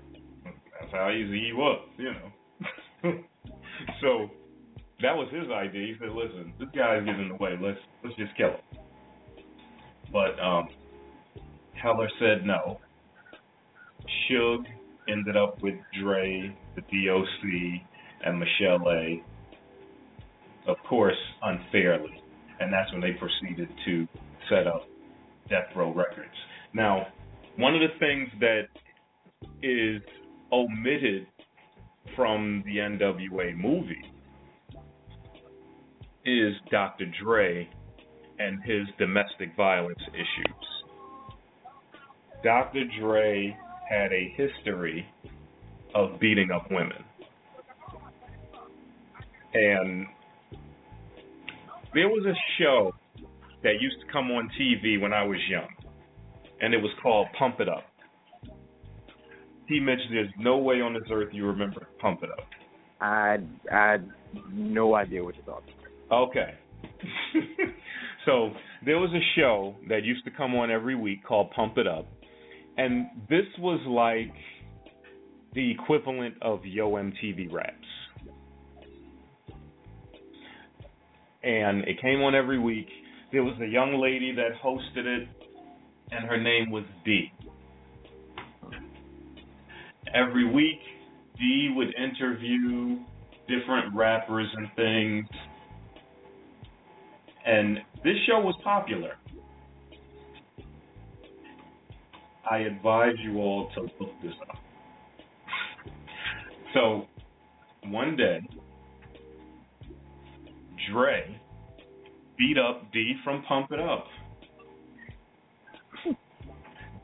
That's 0.79 0.91
how 0.91 1.11
easy 1.11 1.45
he 1.47 1.53
was, 1.53 1.87
you 1.97 2.11
know. 2.11 2.31
so 4.01 4.29
that 5.01 5.15
was 5.15 5.27
his 5.31 5.49
idea. 5.51 5.87
He 5.87 5.95
said, 5.99 6.09
"Listen, 6.09 6.53
this 6.59 6.69
guy's 6.75 7.05
getting 7.05 7.21
in 7.21 7.29
the 7.29 7.35
way. 7.35 7.57
Let's 7.61 7.79
let's 8.03 8.15
just 8.17 8.35
kill 8.35 8.49
him." 8.49 8.79
But 10.11 10.39
um, 10.39 10.69
Heller 11.81 12.09
said 12.19 12.45
no. 12.45 12.79
Suge 14.29 14.65
ended 15.07 15.37
up 15.37 15.61
with 15.61 15.75
Dre, 16.01 16.55
the 16.75 16.81
DOC, 16.81 17.81
and 18.25 18.41
Michel'le. 18.41 19.21
Of 20.67 20.77
course, 20.87 21.17
unfairly. 21.41 22.21
and 22.59 22.73
that's 22.73 22.91
when 22.91 23.01
they 23.01 23.11
proceeded 23.11 23.69
to 23.85 24.07
set 24.49 24.67
up 24.67 24.87
Death 25.49 25.67
Row 25.75 25.93
Records. 25.93 26.33
Now, 26.73 27.07
one 27.55 27.75
of 27.75 27.81
the 27.81 27.97
things 27.99 28.29
that 28.39 28.67
is 29.61 30.01
omitted 30.51 31.27
from 32.15 32.63
the 32.65 32.77
NWA 32.77 33.55
movie 33.55 34.11
is 36.25 36.53
Dr. 36.71 37.05
Dre 37.23 37.69
and 38.39 38.61
his 38.63 38.87
domestic 38.97 39.55
violence 39.55 40.01
issues. 40.13 40.76
Dr. 42.43 42.83
Dre 42.99 43.55
had 43.89 44.11
a 44.11 44.33
history 44.35 45.05
of 45.95 46.19
beating 46.19 46.51
up 46.51 46.69
women. 46.69 47.03
And 49.53 50.05
there 51.93 52.09
was 52.09 52.25
a 52.25 52.61
show 52.61 52.93
that 53.63 53.81
used 53.81 53.97
to 54.05 54.11
come 54.11 54.29
on 54.31 54.49
TV 54.59 55.01
when 55.01 55.13
I 55.13 55.23
was 55.23 55.39
young, 55.49 55.67
and 56.61 56.73
it 56.73 56.77
was 56.77 56.91
called 57.01 57.27
Pump 57.37 57.59
It 57.59 57.69
Up. 57.69 57.85
He 59.67 59.79
mentioned 59.79 60.09
there's 60.13 60.29
no 60.37 60.57
way 60.57 60.75
on 60.81 60.93
this 60.93 61.03
earth 61.11 61.29
you 61.31 61.45
remember 61.45 61.87
Pump 61.99 62.23
It 62.23 62.29
Up. 62.29 62.47
I 63.01 63.37
I 63.71 63.91
had 63.91 64.09
no 64.51 64.95
idea 64.95 65.23
what 65.23 65.35
you're 65.35 65.45
talking 65.45 65.73
about. 66.07 66.29
Okay. 66.29 66.53
so 68.25 68.51
there 68.85 68.97
was 68.97 69.11
a 69.11 69.39
show 69.39 69.75
that 69.89 70.03
used 70.03 70.23
to 70.25 70.31
come 70.31 70.55
on 70.55 70.71
every 70.71 70.95
week 70.95 71.23
called 71.25 71.51
Pump 71.51 71.77
It 71.77 71.87
Up, 71.87 72.07
and 72.77 73.07
this 73.29 73.45
was 73.59 73.79
like 73.87 74.33
the 75.53 75.71
equivalent 75.71 76.35
of 76.41 76.63
Yo 76.63 76.91
MTV 76.91 77.51
Raps. 77.51 77.73
And 81.43 81.83
it 81.87 81.99
came 82.01 82.21
on 82.21 82.35
every 82.35 82.59
week. 82.59 82.87
There 83.31 83.43
was 83.43 83.55
a 83.61 83.65
young 83.65 83.99
lady 84.01 84.33
that 84.35 84.51
hosted 84.63 85.05
it, 85.05 85.27
and 86.11 86.25
her 86.25 86.41
name 86.41 86.71
was 86.71 86.83
Dee. 87.03 87.31
Every 90.13 90.49
week, 90.49 90.79
Dee 91.37 91.73
would 91.75 91.93
interview 91.95 92.99
different 93.47 93.95
rappers 93.95 94.47
and 94.55 94.67
things. 94.75 95.27
And 97.45 97.79
this 98.03 98.15
show 98.27 98.39
was 98.39 98.55
popular. 98.63 99.13
I 102.49 102.59
advise 102.59 103.15
you 103.23 103.37
all 103.39 103.69
to 103.75 103.81
look 103.81 104.11
this 104.21 104.33
up. 104.49 104.57
So, 106.73 107.07
one 107.85 108.15
day, 108.15 108.39
Dre 110.91 111.39
beat 112.37 112.57
up 112.57 112.91
Dee 112.93 113.15
from 113.23 113.43
Pump 113.43 113.71
It 113.71 113.79
Up. 113.79 114.05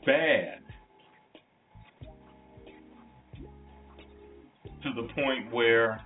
Bad. 0.06 0.58
To 4.82 4.92
the 4.94 5.08
point 5.14 5.52
where 5.52 6.00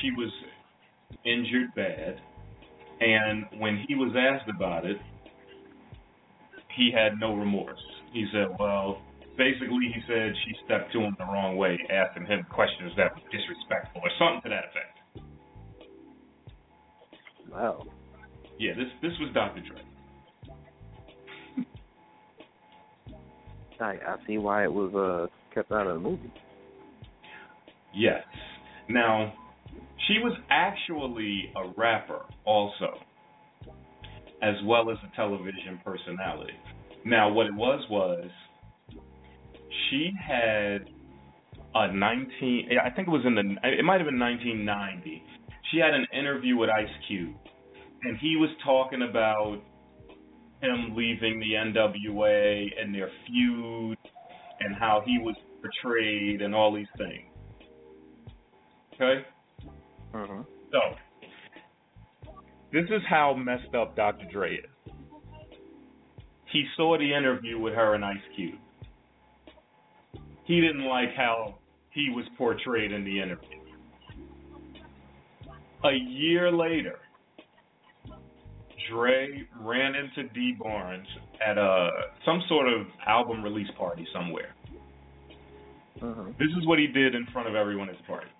she 0.00 0.10
was 0.10 0.30
injured 1.24 1.74
bad, 1.74 2.20
and 3.00 3.46
when 3.58 3.84
he 3.88 3.94
was 3.94 4.14
asked 4.16 4.50
about 4.54 4.84
it, 4.84 4.98
he 6.76 6.90
had 6.94 7.18
no 7.18 7.34
remorse. 7.34 7.80
He 8.12 8.26
said, 8.32 8.48
well, 8.58 9.02
basically, 9.36 9.92
he 9.94 10.00
said 10.06 10.32
she 10.44 10.54
stepped 10.64 10.92
to 10.92 11.00
him 11.00 11.16
the 11.18 11.24
wrong 11.24 11.56
way, 11.56 11.78
asking 11.90 12.26
him 12.26 12.44
questions 12.50 12.92
that 12.96 13.14
were 13.14 13.22
disrespectful 13.30 14.00
or 14.02 14.10
something 14.18 14.42
to 14.42 14.48
that 14.50 14.64
effect. 14.70 14.98
Wow. 17.50 17.84
Yeah, 18.58 18.74
this 18.74 18.88
this 19.00 19.12
was 19.20 19.32
Dr. 19.32 19.60
Dre. 19.60 19.82
I 23.80 23.84
I 23.84 24.16
see 24.26 24.36
why 24.38 24.64
it 24.64 24.72
was 24.72 24.92
uh 24.94 25.28
kept 25.54 25.70
out 25.72 25.86
of 25.86 25.94
the 25.94 26.00
movie. 26.00 26.32
Yes. 27.94 28.22
Now, 28.88 29.32
she 30.06 30.18
was 30.18 30.36
actually 30.50 31.52
a 31.56 31.68
rapper 31.76 32.22
also, 32.44 32.98
as 34.42 34.54
well 34.64 34.90
as 34.90 34.96
a 35.04 35.16
television 35.16 35.80
personality. 35.84 36.54
Now, 37.04 37.32
what 37.32 37.46
it 37.46 37.54
was 37.54 37.84
was 37.90 38.30
she 39.90 40.10
had 40.20 40.88
a 41.74 41.92
19 41.92 42.70
I 42.82 42.90
think 42.90 43.08
it 43.08 43.10
was 43.10 43.22
in 43.26 43.34
the 43.34 43.56
it 43.62 43.84
might 43.84 44.00
have 44.00 44.08
been 44.08 44.18
1990. 44.18 45.22
She 45.70 45.78
had 45.78 45.94
an 45.94 46.06
interview 46.12 46.56
with 46.56 46.70
Ice 46.70 46.88
Cube 47.06 47.34
and 48.02 48.16
he 48.18 48.36
was 48.36 48.50
talking 48.64 49.02
about 49.02 49.60
him 50.60 50.94
leaving 50.96 51.40
the 51.40 51.52
NWA 51.52 52.66
and 52.80 52.94
their 52.94 53.10
feud 53.26 53.98
and 54.60 54.74
how 54.74 55.02
he 55.04 55.18
was 55.18 55.36
portrayed 55.60 56.42
and 56.42 56.54
all 56.54 56.74
these 56.74 56.86
things. 56.96 57.26
Okay? 58.94 59.24
Mm-hmm. 60.14 60.42
So, 60.72 60.78
this 62.72 62.84
is 62.84 63.02
how 63.08 63.34
messed 63.34 63.74
up 63.74 63.96
Dr. 63.96 64.26
Dre 64.30 64.56
is. 64.56 64.92
He 66.52 66.64
saw 66.76 66.96
the 66.98 67.14
interview 67.14 67.58
with 67.58 67.74
her 67.74 67.94
and 67.94 68.04
Ice 68.04 68.16
Cube. 68.34 68.58
He 70.44 70.60
didn't 70.60 70.84
like 70.84 71.14
how 71.14 71.58
he 71.90 72.10
was 72.10 72.24
portrayed 72.38 72.92
in 72.92 73.04
the 73.04 73.20
interview. 73.20 73.58
A 75.84 75.92
year 75.92 76.50
later, 76.50 76.98
Dre 78.90 79.46
ran 79.60 79.94
into 79.94 80.28
Dee 80.32 80.56
Barnes 80.58 81.06
at 81.46 81.58
a 81.58 81.90
some 82.24 82.42
sort 82.48 82.68
of 82.68 82.86
album 83.06 83.42
release 83.42 83.68
party 83.78 84.06
somewhere. 84.12 84.54
Mm-hmm. 86.00 86.30
This 86.38 86.48
is 86.58 86.66
what 86.66 86.78
he 86.78 86.86
did 86.86 87.14
in 87.14 87.26
front 87.32 87.48
of 87.48 87.54
everyone 87.54 87.88
at 87.90 87.96
the 87.98 88.04
party. 88.04 88.30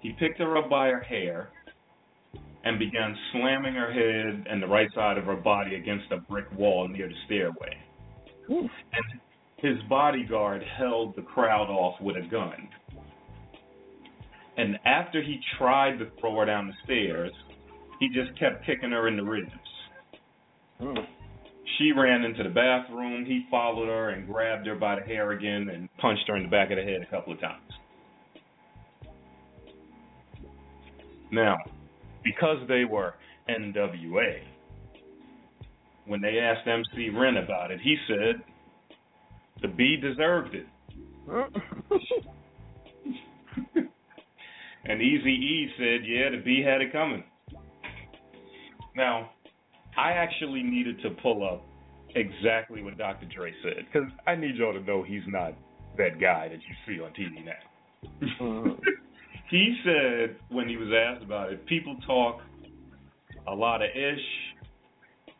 He 0.00 0.12
picked 0.12 0.38
her 0.38 0.56
up 0.56 0.70
by 0.70 0.88
her 0.88 1.00
hair 1.00 1.50
and 2.64 2.78
began 2.78 3.16
slamming 3.32 3.74
her 3.74 3.92
head 3.92 4.46
and 4.50 4.62
the 4.62 4.66
right 4.66 4.88
side 4.94 5.18
of 5.18 5.24
her 5.24 5.36
body 5.36 5.76
against 5.76 6.10
a 6.10 6.18
brick 6.18 6.46
wall 6.56 6.88
near 6.88 7.08
the 7.08 7.14
stairway. 7.26 7.76
Ooh. 8.50 8.68
And 8.92 9.20
his 9.56 9.82
bodyguard 9.88 10.62
held 10.78 11.16
the 11.16 11.22
crowd 11.22 11.68
off 11.68 12.00
with 12.00 12.16
a 12.16 12.26
gun. 12.28 12.68
And 14.56 14.78
after 14.84 15.22
he 15.22 15.40
tried 15.56 15.98
to 15.98 16.08
throw 16.20 16.36
her 16.36 16.46
down 16.46 16.66
the 16.66 16.74
stairs, 16.84 17.32
he 18.00 18.08
just 18.08 18.38
kept 18.38 18.66
kicking 18.66 18.90
her 18.90 19.08
in 19.08 19.16
the 19.16 19.22
ribs. 19.22 19.50
Mm. 20.80 21.06
She 21.78 21.92
ran 21.92 22.24
into 22.24 22.42
the 22.42 22.48
bathroom. 22.48 23.24
He 23.24 23.46
followed 23.50 23.86
her 23.86 24.10
and 24.10 24.26
grabbed 24.26 24.66
her 24.66 24.74
by 24.74 24.96
the 24.96 25.02
hair 25.02 25.30
again 25.32 25.68
and 25.72 25.88
punched 25.98 26.24
her 26.28 26.36
in 26.36 26.44
the 26.44 26.48
back 26.48 26.70
of 26.70 26.76
the 26.76 26.82
head 26.82 27.02
a 27.02 27.06
couple 27.06 27.32
of 27.32 27.40
times. 27.40 27.62
Now, 31.30 31.58
because 32.28 32.58
they 32.68 32.84
were 32.84 33.14
NWA, 33.48 34.42
when 36.06 36.20
they 36.20 36.38
asked 36.38 36.66
MC 36.66 37.08
Ren 37.10 37.36
about 37.38 37.70
it, 37.70 37.80
he 37.80 37.96
said 38.06 38.42
the 39.62 39.68
B 39.68 39.96
deserved 39.96 40.54
it. 40.54 40.66
and 44.84 45.00
Easy 45.02 45.30
E 45.30 45.70
said, 45.76 46.06
yeah, 46.06 46.30
the 46.30 46.40
B 46.44 46.62
had 46.64 46.80
it 46.80 46.92
coming. 46.92 47.24
Now, 48.96 49.30
I 49.96 50.12
actually 50.12 50.62
needed 50.62 51.02
to 51.02 51.10
pull 51.22 51.44
up 51.46 51.64
exactly 52.14 52.82
what 52.82 52.96
Dr. 52.98 53.26
Dre 53.26 53.52
said 53.62 53.84
because 53.92 54.08
I 54.26 54.34
need 54.34 54.56
y'all 54.56 54.72
to 54.72 54.80
know 54.80 55.02
he's 55.02 55.22
not 55.26 55.52
that 55.98 56.18
guy 56.20 56.48
that 56.48 56.58
you 56.58 56.74
see 56.86 57.00
on 57.02 57.10
TV 57.10 57.44
now. 57.44 57.52
Uh-huh. 58.22 58.76
he 59.50 59.76
said 59.84 60.36
when 60.50 60.68
he 60.68 60.76
was 60.76 60.88
asked 60.92 61.24
about 61.24 61.52
it, 61.52 61.64
people 61.66 61.96
talk 62.06 62.40
a 63.46 63.54
lot 63.54 63.82
of 63.82 63.88
ish, 63.90 64.24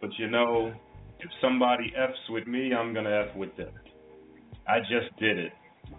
but 0.01 0.11
you 0.19 0.31
know, 0.31 0.73
if 1.21 1.31
somebody 1.41 1.93
f's 1.97 2.31
with 2.31 2.47
me, 2.47 2.73
I'm 2.73 2.95
gonna 2.95 3.27
f 3.29 3.37
with 3.37 3.57
them. 3.57 3.73
I 4.67 4.81
just 4.81 5.17
did 5.19 5.39
it, 5.39 5.53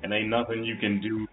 and 0.04 0.14
ain't 0.14 0.30
nothing 0.30 0.64
you 0.64 0.76
can 0.78 1.02
do 1.02 1.28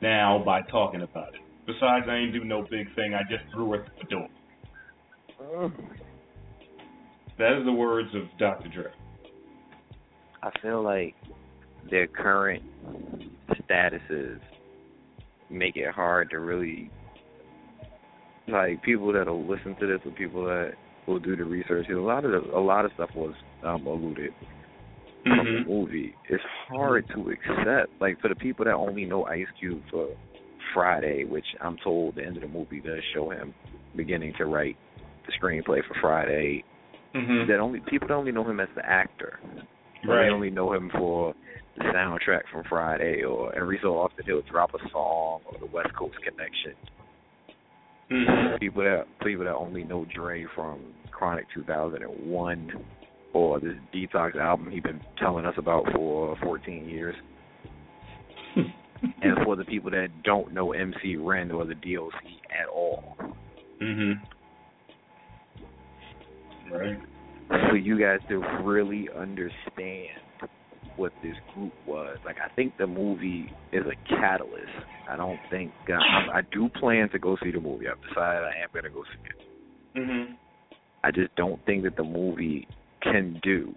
now 0.00 0.42
by 0.44 0.62
talking 0.62 1.02
about 1.02 1.34
it. 1.34 1.40
Besides, 1.66 2.06
I 2.08 2.16
ain't 2.16 2.32
do 2.32 2.44
no 2.44 2.62
big 2.62 2.94
thing. 2.94 3.14
I 3.14 3.22
just 3.30 3.44
threw 3.52 3.74
through 3.74 3.84
the 4.00 4.08
door. 4.08 4.28
That 7.38 7.58
is 7.58 7.64
the 7.64 7.72
words 7.72 8.08
of 8.14 8.22
Dr. 8.38 8.68
Dre. 8.68 8.90
I 10.42 10.50
feel 10.60 10.82
like 10.82 11.14
their 11.90 12.06
current 12.06 12.62
statuses 13.50 14.40
make 15.50 15.76
it 15.76 15.90
hard 15.94 16.30
to 16.30 16.38
really 16.38 16.90
like 18.48 18.82
people 18.82 19.12
that'll 19.12 19.46
listen 19.46 19.74
to 19.76 19.86
this 19.86 20.00
or 20.04 20.10
people 20.12 20.44
that 20.44 20.72
will 21.06 21.18
do 21.18 21.36
the 21.36 21.44
research. 21.44 21.86
A 21.90 21.94
lot 21.94 22.24
of 22.24 22.32
the, 22.32 22.56
a 22.56 22.60
lot 22.60 22.84
of 22.84 22.92
stuff 22.94 23.10
was 23.14 23.34
um, 23.62 23.86
alluded 23.86 24.32
from 25.24 25.38
Mhm. 25.46 25.64
the 25.64 25.70
movie. 25.70 26.14
It's 26.28 26.42
hard 26.68 27.06
to 27.14 27.30
accept. 27.30 27.92
Like 28.00 28.20
for 28.20 28.28
the 28.28 28.34
people 28.36 28.64
that 28.64 28.74
only 28.74 29.04
know 29.04 29.26
Ice 29.26 29.46
Cube 29.58 29.82
for 29.90 30.08
Friday, 30.72 31.24
which 31.24 31.46
I'm 31.60 31.76
told 31.82 32.14
the 32.16 32.24
end 32.24 32.36
of 32.36 32.42
the 32.42 32.48
movie 32.48 32.80
does 32.80 33.02
show 33.14 33.30
him 33.30 33.54
beginning 33.96 34.34
to 34.38 34.46
write 34.46 34.76
the 35.26 35.32
screenplay 35.32 35.82
for 35.86 35.94
Friday. 36.00 36.64
Mhm. 37.14 37.46
That 37.48 37.58
only 37.58 37.80
people 37.80 38.12
only 38.12 38.32
know 38.32 38.44
him 38.44 38.60
as 38.60 38.68
the 38.74 38.84
actor. 38.88 39.38
Or 40.06 40.14
Right. 40.14 40.26
They 40.26 40.30
only 40.30 40.50
know 40.50 40.72
him 40.72 40.90
for 40.90 41.34
the 41.76 41.84
soundtrack 41.84 42.42
from 42.52 42.64
Friday, 42.68 43.24
or 43.24 43.54
every 43.54 43.78
so 43.82 43.98
often 43.98 44.24
he'll 44.24 44.42
drop 44.42 44.74
a 44.74 44.88
song 44.90 45.40
or 45.46 45.58
the 45.58 45.66
West 45.66 45.94
Coast 45.94 46.16
Connection. 46.22 46.74
Mhm. 48.10 48.58
People 48.60 48.84
that 48.84 49.06
people 49.20 49.44
that 49.44 49.54
only 49.54 49.84
know 49.84 50.04
Dre 50.06 50.44
from 50.54 50.80
Chronic 51.10 51.46
2001 51.52 52.84
or 53.32 53.60
this 53.60 53.76
Detox 53.92 54.36
album 54.36 54.70
he's 54.70 54.82
been 54.82 55.00
telling 55.18 55.44
us 55.44 55.54
about 55.58 55.84
for 55.92 56.36
14 56.42 56.88
years. 56.88 57.14
and 58.56 59.38
for 59.44 59.56
the 59.56 59.64
people 59.64 59.90
that 59.90 60.22
don't 60.22 60.52
know 60.52 60.72
MC 60.72 61.16
Ren 61.16 61.50
or 61.50 61.64
the 61.64 61.74
DOC 61.74 62.40
at 62.50 62.68
all. 62.68 63.16
Mhm. 63.80 64.20
Right. 66.70 66.98
For 67.48 67.76
you 67.76 67.98
guys 67.98 68.20
to 68.28 68.38
really 68.62 69.08
understand 69.16 70.20
what 70.96 71.12
this 71.22 71.36
group 71.54 71.72
was. 71.86 72.18
Like 72.24 72.36
I 72.44 72.48
think 72.56 72.76
the 72.76 72.86
movie 72.86 73.52
is 73.72 73.84
a 73.86 73.96
catalyst. 74.08 74.68
I 75.08 75.16
don't 75.16 75.40
think 75.50 75.72
uh, 75.88 75.94
I, 75.94 76.38
I 76.38 76.40
do 76.52 76.68
plan 76.68 77.08
to 77.10 77.18
go 77.18 77.36
see 77.42 77.50
the 77.50 77.60
movie. 77.60 77.86
I've 77.88 78.00
decided 78.02 78.42
I 78.42 78.62
am 78.62 78.68
gonna 78.74 78.90
go 78.90 79.02
see 79.04 79.30
it. 79.30 80.00
Mhm. 80.00 80.36
I 81.04 81.10
just 81.10 81.34
don't 81.36 81.64
think 81.64 81.84
that 81.84 81.96
the 81.96 82.04
movie 82.04 82.66
can 83.02 83.40
do 83.42 83.74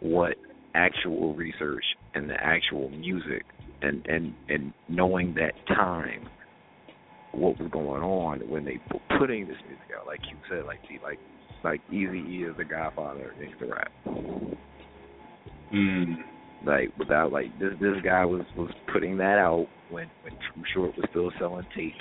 what 0.00 0.36
actual 0.74 1.34
research 1.34 1.84
and 2.14 2.28
the 2.28 2.34
actual 2.34 2.90
music 2.90 3.44
and 3.82 4.06
and 4.06 4.34
and 4.48 4.72
knowing 4.88 5.34
that 5.34 5.54
time 5.66 6.28
what 7.32 7.58
was 7.58 7.70
going 7.70 8.02
on 8.02 8.40
when 8.48 8.64
they 8.64 8.78
were 8.92 9.18
putting 9.18 9.46
this 9.46 9.56
music 9.66 9.86
out 9.98 10.06
like 10.06 10.20
you 10.30 10.36
said 10.48 10.64
like 10.66 10.80
the 10.88 10.98
like 11.02 11.18
like 11.64 11.80
Easy 11.90 12.18
E 12.18 12.44
is 12.44 12.56
the 12.56 12.64
godfather 12.64 13.30
of 13.30 13.36
gangsta 13.36 13.70
rap 13.70 13.92
Mm. 15.72 16.16
like 16.66 16.90
without 16.98 17.30
like 17.30 17.56
this 17.60 17.72
this 17.80 17.94
guy 18.02 18.24
was 18.24 18.42
was 18.56 18.72
putting 18.92 19.16
that 19.18 19.38
out 19.38 19.68
when 19.88 20.10
when 20.22 20.32
Too 20.32 20.62
Short 20.74 20.96
was 20.96 21.06
still 21.10 21.30
selling 21.38 21.66
tapes 21.76 21.94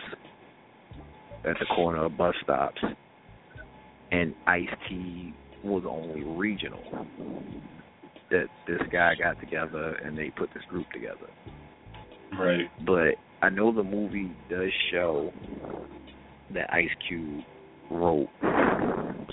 at 1.46 1.56
the 1.60 1.66
corner 1.76 2.06
of 2.06 2.18
bus 2.18 2.34
stops 2.44 2.82
and 4.12 4.34
Ice 4.48 4.68
T 4.88 5.34
was 5.64 5.84
only 5.88 6.24
regional. 6.24 6.82
That 8.32 8.46
this 8.68 8.82
guy 8.92 9.14
got 9.16 9.40
together 9.40 9.96
and 10.04 10.18
they 10.18 10.30
put 10.30 10.50
this 10.54 10.64
group 10.70 10.90
together. 10.92 11.28
Right. 12.40 12.70
But 12.86 13.16
I 13.42 13.50
know 13.50 13.74
the 13.74 13.84
movie 13.84 14.32
does 14.50 14.70
show 14.92 15.32
that 16.54 16.72
Ice 16.74 16.90
Cube 17.08 17.44
wrote 17.90 18.30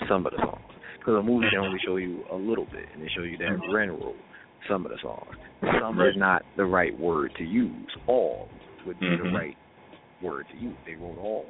some 0.08 0.26
of 0.26 0.32
the 0.32 0.38
songs. 0.38 0.60
Because 0.98 1.14
the 1.14 1.22
movie 1.22 1.48
can 1.50 1.60
only 1.60 1.78
show 1.84 1.96
you 1.96 2.24
a 2.32 2.36
little 2.36 2.66
bit, 2.66 2.86
and 2.92 3.02
they 3.02 3.08
show 3.08 3.22
you 3.22 3.38
that 3.38 3.58
wrote 3.70 4.16
some 4.68 4.84
of 4.84 4.90
the 4.90 4.98
songs. 4.98 5.36
Some 5.80 5.98
Right. 5.98 6.08
is 6.08 6.16
not 6.16 6.44
the 6.56 6.64
right 6.64 6.96
word 6.98 7.32
to 7.36 7.44
use. 7.44 7.96
All 8.06 8.48
would 8.84 8.98
be 8.98 9.06
Mhm. 9.06 9.22
the 9.22 9.30
right 9.30 9.56
word 10.20 10.46
to 10.48 10.56
use. 10.56 10.76
They 10.84 10.94
wrote 10.96 11.18
all 11.18 11.46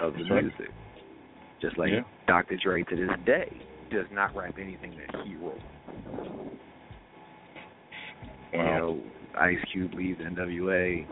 of 0.00 0.16
the 0.16 0.24
right. 0.24 0.44
music. 0.44 0.70
Just 1.60 1.78
like 1.78 1.92
Yeah. 1.92 2.02
Dr. 2.26 2.56
Dre 2.56 2.82
to 2.84 2.96
this 2.96 3.18
day 3.24 3.52
does 3.90 4.10
not 4.10 4.34
rap 4.36 4.58
anything 4.58 4.96
that 4.96 5.24
he 5.24 5.34
wrote. 5.36 5.60
You 8.52 8.58
know, 8.62 9.02
Ice 9.36 9.62
Cube 9.72 9.94
leaves 9.94 10.20
NWA. 10.20 11.06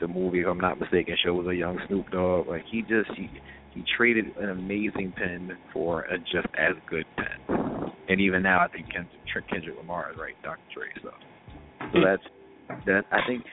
The 0.00 0.08
movie, 0.08 0.40
if 0.40 0.46
I'm 0.46 0.60
not 0.60 0.80
mistaken, 0.80 1.16
shows 1.16 1.46
a 1.46 1.54
young 1.54 1.80
Snoop 1.86 2.10
Dogg. 2.10 2.48
Like 2.48 2.64
he 2.64 2.82
just 2.82 3.10
he 3.12 3.30
he 3.78 3.84
traded 3.96 4.36
an 4.38 4.50
amazing 4.50 5.12
pen 5.16 5.56
for 5.72 6.02
a 6.02 6.18
just 6.18 6.48
as 6.58 6.74
good 6.88 7.04
pen. 7.16 7.92
And 8.08 8.20
even 8.20 8.42
now, 8.42 8.60
I 8.60 8.68
think 8.68 8.86
Kendrick, 8.86 9.48
Kendrick 9.48 9.76
Lamar 9.76 10.10
is 10.10 10.18
right, 10.18 10.34
Dr. 10.42 10.58
Dre 10.74 10.86
stuff. 10.98 11.14
So 11.92 12.00
that's 12.04 12.22
that. 12.86 13.04
I 13.12 13.20
think 13.26 13.44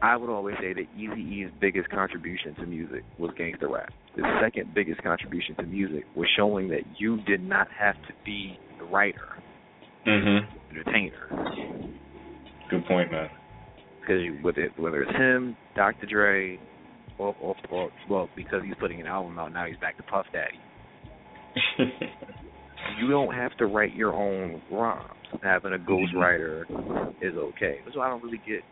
I 0.00 0.16
would 0.16 0.30
always 0.30 0.56
say 0.60 0.72
that 0.72 0.86
Eazy-E's 0.96 1.50
biggest 1.60 1.90
contribution 1.90 2.54
to 2.56 2.66
music 2.66 3.04
was 3.18 3.32
gangster 3.36 3.68
rap. 3.68 3.92
His 4.14 4.24
second 4.42 4.72
biggest 4.74 5.02
contribution 5.02 5.54
to 5.56 5.64
music 5.64 6.04
was 6.16 6.26
showing 6.36 6.68
that 6.68 6.82
you 6.98 7.18
did 7.26 7.42
not 7.42 7.68
have 7.78 7.96
to 8.06 8.14
be 8.24 8.58
the 8.78 8.84
writer, 8.84 9.36
Mhm. 10.06 10.46
entertainer. 10.70 11.28
Good 12.70 12.86
point, 12.86 13.12
man. 13.12 13.28
because 14.00 14.22
whether 14.42 14.70
whether 14.76 15.02
it's 15.02 15.16
him, 15.16 15.56
Dr. 15.76 16.06
Dre, 16.06 16.58
or, 17.20 17.36
or 17.40 17.54
or 17.70 17.90
well, 18.08 18.28
because 18.34 18.62
he's 18.64 18.74
putting 18.80 19.00
an 19.00 19.06
album 19.06 19.38
out 19.38 19.52
now, 19.52 19.66
he's 19.66 19.76
back 19.78 19.96
to 19.98 20.02
Puff 20.04 20.26
Daddy. 20.32 20.58
You 22.98 23.08
don't 23.08 23.32
have 23.34 23.56
to 23.58 23.66
write 23.66 23.94
your 23.94 24.12
own 24.14 24.60
rhymes. 24.70 25.04
Having 25.42 25.74
a 25.74 25.78
ghostwriter 25.78 26.62
is 27.22 27.34
okay. 27.36 27.78
That's 27.84 27.96
why 27.96 28.06
I 28.06 28.10
don't 28.10 28.22
really 28.22 28.40
get 28.46 28.62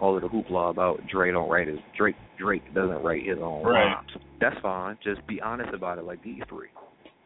all 0.00 0.16
of 0.16 0.22
the 0.22 0.28
hoopla 0.28 0.70
about 0.70 1.00
Dre 1.12 1.30
don't 1.30 1.48
write 1.48 1.68
his 1.68 1.78
Drake 1.96 2.16
Drake 2.38 2.62
doesn't 2.74 3.02
write 3.02 3.26
his 3.26 3.38
own 3.40 3.64
Right. 3.64 3.92
rhymes. 3.92 4.10
That's 4.40 4.56
fine. 4.60 4.96
Just 5.04 5.24
be 5.26 5.40
honest 5.40 5.74
about 5.74 5.98
it, 5.98 6.04
like 6.04 6.22
these 6.22 6.42
three, 6.48 6.68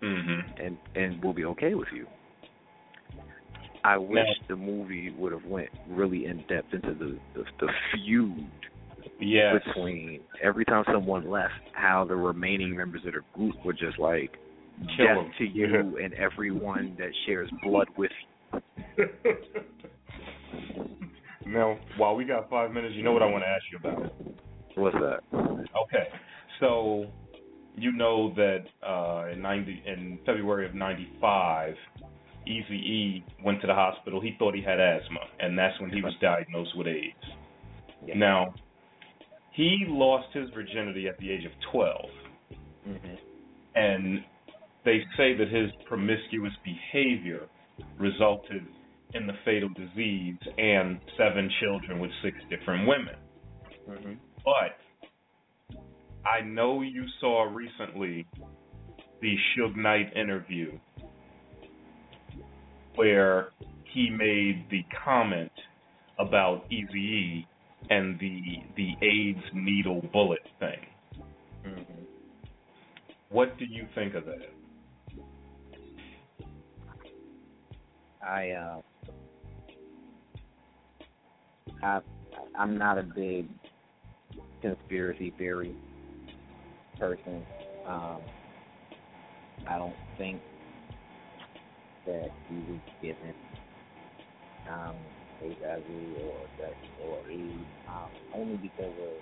Mhm. 0.02 0.66
and 0.66 0.78
and 0.96 1.22
we'll 1.22 1.34
be 1.34 1.44
okay 1.44 1.74
with 1.74 1.88
you. 1.92 2.06
I 3.84 3.96
wish 3.96 4.28
the 4.48 4.56
movie 4.56 5.10
would 5.10 5.32
have 5.32 5.44
went 5.44 5.70
really 5.88 6.26
in 6.26 6.42
depth 6.48 6.74
into 6.74 6.94
the 6.94 7.18
the, 7.34 7.44
the 7.60 7.68
feud 7.92 8.50
Yes. 9.20 9.60
between 9.66 10.20
every 10.42 10.64
time 10.64 10.84
someone 10.92 11.30
left, 11.30 11.52
how 11.72 12.04
the 12.04 12.16
remaining 12.16 12.76
members 12.76 13.02
of 13.06 13.12
the 13.12 13.20
group 13.34 13.54
were 13.64 13.72
just 13.72 13.98
like 13.98 14.32
Kill 14.96 15.06
death 15.06 15.18
'em. 15.18 15.32
to 15.38 15.44
you 15.44 15.98
and 16.02 16.14
everyone 16.14 16.96
that 16.98 17.10
shares 17.26 17.50
blood 17.62 17.88
with 17.96 18.10
you. 18.22 18.60
now, 21.46 21.78
while 21.96 22.14
we 22.16 22.24
got 22.24 22.48
five 22.48 22.72
minutes, 22.72 22.94
you 22.94 23.02
know 23.02 23.12
what 23.12 23.22
I 23.22 23.26
want 23.26 23.44
to 23.44 23.48
ask 23.48 23.64
you 23.70 23.78
about? 23.78 24.12
What's 24.76 24.96
that? 24.96 25.20
Okay, 25.34 26.08
so 26.60 27.06
you 27.76 27.92
know 27.92 28.32
that 28.34 28.64
uh, 28.86 29.28
in 29.32 29.42
ninety 29.42 29.82
in 29.86 30.18
February 30.24 30.66
of 30.66 30.74
'95, 30.74 31.74
Easy 32.46 32.74
E 32.74 33.24
went 33.44 33.60
to 33.60 33.66
the 33.66 33.74
hospital. 33.74 34.20
He 34.20 34.36
thought 34.38 34.54
he 34.54 34.62
had 34.62 34.80
asthma, 34.80 35.20
and 35.40 35.58
that's 35.58 35.78
when 35.80 35.90
he 35.90 36.00
was 36.00 36.14
diagnosed 36.20 36.76
with 36.76 36.86
AIDS. 36.86 37.14
Yeah. 38.06 38.14
Now, 38.16 38.54
he 39.52 39.84
lost 39.88 40.28
his 40.32 40.48
virginity 40.54 41.08
at 41.08 41.18
the 41.18 41.30
age 41.30 41.44
of 41.44 41.52
12, 41.72 41.96
Mm-hmm. 42.88 43.14
and 43.74 44.24
they 44.86 45.00
say 45.16 45.34
that 45.36 45.48
his 45.48 45.70
promiscuous 45.86 46.52
behavior 46.64 47.46
resulted 47.98 48.64
in 49.12 49.26
the 49.26 49.34
fatal 49.44 49.68
disease 49.68 50.38
and 50.56 50.98
seven 51.18 51.50
children 51.60 52.00
with 52.00 52.10
six 52.22 52.36
different 52.48 52.88
women. 52.88 53.16
Mm-hmm. 53.88 54.12
But 54.44 55.78
I 56.26 56.40
know 56.40 56.80
you 56.80 57.04
saw 57.20 57.42
recently 57.42 58.26
the 59.20 59.34
Suge 59.58 59.76
Knight 59.76 60.16
interview 60.16 60.72
where 62.94 63.48
he 63.92 64.08
made 64.08 64.64
the 64.70 64.84
comment 65.04 65.52
about 66.18 66.64
Eazy-E 66.70 67.46
and 67.88 68.18
the 68.18 68.62
the 68.76 68.94
AIDS 69.02 69.44
needle 69.52 70.02
bullet 70.12 70.46
thing. 70.58 70.86
Mm-hmm. 71.66 72.02
What 73.30 73.58
do 73.58 73.64
you 73.64 73.86
think 73.94 74.14
of 74.14 74.24
that? 74.26 74.52
I 78.22 78.50
uh, 78.50 78.80
I 81.82 82.00
I'm 82.54 82.76
not 82.76 82.98
a 82.98 83.02
big 83.02 83.48
conspiracy 84.60 85.32
theory 85.38 85.74
person. 86.98 87.44
Um, 87.86 88.18
I 89.66 89.78
don't 89.78 89.96
think 90.18 90.40
that 92.06 92.30
he 92.48 92.54
was 92.56 92.80
given 93.02 93.34
um, 94.70 94.96
HIV 95.40 95.88
or 96.24 96.46
sex 96.58 96.74
or 97.04 97.18
AIDS 97.30 97.66
um, 97.88 98.10
only 98.34 98.56
because 98.56 98.92
of 99.00 99.16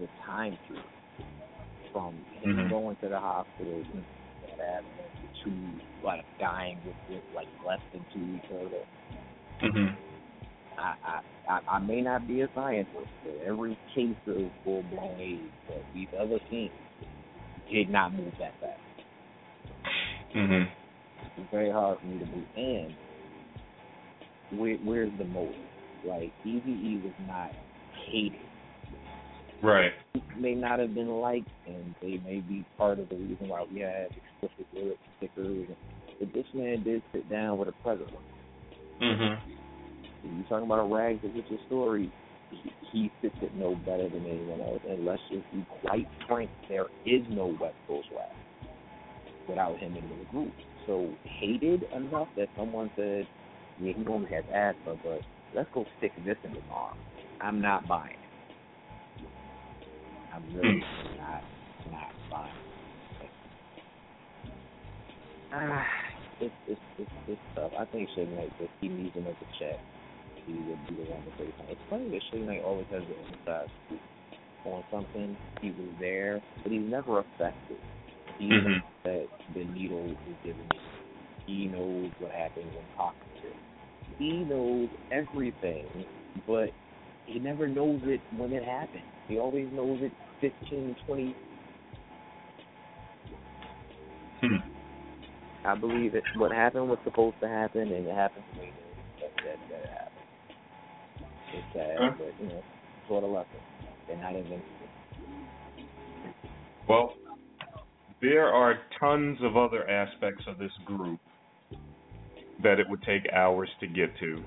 the 0.00 0.08
time 0.24 0.56
period 0.66 0.84
from 1.92 2.14
him 2.40 2.56
Mhm. 2.56 2.70
going 2.70 2.96
to 2.96 3.08
the 3.08 3.18
hospital 3.20 3.84
to 5.44 5.50
like 6.02 6.24
dying 6.38 6.78
with, 6.84 6.94
with 7.08 7.22
like 7.34 7.48
less 7.66 7.80
than 7.92 8.04
two 8.12 8.32
weeks 8.32 8.46
later. 8.50 8.84
Mm-hmm. 9.62 9.94
I, 10.78 10.94
I 11.04 11.20
I 11.48 11.60
I 11.76 11.78
may 11.78 12.00
not 12.00 12.26
be 12.26 12.40
a 12.42 12.48
scientist, 12.54 13.10
but 13.24 13.34
every 13.46 13.76
case 13.94 14.16
of 14.26 14.50
full 14.64 14.82
blown 14.84 15.20
AIDS 15.20 15.52
that 15.68 15.82
we've 15.94 16.12
ever 16.14 16.38
seen 16.50 16.70
did 17.70 17.88
not 17.90 18.12
move 18.12 18.32
that 18.38 18.54
fast. 18.60 18.80
Mm-hmm. 20.34 20.70
It's 21.40 21.50
very 21.50 21.70
hard 21.70 21.98
for 22.00 22.06
me 22.06 22.18
to 22.18 22.26
move. 22.26 22.44
And 22.56 22.94
where 24.56 24.76
where's 24.76 25.12
the 25.18 25.24
motive? 25.24 25.56
Like 26.04 26.32
Easy 26.44 26.70
E 26.70 27.00
was 27.04 27.14
not 27.26 27.52
hated 28.10 28.40
Right. 29.62 29.92
may 30.36 30.54
not 30.54 30.80
have 30.80 30.92
been 30.92 31.08
liked, 31.08 31.48
and 31.66 31.94
they 32.02 32.20
may 32.24 32.40
be 32.40 32.64
part 32.76 32.98
of 32.98 33.08
the 33.08 33.14
reason 33.14 33.48
why 33.48 33.64
we 33.72 33.80
had 33.80 34.08
explicit 34.10 34.66
lyric 34.74 34.98
stickers. 35.16 35.68
But 36.18 36.32
this 36.34 36.46
man 36.52 36.82
did 36.82 37.02
sit 37.12 37.30
down 37.30 37.58
with 37.58 37.68
a 37.68 37.72
president. 37.82 38.18
Mhm. 39.00 39.38
You 40.24 40.42
talking 40.48 40.66
about 40.66 40.80
a 40.80 40.84
rags 40.84 41.20
to 41.22 41.28
riches 41.28 41.60
story? 41.66 42.10
He, 42.50 42.72
he 42.90 43.10
fits 43.20 43.36
it 43.40 43.54
no 43.54 43.74
better 43.74 44.08
than 44.08 44.26
anyone 44.26 44.60
else. 44.60 44.82
And 44.88 45.04
let's 45.04 45.22
just 45.30 45.50
be 45.52 45.64
quite 45.68 46.08
frank, 46.26 46.50
there 46.68 46.86
is 47.04 47.22
no 47.28 47.46
West 47.46 47.76
Coast 47.86 48.08
rap 48.10 48.36
without 49.48 49.78
him 49.78 49.96
in 49.96 50.08
the 50.18 50.24
group. 50.26 50.52
So 50.86 51.16
hated 51.24 51.84
enough 51.94 52.28
that 52.36 52.48
someone 52.56 52.90
said, 52.96 53.26
"Yeah, 53.78 53.92
he 53.96 54.06
only 54.06 54.30
has 54.30 54.44
asthma, 54.52 54.96
but 55.02 55.22
let's 55.54 55.68
go 55.72 55.86
stick 55.98 56.12
this 56.24 56.36
in 56.44 56.50
his 56.50 56.62
arm." 56.70 56.98
I'm 57.40 57.60
not 57.60 57.86
buying. 57.88 58.12
it. 58.12 59.28
I'm 60.32 60.44
really 60.54 60.82
not 61.18 61.44
not 61.90 62.12
buying. 62.30 62.52
it. 63.20 63.30
Ah, 65.52 65.84
it's 66.40 66.54
it's 66.66 66.80
it's 66.98 67.10
it's 67.26 67.40
tough. 67.54 67.72
I 67.78 67.84
think 67.86 68.08
Suge 68.16 68.34
Knight, 68.34 68.52
if 68.60 68.70
he 68.80 68.88
needs 68.88 69.16
another 69.16 69.36
check, 69.58 69.78
he 70.46 70.54
would 70.54 70.86
be 70.88 70.94
the 70.94 71.10
one 71.10 71.22
to 71.24 71.30
say 71.38 71.52
something. 71.56 71.76
It's 71.76 71.80
funny 71.90 72.08
that 72.10 72.22
Suge 72.32 72.46
Knight 72.46 72.62
always 72.64 72.86
has 72.90 73.02
the 73.02 73.16
inside 73.16 73.68
scoop 73.86 74.00
on 74.64 74.84
something. 74.90 75.36
He 75.60 75.70
was 75.70 75.88
there, 75.98 76.40
but 76.62 76.72
he's 76.72 76.88
never 76.88 77.20
affected. 77.20 77.78
He 78.38 78.48
Mhm. 78.48 78.64
knows 78.64 78.82
that 79.04 79.28
the 79.54 79.64
needle 79.64 80.06
is 80.06 80.36
given. 80.42 80.68
He 81.46 81.66
knows 81.66 82.10
what 82.18 82.30
happens 82.30 82.72
when 82.74 82.84
hit. 82.96 83.31
He 84.18 84.44
knows 84.44 84.88
everything, 85.10 85.86
but 86.46 86.70
he 87.26 87.38
never 87.38 87.68
knows 87.68 88.00
it 88.04 88.20
when 88.36 88.52
it 88.52 88.64
happens. 88.64 89.04
He 89.28 89.38
always 89.38 89.68
knows 89.72 90.00
it 90.02 90.12
15, 90.40 90.96
20 91.06 91.36
Hmm. 94.40 94.56
I 95.64 95.76
believe 95.76 96.12
that 96.12 96.22
what 96.36 96.52
happened 96.52 96.88
was 96.88 96.98
supposed 97.04 97.36
to 97.40 97.48
happen, 97.48 97.82
and 97.82 98.06
it 98.06 98.14
happened 98.14 98.44
to 98.54 98.60
me. 98.60 98.72
That 99.20 99.30
that 99.44 99.58
that 99.70 99.86
happened. 99.90 100.26
It's 101.54 101.66
sad, 101.74 101.98
Huh? 101.98 102.12
but 102.18 102.34
you 102.40 102.48
know, 102.48 102.62
what 103.08 103.22
a 103.22 103.26
lesson. 103.26 103.60
They're 104.08 104.16
not 104.16 104.34
invincible. 104.34 104.64
Well, 106.88 107.14
there 108.20 108.46
are 108.46 108.74
tons 109.00 109.38
of 109.42 109.56
other 109.56 109.88
aspects 109.88 110.44
of 110.48 110.58
this 110.58 110.72
group 110.84 111.20
that 112.62 112.78
it 112.78 112.88
would 112.88 113.02
take 113.02 113.22
hours 113.32 113.68
to 113.80 113.86
get 113.86 114.16
to. 114.20 114.42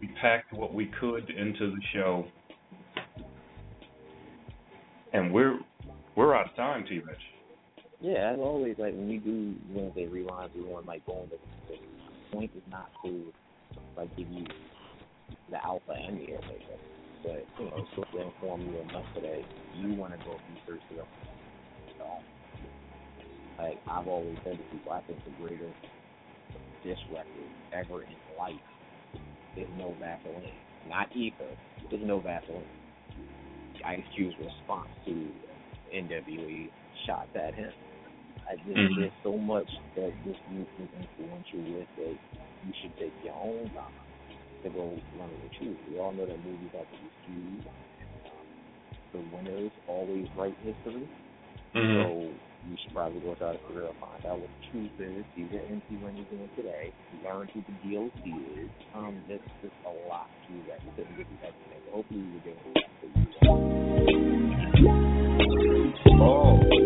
We 0.00 0.08
packed 0.20 0.52
what 0.52 0.74
we 0.74 0.90
could 1.00 1.30
into 1.30 1.70
the 1.70 1.80
show, 1.94 2.26
and 5.12 5.32
we're 5.32 5.58
we're 6.14 6.34
out 6.34 6.50
of 6.50 6.56
time, 6.56 6.84
T. 6.88 6.96
Mitch. 6.96 7.16
Yeah, 8.00 8.32
as 8.32 8.38
always, 8.38 8.76
like 8.78 8.92
when 8.94 9.08
we 9.08 9.18
do 9.18 9.54
Wednesday 9.70 10.06
rewinds, 10.06 10.54
we 10.54 10.62
want 10.62 10.86
like 10.86 11.04
going 11.06 11.28
to 11.30 11.36
the 11.68 11.76
point 12.32 12.50
is 12.54 12.62
not 12.70 12.90
to 13.04 13.32
like 13.96 14.14
give 14.16 14.30
you 14.30 14.44
the 15.50 15.64
alpha 15.64 15.92
and 15.92 16.18
the 16.18 16.34
omega, 16.34 16.76
but 17.22 17.46
you 17.58 17.64
know, 17.64 17.86
so 17.94 18.04
to 18.12 18.22
inform 18.22 18.60
you 18.62 18.80
enough 18.80 19.04
so 19.14 19.20
that 19.20 19.42
you 19.74 19.94
want 19.94 20.12
to 20.18 20.24
go 20.24 20.38
research 20.54 20.82
it. 20.90 21.04
So, 21.98 22.04
like 23.58 23.80
I've 23.88 24.06
always 24.06 24.36
said 24.44 24.58
to 24.58 24.64
people, 24.64 24.92
I 24.92 25.00
think 25.02 25.24
the 25.24 25.30
greatest 25.42 25.74
diss 26.84 26.98
record 27.10 27.50
ever 27.72 28.04
in 28.04 28.16
life 28.38 28.54
is 29.56 29.68
No 29.76 29.94
Vaseline, 30.00 30.52
not 30.88 31.14
ether. 31.16 31.56
There's 31.90 32.02
no 32.06 32.20
Vaseline. 32.20 32.64
Ice 33.84 34.04
Cube's 34.16 34.34
response 34.38 34.90
to 35.06 35.32
NWA 35.94 36.70
shots 37.06 37.30
at 37.36 37.54
him. 37.54 37.72
I 38.50 38.56
just 38.56 38.82
Mhm. 38.82 38.96
there's 38.96 39.12
so 39.22 39.38
much 39.38 39.70
that 39.96 40.12
this 40.24 40.36
group 40.48 40.68
is 40.78 40.88
influential 40.94 41.78
with 41.78 41.88
that 41.96 42.18
you 42.66 42.74
should 42.82 42.96
take 42.98 43.14
your 43.22 43.34
own 43.34 43.70
time 43.70 43.92
to 44.64 44.70
go 44.70 44.98
run 45.18 45.30
it 45.30 45.42
with 45.42 45.52
you. 45.60 45.78
We 45.90 45.98
all 45.98 46.12
know 46.12 46.26
that 46.26 46.44
movies 46.44 46.70
have 46.74 46.90
to 46.90 46.96
be 46.98 47.10
skewed. 47.22 47.66
The 49.12 49.20
winners 49.20 49.72
always 49.88 50.28
write 50.36 50.56
history. 50.60 51.08
Mhm. 51.74 52.14
So 52.14 52.34
you 52.68 52.76
should 52.82 52.94
probably 52.94 53.20
go 53.20 53.34
try 53.34 53.52
to 53.52 53.58
out, 53.66 53.94
find 54.00 54.26
out 54.26 54.40
what 54.40 54.50
the 54.50 54.62
truth 54.70 54.90
is, 54.98 55.24
see 55.34 55.44
what 55.50 55.64
MC 55.70 55.96
Ren 56.02 56.16
is 56.16 56.26
doing 56.30 56.50
today, 56.56 56.92
learn 57.24 57.48
who 57.54 57.62
the 57.62 57.74
DOC 57.86 58.26
is. 58.58 58.70
Um, 58.94 59.22
there's 59.28 59.40
just 59.62 59.74
a 59.86 59.92
lot 60.08 60.28
to 60.48 60.52
that. 60.68 60.82
We 60.84 60.90
couldn't 60.96 61.16
get 61.16 61.26
to 61.30 61.36
hopefully 61.92 62.20
were 62.34 62.40
getting 62.44 62.74
that 62.74 62.90
you. 63.14 63.26
Oh. 66.20 66.85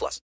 plus. 0.00 0.18